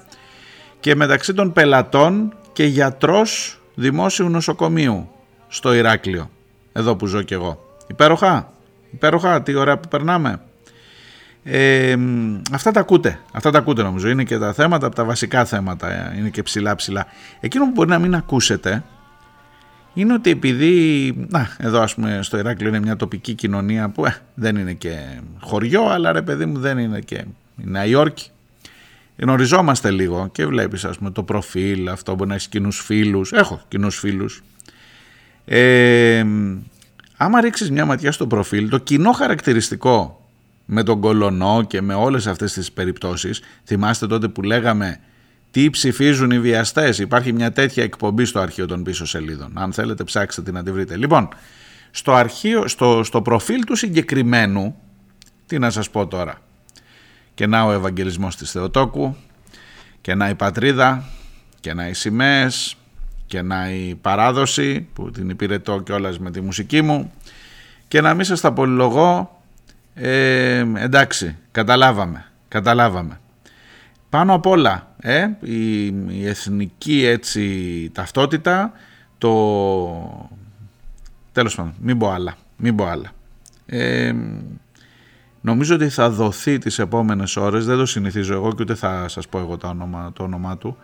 Και 0.81 0.95
μεταξύ 0.95 1.35
των 1.35 1.53
πελατών 1.53 2.35
και 2.53 2.65
γιατρός 2.65 3.61
δημόσιου 3.75 4.29
νοσοκομείου 4.29 5.11
στο 5.49 5.75
Ηράκλειο 5.75 6.31
εδώ 6.73 6.97
που 6.97 7.07
ζω 7.07 7.23
κι 7.23 7.35
εγώ. 7.35 7.77
Υπέροχα, 7.87 8.53
υπέροχα 8.91 9.43
τι 9.43 9.55
ωραία 9.55 9.79
που 9.79 9.89
περνάμε 9.89 10.41
ε, 11.51 11.97
αυτά 12.53 12.71
τα 12.71 12.81
ακούτε, 12.81 13.21
αυτά 13.33 13.51
τα 13.51 13.59
ακούτε 13.59 13.83
νομίζω, 13.83 14.09
είναι 14.09 14.25
και 14.25 14.39
τα 14.39 14.53
θέματα 14.53 14.87
από 14.87 14.95
τα 14.95 15.05
βασικά 15.05 15.45
θέματα, 15.45 16.15
είναι 16.19 16.29
και 16.29 16.43
ψηλά 16.43 16.75
ψηλά. 16.75 17.07
Εκείνο 17.41 17.65
που 17.65 17.71
μπορεί 17.71 17.89
να 17.89 17.99
μην 17.99 18.15
ακούσετε 18.15 18.85
είναι 19.95 20.13
ότι 20.13 20.31
επειδή, 20.31 21.15
να, 21.29 21.57
εδώ 21.59 21.81
ας 21.81 21.95
πούμε 21.95 22.19
στο 22.23 22.39
Ηράκλειο 22.39 22.69
είναι 22.69 22.81
μια 22.81 22.97
τοπική 22.97 23.35
κοινωνία 23.35 23.89
που 23.89 24.05
ε, 24.05 24.17
δεν 24.35 24.57
είναι 24.57 24.73
και 24.73 25.21
χωριό, 25.41 25.89
αλλά 25.89 26.13
ρε 26.13 26.23
παιδί 26.23 26.47
μου 26.47 26.59
δεν 26.59 26.79
είναι 26.79 27.01
και 27.01 27.25
η 27.57 27.65
Νέα 27.65 27.87
Υόρκη. 27.87 28.31
Γνωριζόμαστε 29.17 29.91
λίγο 29.91 30.29
και 30.33 30.47
βλέπεις 30.47 30.85
ας 30.85 30.99
πούμε 30.99 31.11
το 31.11 31.23
προφίλ, 31.23 31.89
αυτό 31.89 32.15
μπορεί 32.15 32.29
να 32.29 32.35
έχεις 32.35 32.49
κοινούς 32.49 32.81
φίλους, 32.81 33.33
έχω 33.33 33.61
κοινούς 33.69 33.99
φίλους. 33.99 34.43
Ε, 35.45 36.25
άμα 37.17 37.41
ρίξεις 37.41 37.71
μια 37.71 37.85
ματιά 37.85 38.13
στο 38.13 38.27
προφίλ, 38.27 38.69
το 38.69 38.79
κοινό 38.79 39.13
χαρακτηριστικό 39.13 40.18
με 40.71 40.83
τον 40.83 41.01
Κολονό 41.01 41.65
και 41.67 41.81
με 41.81 41.95
όλες 41.95 42.27
αυτές 42.27 42.53
τις 42.53 42.73
περιπτώσεις, 42.73 43.41
θυμάστε 43.65 44.07
τότε 44.07 44.29
που 44.29 44.43
λέγαμε 44.43 45.01
τι 45.51 45.71
ψηφίζουν 45.71 46.31
οι 46.31 46.39
βιαστές. 46.39 46.99
Υπάρχει 46.99 47.33
μια 47.33 47.53
τέτοια 47.53 47.83
εκπομπή 47.83 48.25
στο 48.25 48.41
αρχείο 48.41 48.67
των 48.67 48.83
πίσω 48.83 49.07
σελίδων. 49.07 49.53
Αν 49.55 49.73
θέλετε 49.73 50.05
ψάξτε 50.05 50.43
την 50.43 50.55
να 50.55 50.63
τη 50.63 50.73
βρείτε. 50.73 50.97
Λοιπόν, 50.97 51.29
στο, 51.91 52.13
αρχείο, 52.13 52.69
στο, 52.69 53.03
στο 53.05 53.23
προφίλ 53.23 53.65
του 53.65 53.77
συγκεκριμένου, 53.77 54.77
τι 55.47 55.59
να 55.59 55.71
σας 55.71 55.91
πω 55.91 56.07
τώρα. 56.07 56.35
Και 57.35 57.47
να 57.47 57.65
ο 57.65 57.73
Ευαγγελισμός 57.73 58.37
της 58.37 58.51
Θεοτόκου, 58.51 59.17
και 60.01 60.15
να 60.15 60.29
η 60.29 60.35
πατρίδα, 60.35 61.05
και 61.61 61.75
να 61.75 61.89
οι 61.89 61.95
σημαίες, 61.95 62.77
και 63.27 63.43
να 63.43 63.71
η 63.71 63.95
παράδοση 63.95 64.89
που 64.93 65.11
την 65.11 65.29
υπηρετώ 65.29 65.81
κιόλας 65.81 66.19
με 66.19 66.31
τη 66.31 66.41
μουσική 66.41 66.83
μου 66.83 67.13
και 67.89 68.01
να 68.01 68.15
μην 68.15 68.25
σας 68.25 68.41
τα 68.41 68.53
πολυλογώ, 68.53 69.38
ε, 70.01 70.59
εντάξει, 70.77 71.37
καταλάβαμε, 71.51 72.25
καταλάβαμε. 72.49 73.21
Πάνω 74.11 74.35
απ' 74.35 74.47
όλα, 74.47 74.95
ε, 75.01 75.27
η, 75.41 75.87
η 75.87 76.27
εθνική 76.27 77.05
έτσι 77.05 77.91
ταυτότητα, 77.95 78.73
το... 79.19 80.31
Τέλος 81.33 81.55
πάντων, 81.55 81.75
μην 81.81 81.99
πω 81.99 82.11
άλλα, 82.11 82.37
μην 82.57 82.77
πω 82.77 82.85
άλλα. 82.85 83.11
Ε, 83.67 84.15
νομίζω 85.41 85.75
ότι 85.75 85.89
θα 85.89 86.11
δοθεί 86.11 86.59
τις 86.59 86.79
επόμενες 86.79 87.37
ώρες, 87.37 87.67
δεν 87.67 87.77
το 87.77 87.87
συνηθίζω 87.87 88.35
εγώ 88.35 88.53
και 88.53 88.63
ούτε 88.63 88.75
θα 88.75 89.09
σας 89.09 89.29
πω 89.29 89.39
εγώ 89.39 89.57
το 89.57 89.69
όνομα, 89.69 90.13
το 90.13 90.23
όνομά 90.23 90.59
του. 90.59 90.77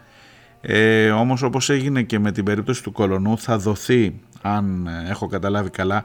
Ε, 0.61 1.11
όμως 1.11 1.43
όπως 1.43 1.71
έγινε 1.71 2.03
και 2.03 2.19
με 2.19 2.33
την 2.33 2.45
περίπτωση 2.45 2.83
του 2.83 2.93
Κολονού 2.93 3.39
θα 3.39 3.59
δοθεί, 3.59 4.21
αν 4.43 4.89
έχω 5.09 5.27
καταλάβει 5.27 5.71
καλά, 5.71 6.05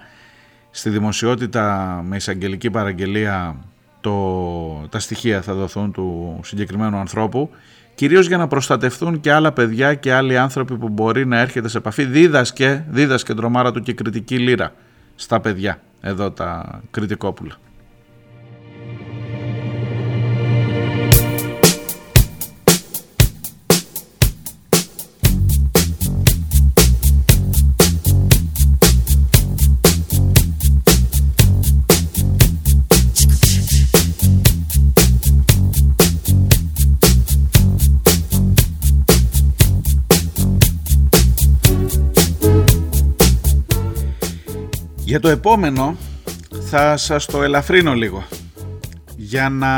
στη 0.72 0.89
δημοσιότητα 0.89 2.01
με 2.07 2.15
εισαγγελική 2.15 2.70
παραγγελία 2.70 3.55
το, 4.01 4.88
τα 4.89 4.99
στοιχεία 4.99 5.41
θα 5.41 5.53
δοθούν 5.53 5.91
του 5.91 6.39
συγκεκριμένου 6.43 6.97
ανθρώπου 6.97 7.49
κυρίως 7.95 8.28
για 8.28 8.38
να 8.38 8.47
προστατευτούν 8.47 9.20
και 9.20 9.32
άλλα 9.32 9.51
παιδιά 9.51 9.93
και 9.93 10.13
άλλοι 10.13 10.38
άνθρωποι 10.38 10.78
που 10.78 10.89
μπορεί 10.89 11.26
να 11.26 11.39
έρχεται 11.39 11.67
σε 11.67 11.78
επαφή 11.78 12.05
δίδασκε, 12.05 12.86
δίδασκε 12.89 13.34
τρομάρα 13.34 13.72
του 13.72 13.82
και 13.82 13.93
κριτική 13.93 14.38
λύρα 14.39 14.74
στα 15.15 15.39
παιδιά 15.39 15.82
εδώ 16.01 16.32
τα 16.32 16.82
κριτικόπουλα. 16.91 17.53
Για 45.20 45.28
το 45.28 45.34
επόμενο 45.38 45.97
θα 46.70 46.97
σας 46.97 47.26
το 47.26 47.43
ελαφρύνω 47.43 47.93
λίγο. 47.93 48.28
Για 49.15 49.49
να, 49.49 49.74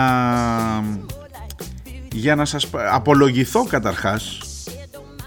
για 2.11 2.35
να 2.35 2.45
σας 2.45 2.69
απολογηθώ 2.91 3.63
καταρχάς 3.63 4.37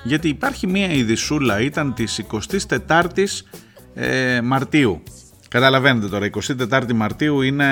γιατί 0.04 0.28
υπάρχει 0.28 0.66
μία 0.66 0.92
ειδισούλα 0.92 1.60
ήταν 1.60 1.94
της 1.94 2.24
24ης 2.68 3.42
ε, 3.94 4.40
Μαρτίου. 4.40 5.02
Καταλαβαίνετε 5.48 6.08
τώρα 6.08 6.30
24η 6.70 6.92
Μαρτίου 6.92 7.40
είναι 7.40 7.66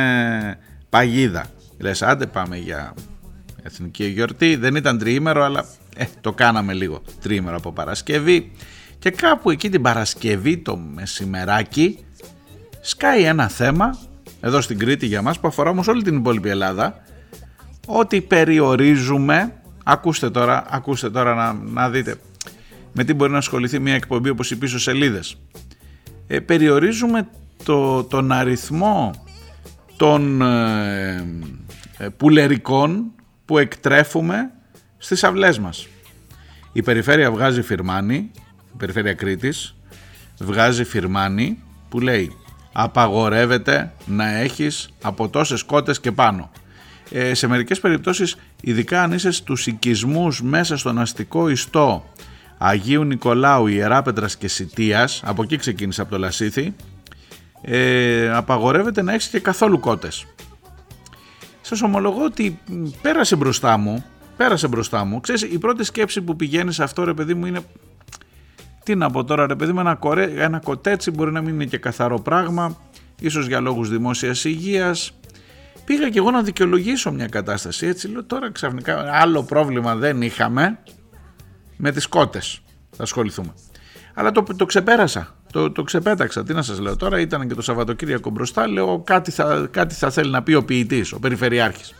παγίδα. 0.88 1.46
Λες 1.78 2.02
άντε 2.02 2.26
πάμε 2.26 2.56
για 2.56 2.94
εθνική 3.62 4.04
γιορτή 4.04 4.56
δεν 4.56 4.74
ήταν 4.74 4.98
τριήμερο 4.98 5.44
αλλά 5.44 5.64
ε, 5.96 6.04
το 6.20 6.32
κάναμε 6.32 6.72
λίγο 6.72 7.02
τριήμερο 7.20 7.56
από 7.56 7.72
Παρασκευή. 7.72 8.52
Και 8.98 9.10
κάπου 9.10 9.50
εκεί 9.50 9.70
την 9.70 9.82
Παρασκευή 9.82 10.58
το 10.58 10.76
μεσημεράκι 10.76 11.98
σκάει 12.84 13.22
ένα 13.22 13.48
θέμα 13.48 13.98
εδώ 14.40 14.60
στην 14.60 14.78
Κρήτη 14.78 15.06
για 15.06 15.22
μας 15.22 15.38
που 15.38 15.48
αφορά 15.48 15.70
όμως 15.70 15.88
όλη 15.88 16.02
την 16.02 16.16
υπόλοιπη 16.16 16.48
Ελλάδα 16.48 17.02
ότι 17.86 18.20
περιορίζουμε 18.20 19.52
ακούστε 19.84 20.30
τώρα, 20.30 20.64
ακούστε 20.70 21.10
τώρα 21.10 21.34
να, 21.34 21.52
να 21.52 21.90
δείτε 21.90 22.16
με 22.92 23.04
τι 23.04 23.14
μπορεί 23.14 23.32
να 23.32 23.38
ασχοληθεί 23.38 23.78
μια 23.78 23.94
εκπομπή 23.94 24.28
όπως 24.28 24.50
οι 24.50 24.58
πίσω 24.58 24.78
σελίδες. 24.78 25.36
Ε, 26.26 26.40
περιορίζουμε 26.40 27.28
το, 27.64 28.04
τον 28.04 28.32
αριθμό 28.32 29.10
των 29.96 30.42
ε, 30.42 31.26
ε, 31.98 32.08
πουλερικών 32.08 33.12
που 33.44 33.58
εκτρέφουμε 33.58 34.50
στις 34.98 35.24
αυλές 35.24 35.58
μας. 35.58 35.86
Η 36.72 36.82
περιφέρεια 36.82 37.30
βγάζει 37.30 37.62
φυρμάνι 37.62 38.30
η 38.72 38.76
περιφέρεια 38.76 39.14
Κρήτης 39.14 39.74
βγάζει 40.38 40.84
φυρμάνι 40.84 41.58
που 41.88 42.00
λέει 42.00 42.36
απαγορεύεται 42.72 43.92
να 44.06 44.36
έχεις 44.36 44.90
από 45.02 45.28
τόσες 45.28 45.62
κότες 45.62 46.00
και 46.00 46.12
πάνω. 46.12 46.50
Ε, 47.10 47.34
σε 47.34 47.46
μερικές 47.46 47.80
περιπτώσεις, 47.80 48.36
ειδικά 48.60 49.02
αν 49.02 49.12
είσαι 49.12 49.30
στους 49.30 49.66
οικισμούς 49.66 50.42
μέσα 50.42 50.76
στον 50.76 50.98
αστικό 50.98 51.48
ιστό 51.48 52.04
Αγίου 52.58 53.04
Νικολάου, 53.04 53.66
Ιεράπετρας 53.66 54.36
και 54.36 54.48
Σιτίας, 54.48 55.22
από 55.24 55.42
εκεί 55.42 55.56
ξεκίνησε 55.56 56.00
από 56.00 56.10
το 56.10 56.18
Λασίθι, 56.18 56.74
ε, 57.62 58.30
απαγορεύεται 58.30 59.02
να 59.02 59.12
έχεις 59.12 59.28
και 59.28 59.40
καθόλου 59.40 59.80
κότες. 59.80 60.26
Σας 61.60 61.82
ομολογώ 61.82 62.24
ότι 62.24 62.58
πέρασε 63.02 63.36
μπροστά 63.36 63.76
μου, 63.76 64.04
πέρασε 64.36 64.68
μπροστά 64.68 65.04
μου. 65.04 65.20
Ξέρεις, 65.20 65.42
η 65.42 65.58
πρώτη 65.58 65.84
σκέψη 65.84 66.22
που 66.22 66.36
πηγαίνει 66.36 66.72
σε 66.72 66.82
αυτό 66.82 67.04
ρε 67.04 67.14
παιδί 67.14 67.34
μου 67.34 67.46
είναι 67.46 67.60
τι 68.82 68.94
να 68.94 69.10
πω 69.10 69.24
τώρα 69.24 69.46
ρε 69.46 69.54
παιδί 69.54 69.72
μου, 69.72 69.80
ένα, 69.80 69.94
κορέ, 69.94 70.24
ένα 70.36 70.58
κοτέτσι 70.58 71.10
μπορεί 71.10 71.32
να 71.32 71.40
μην 71.40 71.54
είναι 71.54 71.64
και 71.64 71.78
καθαρό 71.78 72.20
πράγμα, 72.20 72.76
ίσως 73.20 73.46
για 73.46 73.60
λόγους 73.60 73.88
δημόσιας 73.88 74.44
υγείας. 74.44 75.12
Πήγα 75.84 76.10
και 76.10 76.18
εγώ 76.18 76.30
να 76.30 76.42
δικαιολογήσω 76.42 77.12
μια 77.12 77.26
κατάσταση, 77.26 77.86
έτσι 77.86 78.08
λέω 78.08 78.24
τώρα 78.24 78.52
ξαφνικά 78.52 79.10
άλλο 79.12 79.42
πρόβλημα 79.42 79.94
δεν 79.94 80.22
είχαμε 80.22 80.78
με 81.76 81.92
τις 81.92 82.06
κότες, 82.06 82.60
θα 82.90 83.02
ασχοληθούμε. 83.02 83.54
Αλλά 84.14 84.32
το, 84.32 84.44
το 84.56 84.66
ξεπέρασα, 84.66 85.36
το, 85.52 85.70
το 85.70 85.82
ξεπέταξα, 85.82 86.44
τι 86.44 86.52
να 86.52 86.62
σας 86.62 86.78
λέω 86.78 86.96
τώρα, 86.96 87.20
ήταν 87.20 87.48
και 87.48 87.54
το 87.54 87.62
Σαββατοκύριακο 87.62 88.30
μπροστά, 88.30 88.68
λέω 88.68 89.00
κάτι 89.00 89.30
θα, 89.30 89.68
κάτι 89.70 89.94
θα 89.94 90.10
θέλει 90.10 90.30
να 90.30 90.42
πει 90.42 90.54
ο 90.54 90.64
ποιητής, 90.64 91.12
ο 91.12 91.18
περιφερειάρχης. 91.18 91.94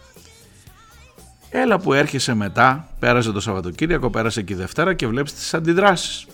Έλα 1.51 1.79
που 1.79 1.93
έρχεσαι 1.93 2.35
μετά, 2.35 2.89
πέρασε 2.99 3.33
το 3.33 3.41
Σαββατοκύριακο, 3.41 4.11
πέρασε 4.11 4.43
και 4.43 4.53
η 4.53 4.57
Δευτέρα 4.57 4.95
και 4.95 5.07
βλέπεις 5.07 5.35
τις 5.35 5.55
αντιδράσεις 5.55 6.27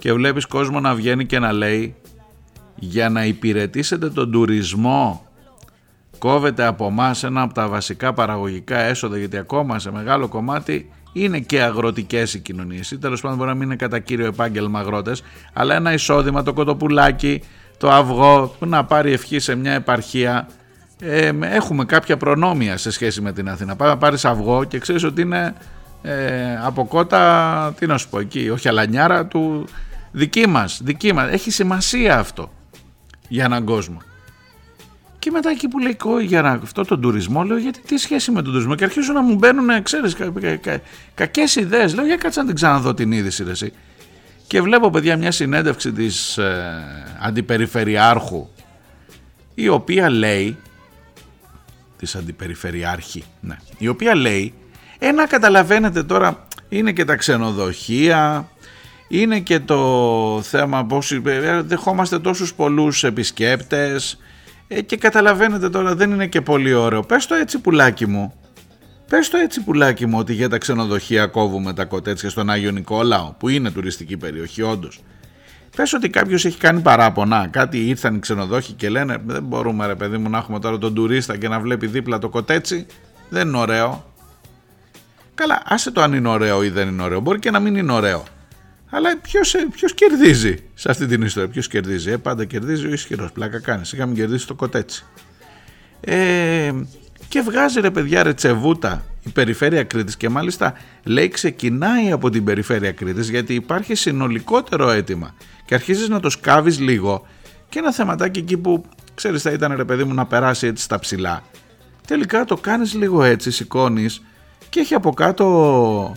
και 0.00 0.12
βλέπεις 0.12 0.46
κόσμο 0.46 0.80
να 0.80 0.94
βγαίνει 0.94 1.26
και 1.26 1.38
να 1.38 1.52
λέει 1.52 1.94
για 2.74 3.08
να 3.08 3.24
υπηρετήσετε 3.24 4.10
τον 4.10 4.30
τουρισμό 4.30 5.26
κόβεται 6.18 6.64
από 6.64 6.86
εμάς 6.86 7.24
ένα 7.24 7.42
από 7.42 7.54
τα 7.54 7.68
βασικά 7.68 8.12
παραγωγικά 8.12 8.78
έσοδα 8.78 9.18
γιατί 9.18 9.36
ακόμα 9.36 9.78
σε 9.78 9.90
μεγάλο 9.90 10.28
κομμάτι 10.28 10.90
είναι 11.12 11.38
και 11.40 11.62
αγροτικές 11.62 12.34
οι 12.34 12.40
κοινωνίες 12.40 12.90
ή 12.90 12.98
τέλος 12.98 13.20
πάντων 13.20 13.36
μπορεί 13.36 13.48
να 13.48 13.54
μην 13.54 13.66
είναι 13.66 13.76
κατά 13.76 13.98
κύριο 13.98 14.26
επάγγελμα 14.26 14.78
αγρότες 14.78 15.22
αλλά 15.52 15.74
ένα 15.74 15.92
εισόδημα, 15.92 16.42
το 16.42 16.52
κοτοπουλάκι, 16.52 17.42
το 17.78 17.90
αυγό 17.90 18.54
που 18.58 18.66
να 18.66 18.84
πάρει 18.84 19.12
ευχή 19.12 19.38
σε 19.38 19.54
μια 19.54 19.72
επαρχία 19.72 20.48
ε, 21.00 21.30
έχουμε 21.40 21.84
κάποια 21.84 22.16
προνόμια 22.16 22.76
σε 22.76 22.90
σχέση 22.90 23.20
με 23.20 23.32
την 23.32 23.48
Αθήνα. 23.48 23.76
Πάει 23.76 23.88
να 23.88 23.96
πάρεις 23.96 24.24
αυγό 24.24 24.64
και 24.64 24.78
ξέρεις 24.78 25.04
ότι 25.04 25.20
είναι 25.20 25.54
ε, 26.02 26.56
από 26.64 26.86
κότα, 26.86 27.74
τι 27.78 27.86
να 27.86 27.98
σου 27.98 28.08
πω 28.08 28.18
εκεί, 28.18 28.50
όχι 28.50 28.68
αλανιάρα 28.68 29.26
του 29.26 29.64
δική 30.12 30.46
μας, 30.48 30.80
δική 30.84 31.12
μας. 31.12 31.32
Έχει 31.32 31.50
σημασία 31.50 32.18
αυτό 32.18 32.52
για 33.28 33.44
έναν 33.44 33.64
κόσμο. 33.64 34.02
Και 35.20 35.30
μετά 35.30 35.50
εκεί 35.50 35.68
που 35.68 35.78
λέει 35.78 35.96
για 36.26 36.60
αυτό 36.62 36.84
τον 36.84 37.00
τουρισμό, 37.00 37.42
λέω 37.42 37.56
γιατί 37.56 37.80
τι 37.80 37.96
σχέση 37.96 38.30
με 38.30 38.42
τον 38.42 38.52
τουρισμό. 38.52 38.74
Και 38.74 38.84
αρχίζουν 38.84 39.14
να 39.14 39.22
μου 39.22 39.34
μπαίνουν, 39.34 39.82
ξέρεις, 39.82 40.14
κα, 40.14 40.32
κα, 40.40 40.56
κα, 40.56 40.80
κακές 41.14 41.56
ιδέες. 41.56 41.94
Λέω 41.94 42.06
για 42.06 42.16
κάτσε 42.16 42.40
να 42.40 42.46
την 42.46 42.54
ξαναδώ 42.54 42.94
την 42.94 43.12
είδηση, 43.12 43.44
ρε, 43.44 43.50
εσύ. 43.50 43.72
Και 44.46 44.60
βλέπω, 44.60 44.90
παιδιά, 44.90 45.16
μια 45.16 45.30
συνέντευξη 45.30 45.92
της 45.92 46.38
ε, 46.38 46.84
αντιπεριφερειάρχου, 47.20 48.48
η 49.54 49.68
οποία 49.68 50.10
λέει. 50.10 50.56
Της 51.96 52.14
αντιπεριφερειάρχη, 52.14 53.24
ναι. 53.40 53.56
Η 53.78 53.88
οποία 53.88 54.14
λέει, 54.14 54.54
ένα 54.98 55.26
καταλαβαίνετε 55.26 56.02
τώρα, 56.02 56.46
είναι 56.68 56.92
και 56.92 57.04
τα 57.04 57.16
ξενοδοχεία, 57.16 58.48
είναι 59.12 59.40
και 59.40 59.60
το 59.60 60.40
θέμα 60.42 60.84
πώς 60.84 61.12
ε, 61.12 61.62
δεχόμαστε 61.64 62.18
τόσους 62.18 62.54
πολλούς 62.54 63.04
επισκέπτες, 63.04 64.18
ε, 64.68 64.82
και 64.82 64.96
καταλαβαίνετε 64.96 65.70
τώρα 65.70 65.94
δεν 65.94 66.10
είναι 66.10 66.26
και 66.26 66.40
πολύ 66.40 66.72
ωραίο. 66.72 67.02
Πες 67.02 67.26
το 67.26 67.34
έτσι 67.34 67.58
πουλάκι 67.58 68.06
μου. 68.06 68.34
Πες 69.08 69.28
το 69.28 69.36
έτσι 69.36 69.60
πουλάκι 69.60 70.06
μου 70.06 70.18
ότι 70.18 70.32
για 70.32 70.48
τα 70.48 70.58
ξενοδοχεία 70.58 71.26
κόβουμε 71.26 71.72
τα 71.72 71.84
κοτέτσια 71.84 72.30
στον 72.30 72.50
Άγιο 72.50 72.70
Νικόλαο 72.70 73.34
που 73.38 73.48
είναι 73.48 73.70
τουριστική 73.70 74.16
περιοχή 74.16 74.62
όντως. 74.62 75.00
Πες 75.76 75.92
ότι 75.92 76.08
κάποιος 76.08 76.44
έχει 76.44 76.58
κάνει 76.58 76.80
παράπονα, 76.80 77.48
κάτι 77.50 77.88
ήρθαν 77.88 78.14
οι 78.14 78.18
ξενοδόχοι 78.18 78.72
και 78.72 78.88
λένε 78.88 79.16
δεν 79.26 79.42
μπορούμε 79.42 79.86
ρε 79.86 79.94
παιδί 79.94 80.16
μου 80.16 80.30
να 80.30 80.38
έχουμε 80.38 80.58
τώρα 80.60 80.78
τον 80.78 80.94
τουρίστα 80.94 81.36
και 81.36 81.48
να 81.48 81.60
βλέπει 81.60 81.86
δίπλα 81.86 82.18
το 82.18 82.28
κοτέτσι. 82.28 82.86
Δεν 83.28 83.48
είναι 83.48 83.58
ωραίο. 83.58 84.12
Καλά, 85.34 85.62
άσε 85.64 85.90
το 85.90 86.02
αν 86.02 86.12
είναι 86.12 86.28
ωραίο 86.28 86.62
ή 86.62 86.68
δεν 86.68 86.88
είναι 86.88 87.02
ωραίο. 87.02 87.20
Μπορεί 87.20 87.38
και 87.38 87.50
να 87.50 87.60
μην 87.60 87.76
είναι 87.76 87.92
ωραίο. 87.92 88.24
Αλλά 88.90 89.18
ποιος 89.18 89.54
ποιος 89.70 89.94
κερδίζει 89.94 90.56
σε 90.74 90.90
αυτή 90.90 91.06
την 91.06 91.22
ιστορία, 91.22 91.48
ποιος 91.48 91.68
κερδίζει; 91.68 92.10
Ε, 92.10 92.16
πάντα 92.16 92.44
κερδίζει 92.44 92.86
ο 92.86 92.92
ισχυρό. 92.92 93.30
Πλάκα 93.32 93.60
κάνεις. 93.60 93.92
Είχαμε 93.92 94.14
κερδίσεις 94.14 94.46
το 94.46 94.54
κοτέτσι. 94.54 95.04
Ε, 96.00 96.72
και 97.28 97.40
βγάζει 97.40 97.80
ρε 97.80 97.90
παιδιά 97.90 98.22
ρετσεβούτα 98.22 99.04
η 99.22 99.30
περιφέρεια 99.30 99.82
Κρήτης 99.82 100.16
και 100.16 100.28
μάλιστα 100.28 100.74
λέει 101.04 101.28
ξεκινάει 101.28 102.12
από 102.12 102.30
την 102.30 102.44
περιφέρεια 102.44 102.92
Κρήτης 102.92 103.30
γιατί 103.30 103.54
υπάρχει 103.54 103.94
συνολικότερο 103.94 104.90
αίτημα 104.90 105.34
και 105.64 105.74
αρχίζεις 105.74 106.08
να 106.08 106.20
το 106.20 106.30
σκάβεις 106.30 106.80
λίγο 106.80 107.26
και 107.68 107.78
ένα 107.78 107.92
θεματάκι 107.92 108.38
εκεί 108.38 108.56
που 108.56 108.84
ξέρεις 109.14 109.42
θα 109.42 109.50
ήταν 109.50 109.76
ρε 109.76 109.84
παιδί 109.84 110.04
μου 110.04 110.14
να 110.14 110.26
περάσει 110.26 110.66
έτσι 110.66 110.84
στα 110.84 110.98
ψηλά 110.98 111.42
τελικά 112.06 112.44
το 112.44 112.56
κάνεις 112.56 112.94
λίγο 112.94 113.22
έτσι 113.22 113.50
σηκώνεις 113.50 114.22
και 114.68 114.80
έχει 114.80 114.94
από 114.94 115.12
κάτω 115.12 116.16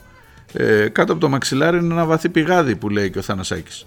ε, 0.54 0.88
κάτω 0.88 1.12
από 1.12 1.22
το 1.22 1.30
μαξιλάρι 1.30 1.78
είναι 1.78 1.94
ένα 1.94 2.06
βαθύ 2.06 2.30
πηγάδι 2.30 2.76
που 2.76 2.90
λέει 2.90 3.10
και 3.10 3.18
ο 3.18 3.22
Θανασάκης. 3.22 3.86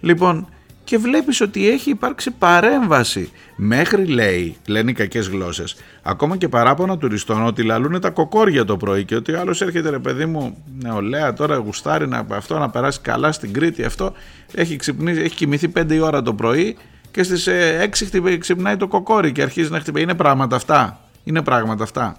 Λοιπόν, 0.00 0.48
και 0.84 0.98
βλέπεις 0.98 1.40
ότι 1.40 1.68
έχει 1.68 1.90
υπάρξει 1.90 2.30
παρέμβαση. 2.30 3.30
Μέχρι 3.56 4.06
λέει, 4.06 4.56
λένε 4.66 4.90
οι 4.90 4.94
κακές 4.94 5.28
γλώσσες, 5.28 5.76
ακόμα 6.02 6.36
και 6.36 6.48
παράπονα 6.48 6.98
τουριστών 6.98 7.46
ότι 7.46 7.62
λαλούν 7.62 8.00
τα 8.00 8.10
κοκόρια 8.10 8.64
το 8.64 8.76
πρωί 8.76 9.04
και 9.04 9.14
ότι 9.14 9.32
άλλος 9.32 9.60
έρχεται 9.60 9.90
ρε 9.90 9.98
παιδί 9.98 10.26
μου 10.26 10.64
νεολαία 10.82 11.32
τώρα 11.32 11.56
γουστάρει 11.56 12.08
να, 12.08 12.26
αυτό 12.28 12.58
να 12.58 12.70
περάσει 12.70 13.00
καλά 13.00 13.32
στην 13.32 13.52
Κρήτη 13.52 13.84
αυτό 13.84 14.12
έχει, 14.54 14.76
ξυπνήσει, 14.76 15.20
έχει 15.20 15.34
κοιμηθεί 15.34 15.72
5 15.76 16.00
ώρα 16.02 16.22
το 16.22 16.34
πρωί 16.34 16.76
και 17.10 17.22
στις 17.22 17.48
6 17.48 18.24
ε, 18.26 18.36
ξυπνάει 18.36 18.76
το 18.76 18.88
κοκόρι 18.88 19.32
και 19.32 19.42
αρχίζει 19.42 19.70
να 19.70 19.80
χτυπάει. 19.80 20.02
Είναι 20.02 20.14
πράγματα 20.14 20.56
αυτά. 20.56 21.00
Είναι 21.24 21.42
πράγματα 21.42 21.82
αυτά. 21.82 22.16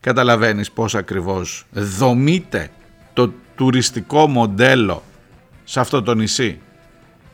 Καταλαβαίνεις 0.00 0.70
πώς 0.70 0.94
ακριβώς 0.94 1.66
δομείται 1.70 2.70
το 3.16 3.32
τουριστικό 3.54 4.26
μοντέλο 4.28 5.02
σε 5.64 5.80
αυτό 5.80 6.02
το 6.02 6.14
νησί. 6.14 6.58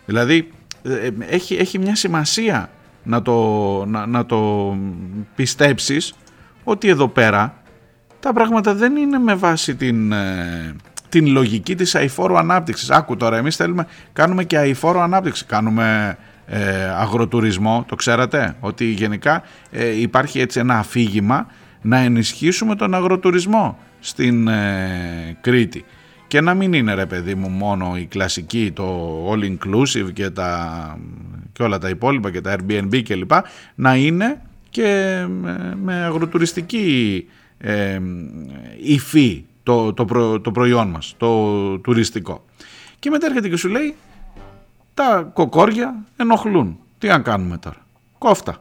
Δηλαδή 0.06 0.52
ε, 0.82 1.06
ε, 1.06 1.10
έχει, 1.28 1.54
έχει 1.54 1.78
μια 1.78 1.94
σημασία 1.94 2.70
να 3.02 3.22
το, 3.22 3.84
να, 3.86 4.06
να 4.06 4.26
το 4.26 4.76
πιστέψεις 5.34 6.14
ότι 6.64 6.88
εδώ 6.88 7.08
πέρα 7.08 7.62
τα 8.20 8.32
πράγματα 8.32 8.74
δεν 8.74 8.96
είναι 8.96 9.18
με 9.18 9.34
βάση 9.34 9.76
την, 9.76 10.12
ε, 10.12 10.74
την 11.08 11.26
λογική 11.26 11.74
της 11.74 11.94
αηφόρου 11.94 12.38
ανάπτυξης. 12.38 12.90
Άκου 12.90 13.16
τώρα, 13.16 13.36
εμείς 13.36 13.56
θέλουμε, 13.56 13.86
κάνουμε 14.12 14.44
και 14.44 14.58
αηφόρο 14.58 15.00
ανάπτυξη, 15.00 15.44
κάνουμε 15.44 16.18
αγροτουρισμό, 16.96 17.84
το 17.88 17.94
ξέρατε, 17.94 18.56
ότι 18.60 18.84
γενικά 18.84 19.42
υπάρχει 19.98 20.40
έτσι 20.40 20.58
ένα 20.58 20.78
αφήγημα 20.78 21.46
να 21.82 21.98
ενισχύσουμε 21.98 22.74
τον 22.74 22.94
αγροτουρισμό 22.94 23.78
στην 24.03 24.48
ε, 24.48 25.38
Κρήτη 25.40 25.84
και 26.26 26.40
να 26.40 26.55
μην 26.55 26.72
είναι 26.72 26.94
ρε 26.94 27.07
παιδί 27.07 27.34
μου 27.34 27.48
μόνο 27.48 27.96
η 27.96 28.07
κλασική 28.07 28.72
το 28.74 29.09
all 29.32 29.40
inclusive 29.40 30.12
και, 30.12 30.30
τα, 30.30 30.98
και 31.53 31.62
όλα 31.62 31.78
τα 31.78 31.88
υπόλοιπα 31.88 32.30
και 32.30 32.40
τα 32.40 32.57
Airbnb 32.57 33.03
κλπ 33.03 33.30
να 33.74 33.96
είναι 33.96 34.42
και 34.70 35.24
με 35.82 35.94
αγροτουριστική 35.94 37.26
ε, 37.59 38.00
υφή 38.82 39.44
το, 39.62 39.92
το, 39.92 40.40
το 40.40 40.50
προϊόν 40.50 40.88
μας, 40.88 41.14
το 41.16 41.78
τουριστικό. 41.78 42.44
Και 42.98 43.11
μετά 43.11 43.26
έρχεται 43.26 43.48
και 43.48 43.57
σου 43.57 43.68
λέει 43.68 43.94
τα 44.94 45.30
κοκόρια 45.32 46.05
ενοχλούν. 46.16 46.78
Τι 46.98 47.11
αν 47.11 47.22
κάνουμε 47.22 47.59
τώρα. 47.59 47.86
Κόφτα. 48.18 48.61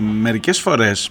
μερικές 0.00 0.60
φορές 0.60 1.10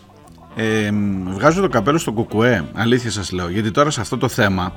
ε, 0.56 0.90
βγάζω 1.28 1.62
το 1.62 1.68
καπέλο 1.68 1.98
στο 1.98 2.12
κουκουέ, 2.12 2.66
αλήθεια 2.74 3.12
σας 3.12 3.32
λέω, 3.32 3.50
γιατί 3.50 3.72
τώρα 3.72 3.90
σε 3.90 4.02
αυτό 4.02 4.18
το 4.18 4.28
θέμα, 4.28 4.74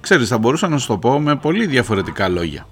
ξέρεις, 0.00 0.28
θα 0.28 0.38
μπορούσα 0.38 0.68
να 0.68 0.78
σου 0.78 0.86
το 0.86 0.98
πω 0.98 1.20
με 1.20 1.36
πολύ 1.36 1.66
διαφορετικά 1.66 2.28
λόγια. 2.28 2.66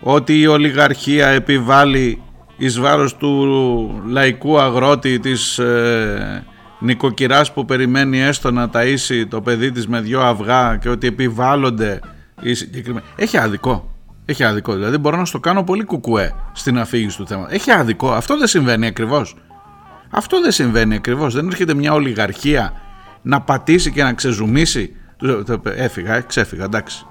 Ότι 0.00 0.40
η 0.40 0.46
ολιγαρχία 0.46 1.28
επιβάλλει 1.28 2.22
εις 2.56 2.80
βάρος 2.80 3.16
του 3.16 4.02
λαϊκού 4.06 4.60
αγρότη 4.60 5.18
της 5.18 5.58
ε, 5.58 6.44
νοικοκυράς 6.78 7.52
που 7.52 7.64
περιμένει 7.64 8.20
έστω 8.20 8.50
να 8.50 8.70
ταΐσει 8.72 9.24
το 9.28 9.40
παιδί 9.40 9.70
της 9.70 9.86
με 9.86 10.00
δυο 10.00 10.20
αυγά 10.20 10.76
και 10.76 10.88
ότι 10.88 11.06
επιβάλλονται 11.06 12.00
οι 12.40 12.54
συγκεκριμένοι. 12.54 13.04
Έχει 13.16 13.38
άδικο. 13.38 13.89
Έχει 14.30 14.44
άδικο. 14.44 14.74
Δηλαδή 14.74 14.98
μπορώ 14.98 15.16
να 15.16 15.24
στο 15.24 15.40
κάνω 15.40 15.64
πολύ 15.64 15.84
κουκουέ 15.84 16.34
στην 16.52 16.78
αφήγηση 16.78 17.16
του 17.16 17.26
θέματος. 17.26 17.52
Έχει 17.52 17.70
άδικο. 17.70 18.12
Αυτό 18.12 18.38
δεν 18.38 18.46
συμβαίνει 18.46 18.86
ακριβώς. 18.86 19.36
Αυτό 20.10 20.40
δεν 20.40 20.52
συμβαίνει 20.52 20.94
ακριβώς. 20.94 21.34
Δεν 21.34 21.46
έρχεται 21.46 21.74
μια 21.74 21.92
ολιγαρχία 21.92 22.72
να 23.22 23.40
πατήσει 23.40 23.92
και 23.92 24.02
να 24.02 24.12
ξεζουμίσει. 24.12 24.96
Έφυγα, 25.62 26.14
ε, 26.14 26.20
ξέφυγα, 26.20 26.64
εντάξει. 26.64 27.06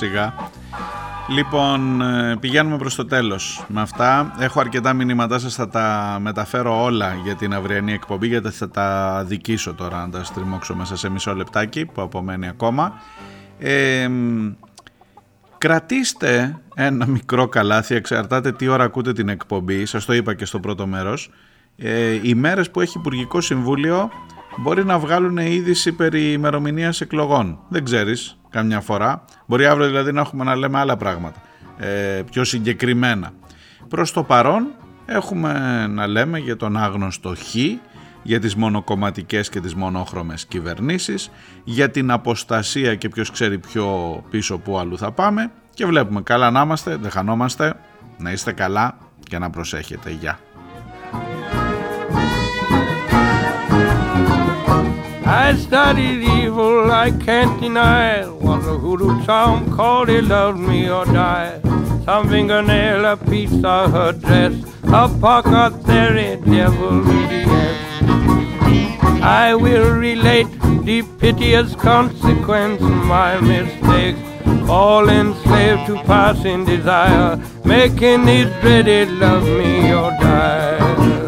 Σιγά, 0.00 0.34
σιγά. 0.34 0.50
Λοιπόν, 1.28 2.00
ε, 2.00 2.36
πηγαίνουμε 2.40 2.76
προς 2.76 2.94
το 2.94 3.04
τέλος 3.04 3.64
με 3.68 3.80
αυτά. 3.80 4.34
Έχω 4.38 4.60
αρκετά 4.60 4.92
μηνύματά 4.92 5.38
σας, 5.38 5.54
θα 5.54 5.68
τα 5.68 6.18
μεταφέρω 6.20 6.82
όλα 6.82 7.14
για 7.24 7.34
την 7.34 7.54
αυριανή 7.54 7.92
εκπομπή, 7.92 8.26
γιατί 8.26 8.50
θα 8.50 8.70
τα 8.70 9.22
δικήσω 9.26 9.74
τώρα 9.74 10.00
να 10.00 10.10
τα 10.10 10.24
στριμώξω 10.24 10.74
μέσα 10.74 10.96
σε 10.96 11.08
μισό 11.10 11.34
λεπτάκι 11.34 11.86
που 11.86 12.02
απομένει 12.02 12.48
ακόμα. 12.48 12.92
Ε, 13.58 14.08
κρατήστε 15.58 16.58
ένα 16.74 17.06
μικρό 17.06 17.48
καλάθι, 17.48 17.94
εξαρτάται 17.94 18.52
τι 18.52 18.68
ώρα 18.68 18.84
ακούτε 18.84 19.12
την 19.12 19.28
εκπομπή, 19.28 19.86
σας 19.86 20.04
το 20.04 20.12
είπα 20.12 20.34
και 20.34 20.44
στο 20.44 20.60
πρώτο 20.60 20.86
μέρος. 20.86 21.30
Ε, 21.76 22.18
οι 22.22 22.34
μέρες 22.34 22.70
που 22.70 22.80
έχει 22.80 22.98
Υπουργικό 22.98 23.40
Συμβούλιο 23.40 24.10
μπορεί 24.56 24.84
να 24.84 24.98
βγάλουν 24.98 25.36
είδηση 25.36 25.92
περί 25.92 26.32
ημερομηνίας 26.32 27.00
εκλογών. 27.00 27.58
Δεν 27.68 27.84
ξέρεις 27.84 28.39
καμιά 28.50 28.80
φορά. 28.80 29.24
Μπορεί 29.46 29.66
αύριο 29.66 29.86
δηλαδή 29.86 30.12
να 30.12 30.20
έχουμε 30.20 30.44
να 30.44 30.56
λέμε 30.56 30.78
άλλα 30.78 30.96
πράγματα, 30.96 31.42
ε, 31.78 32.22
πιο 32.30 32.44
συγκεκριμένα. 32.44 33.32
Προς 33.88 34.12
το 34.12 34.22
παρόν 34.22 34.66
έχουμε 35.06 35.86
να 35.86 36.06
λέμε 36.06 36.38
για 36.38 36.56
τον 36.56 36.76
άγνωστο 36.76 37.34
Χ, 37.34 37.54
για 38.22 38.40
τις 38.40 38.54
μονοκομματικές 38.54 39.48
και 39.48 39.60
τις 39.60 39.74
μονόχρωμες 39.74 40.46
κυβερνήσεις, 40.46 41.30
για 41.64 41.90
την 41.90 42.10
αποστασία 42.10 42.94
και 42.94 43.08
ποιος 43.08 43.30
ξέρει 43.30 43.58
πιο 43.58 44.22
πίσω 44.30 44.58
που 44.58 44.78
αλλού 44.78 44.98
θα 44.98 45.12
πάμε 45.12 45.50
και 45.74 45.86
βλέπουμε 45.86 46.22
καλά 46.22 46.50
να 46.50 46.60
είμαστε, 46.60 46.96
δεν 46.96 47.10
χανόμαστε, 47.10 47.74
να 48.18 48.32
είστε 48.32 48.52
καλά 48.52 48.98
και 49.22 49.38
να 49.38 49.50
προσέχετε. 49.50 50.10
Γεια. 50.10 50.38
I 55.32 55.54
studied 55.54 56.24
evil, 56.24 56.90
I 56.90 57.12
can't 57.12 57.60
deny. 57.60 58.26
Was 58.26 58.66
a 58.66 58.76
hoodoo 58.76 59.24
charm 59.24 59.72
called 59.76 60.08
he 60.08 60.20
loved 60.20 60.58
me 60.58 60.90
or 60.90 61.04
die. 61.04 61.60
Some 62.04 62.28
fingernail, 62.28 63.04
a 63.04 63.16
piece 63.16 63.62
of 63.62 63.92
her 63.92 64.10
dress, 64.10 64.54
a 64.82 65.08
pocket 65.20 65.70
theory, 65.84 66.34
devil 66.44 67.04
yes. 67.06 68.02
I 69.22 69.54
will 69.54 69.94
relate 69.94 70.50
the 70.84 71.02
piteous 71.20 71.76
consequence 71.76 72.82
of 72.82 72.96
my 73.06 73.38
mistakes. 73.40 74.18
All 74.68 75.08
enslaved 75.08 75.86
to 75.86 75.94
passing 76.10 76.64
desire, 76.64 77.36
making 77.64 78.26
it 78.26 78.60
dreaded 78.60 79.08
love 79.10 79.44
me 79.44 79.92
or 79.92 80.10
die. 80.10 81.19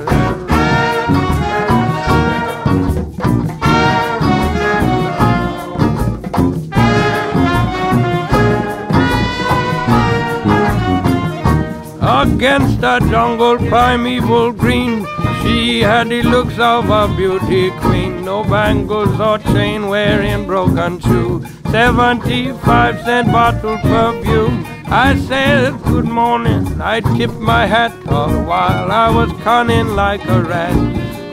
Against 12.43 12.82
a 12.82 12.99
jungle 13.09 13.57
primeval 13.57 14.51
green, 14.51 15.07
she 15.40 15.78
had 15.78 16.09
the 16.09 16.24
looks 16.24 16.59
of 16.59 16.90
a 16.90 17.07
beauty 17.16 17.70
queen. 17.82 18.24
No 18.24 18.43
bangles 18.43 19.20
or 19.20 19.38
chain 19.38 19.86
wearing 19.86 20.45
broken 20.45 20.99
shoe. 20.99 21.47
Seventy-five 21.70 23.01
cent 23.05 23.30
bottle 23.30 23.78
perfume. 23.78 24.66
I 24.88 25.14
said 25.28 25.80
good 25.84 26.07
morning. 26.07 26.80
I 26.80 26.99
tipped 27.16 27.38
my 27.38 27.64
hat 27.64 27.93
all 28.09 28.34
while 28.43 28.90
I 28.90 29.09
was 29.09 29.30
cunning 29.45 29.95
like 29.95 30.24
a 30.24 30.43
rat. 30.43 30.74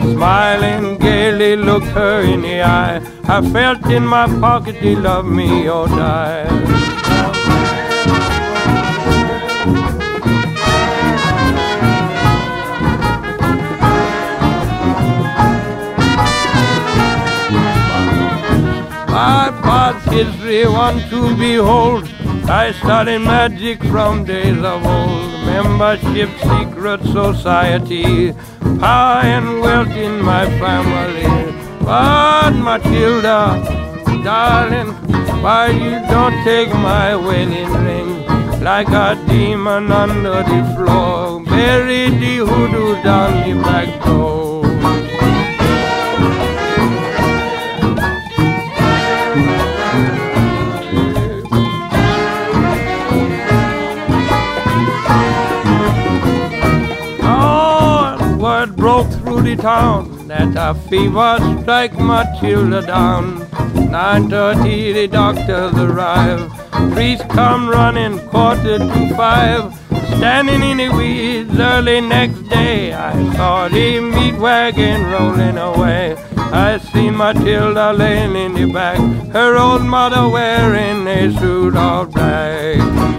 Smiling 0.01 0.99
gaily, 0.99 1.55
looked 1.55 1.88
her 1.88 2.22
in 2.22 2.43
the 2.43 2.62
eye. 2.62 3.01
I 3.24 3.41
felt 3.49 3.84
in 3.88 4.05
my 4.05 4.28
pocket, 4.39 4.76
he 4.76 4.95
loved 4.95 5.28
me 5.28 5.68
or 5.68 5.88
die. 5.88 6.89
Past 19.90 20.10
history 20.12 20.68
one 20.68 21.00
to 21.10 21.36
behold. 21.36 22.04
I 22.48 22.74
studied 22.74 23.24
magic 23.26 23.82
from 23.86 24.24
days 24.24 24.60
of 24.60 24.86
old. 24.86 25.32
Membership, 25.48 26.30
secret 26.50 27.02
society, 27.02 28.34
power 28.80 29.24
and 29.24 29.62
wealth 29.62 29.90
in 29.90 30.22
my 30.22 30.46
family. 30.62 31.26
But 31.82 32.52
Matilda, 32.52 33.42
darling, 34.24 34.94
why 35.42 35.70
you 35.70 35.96
don't 36.12 36.38
take 36.44 36.70
my 36.70 37.16
wedding 37.16 37.74
ring? 37.86 38.62
Like 38.62 38.90
a 38.90 39.18
demon 39.28 39.92
under 39.92 40.44
the 40.52 40.62
floor, 40.76 41.44
bury 41.46 42.12
the 42.12 42.36
hoodoo 42.46 43.02
down 43.02 43.32
the 43.42 43.60
back 43.64 44.06
door. 44.06 44.50
Town 59.56 60.28
that 60.28 60.54
a 60.56 60.74
fever 60.89 61.38
strike 61.62 61.93
Matilda 61.97 62.82
down. 62.86 63.39
9.30 63.89 64.93
the 64.93 65.08
doctors 65.08 65.74
arrive. 65.76 66.52
Priest 66.93 67.28
come 67.30 67.70
running 67.70 68.20
quarter 68.30 68.78
to 68.78 69.16
five. 69.16 69.74
Standing 70.18 70.62
in 70.64 70.78
the 70.78 70.89
weeds 70.89 71.60
early 71.60 72.02
next 72.02 72.41
day, 72.50 72.93
I 72.93 73.14
saw 73.34 73.68
the 73.68 74.00
meat 74.00 74.36
wagon 74.36 75.06
rolling 75.12 75.58
away. 75.58 76.16
I 76.38 76.78
seen 76.78 77.16
Matilda 77.18 77.93
laying 77.93 78.36
in 78.36 78.54
the 78.54 78.72
back, 78.74 79.00
her 79.34 79.58
old 79.58 79.84
mother 79.84 80.28
wearing 80.28 81.08
a 81.08 81.32
suit 81.39 81.76
of 81.76 82.12
black. 82.12 83.19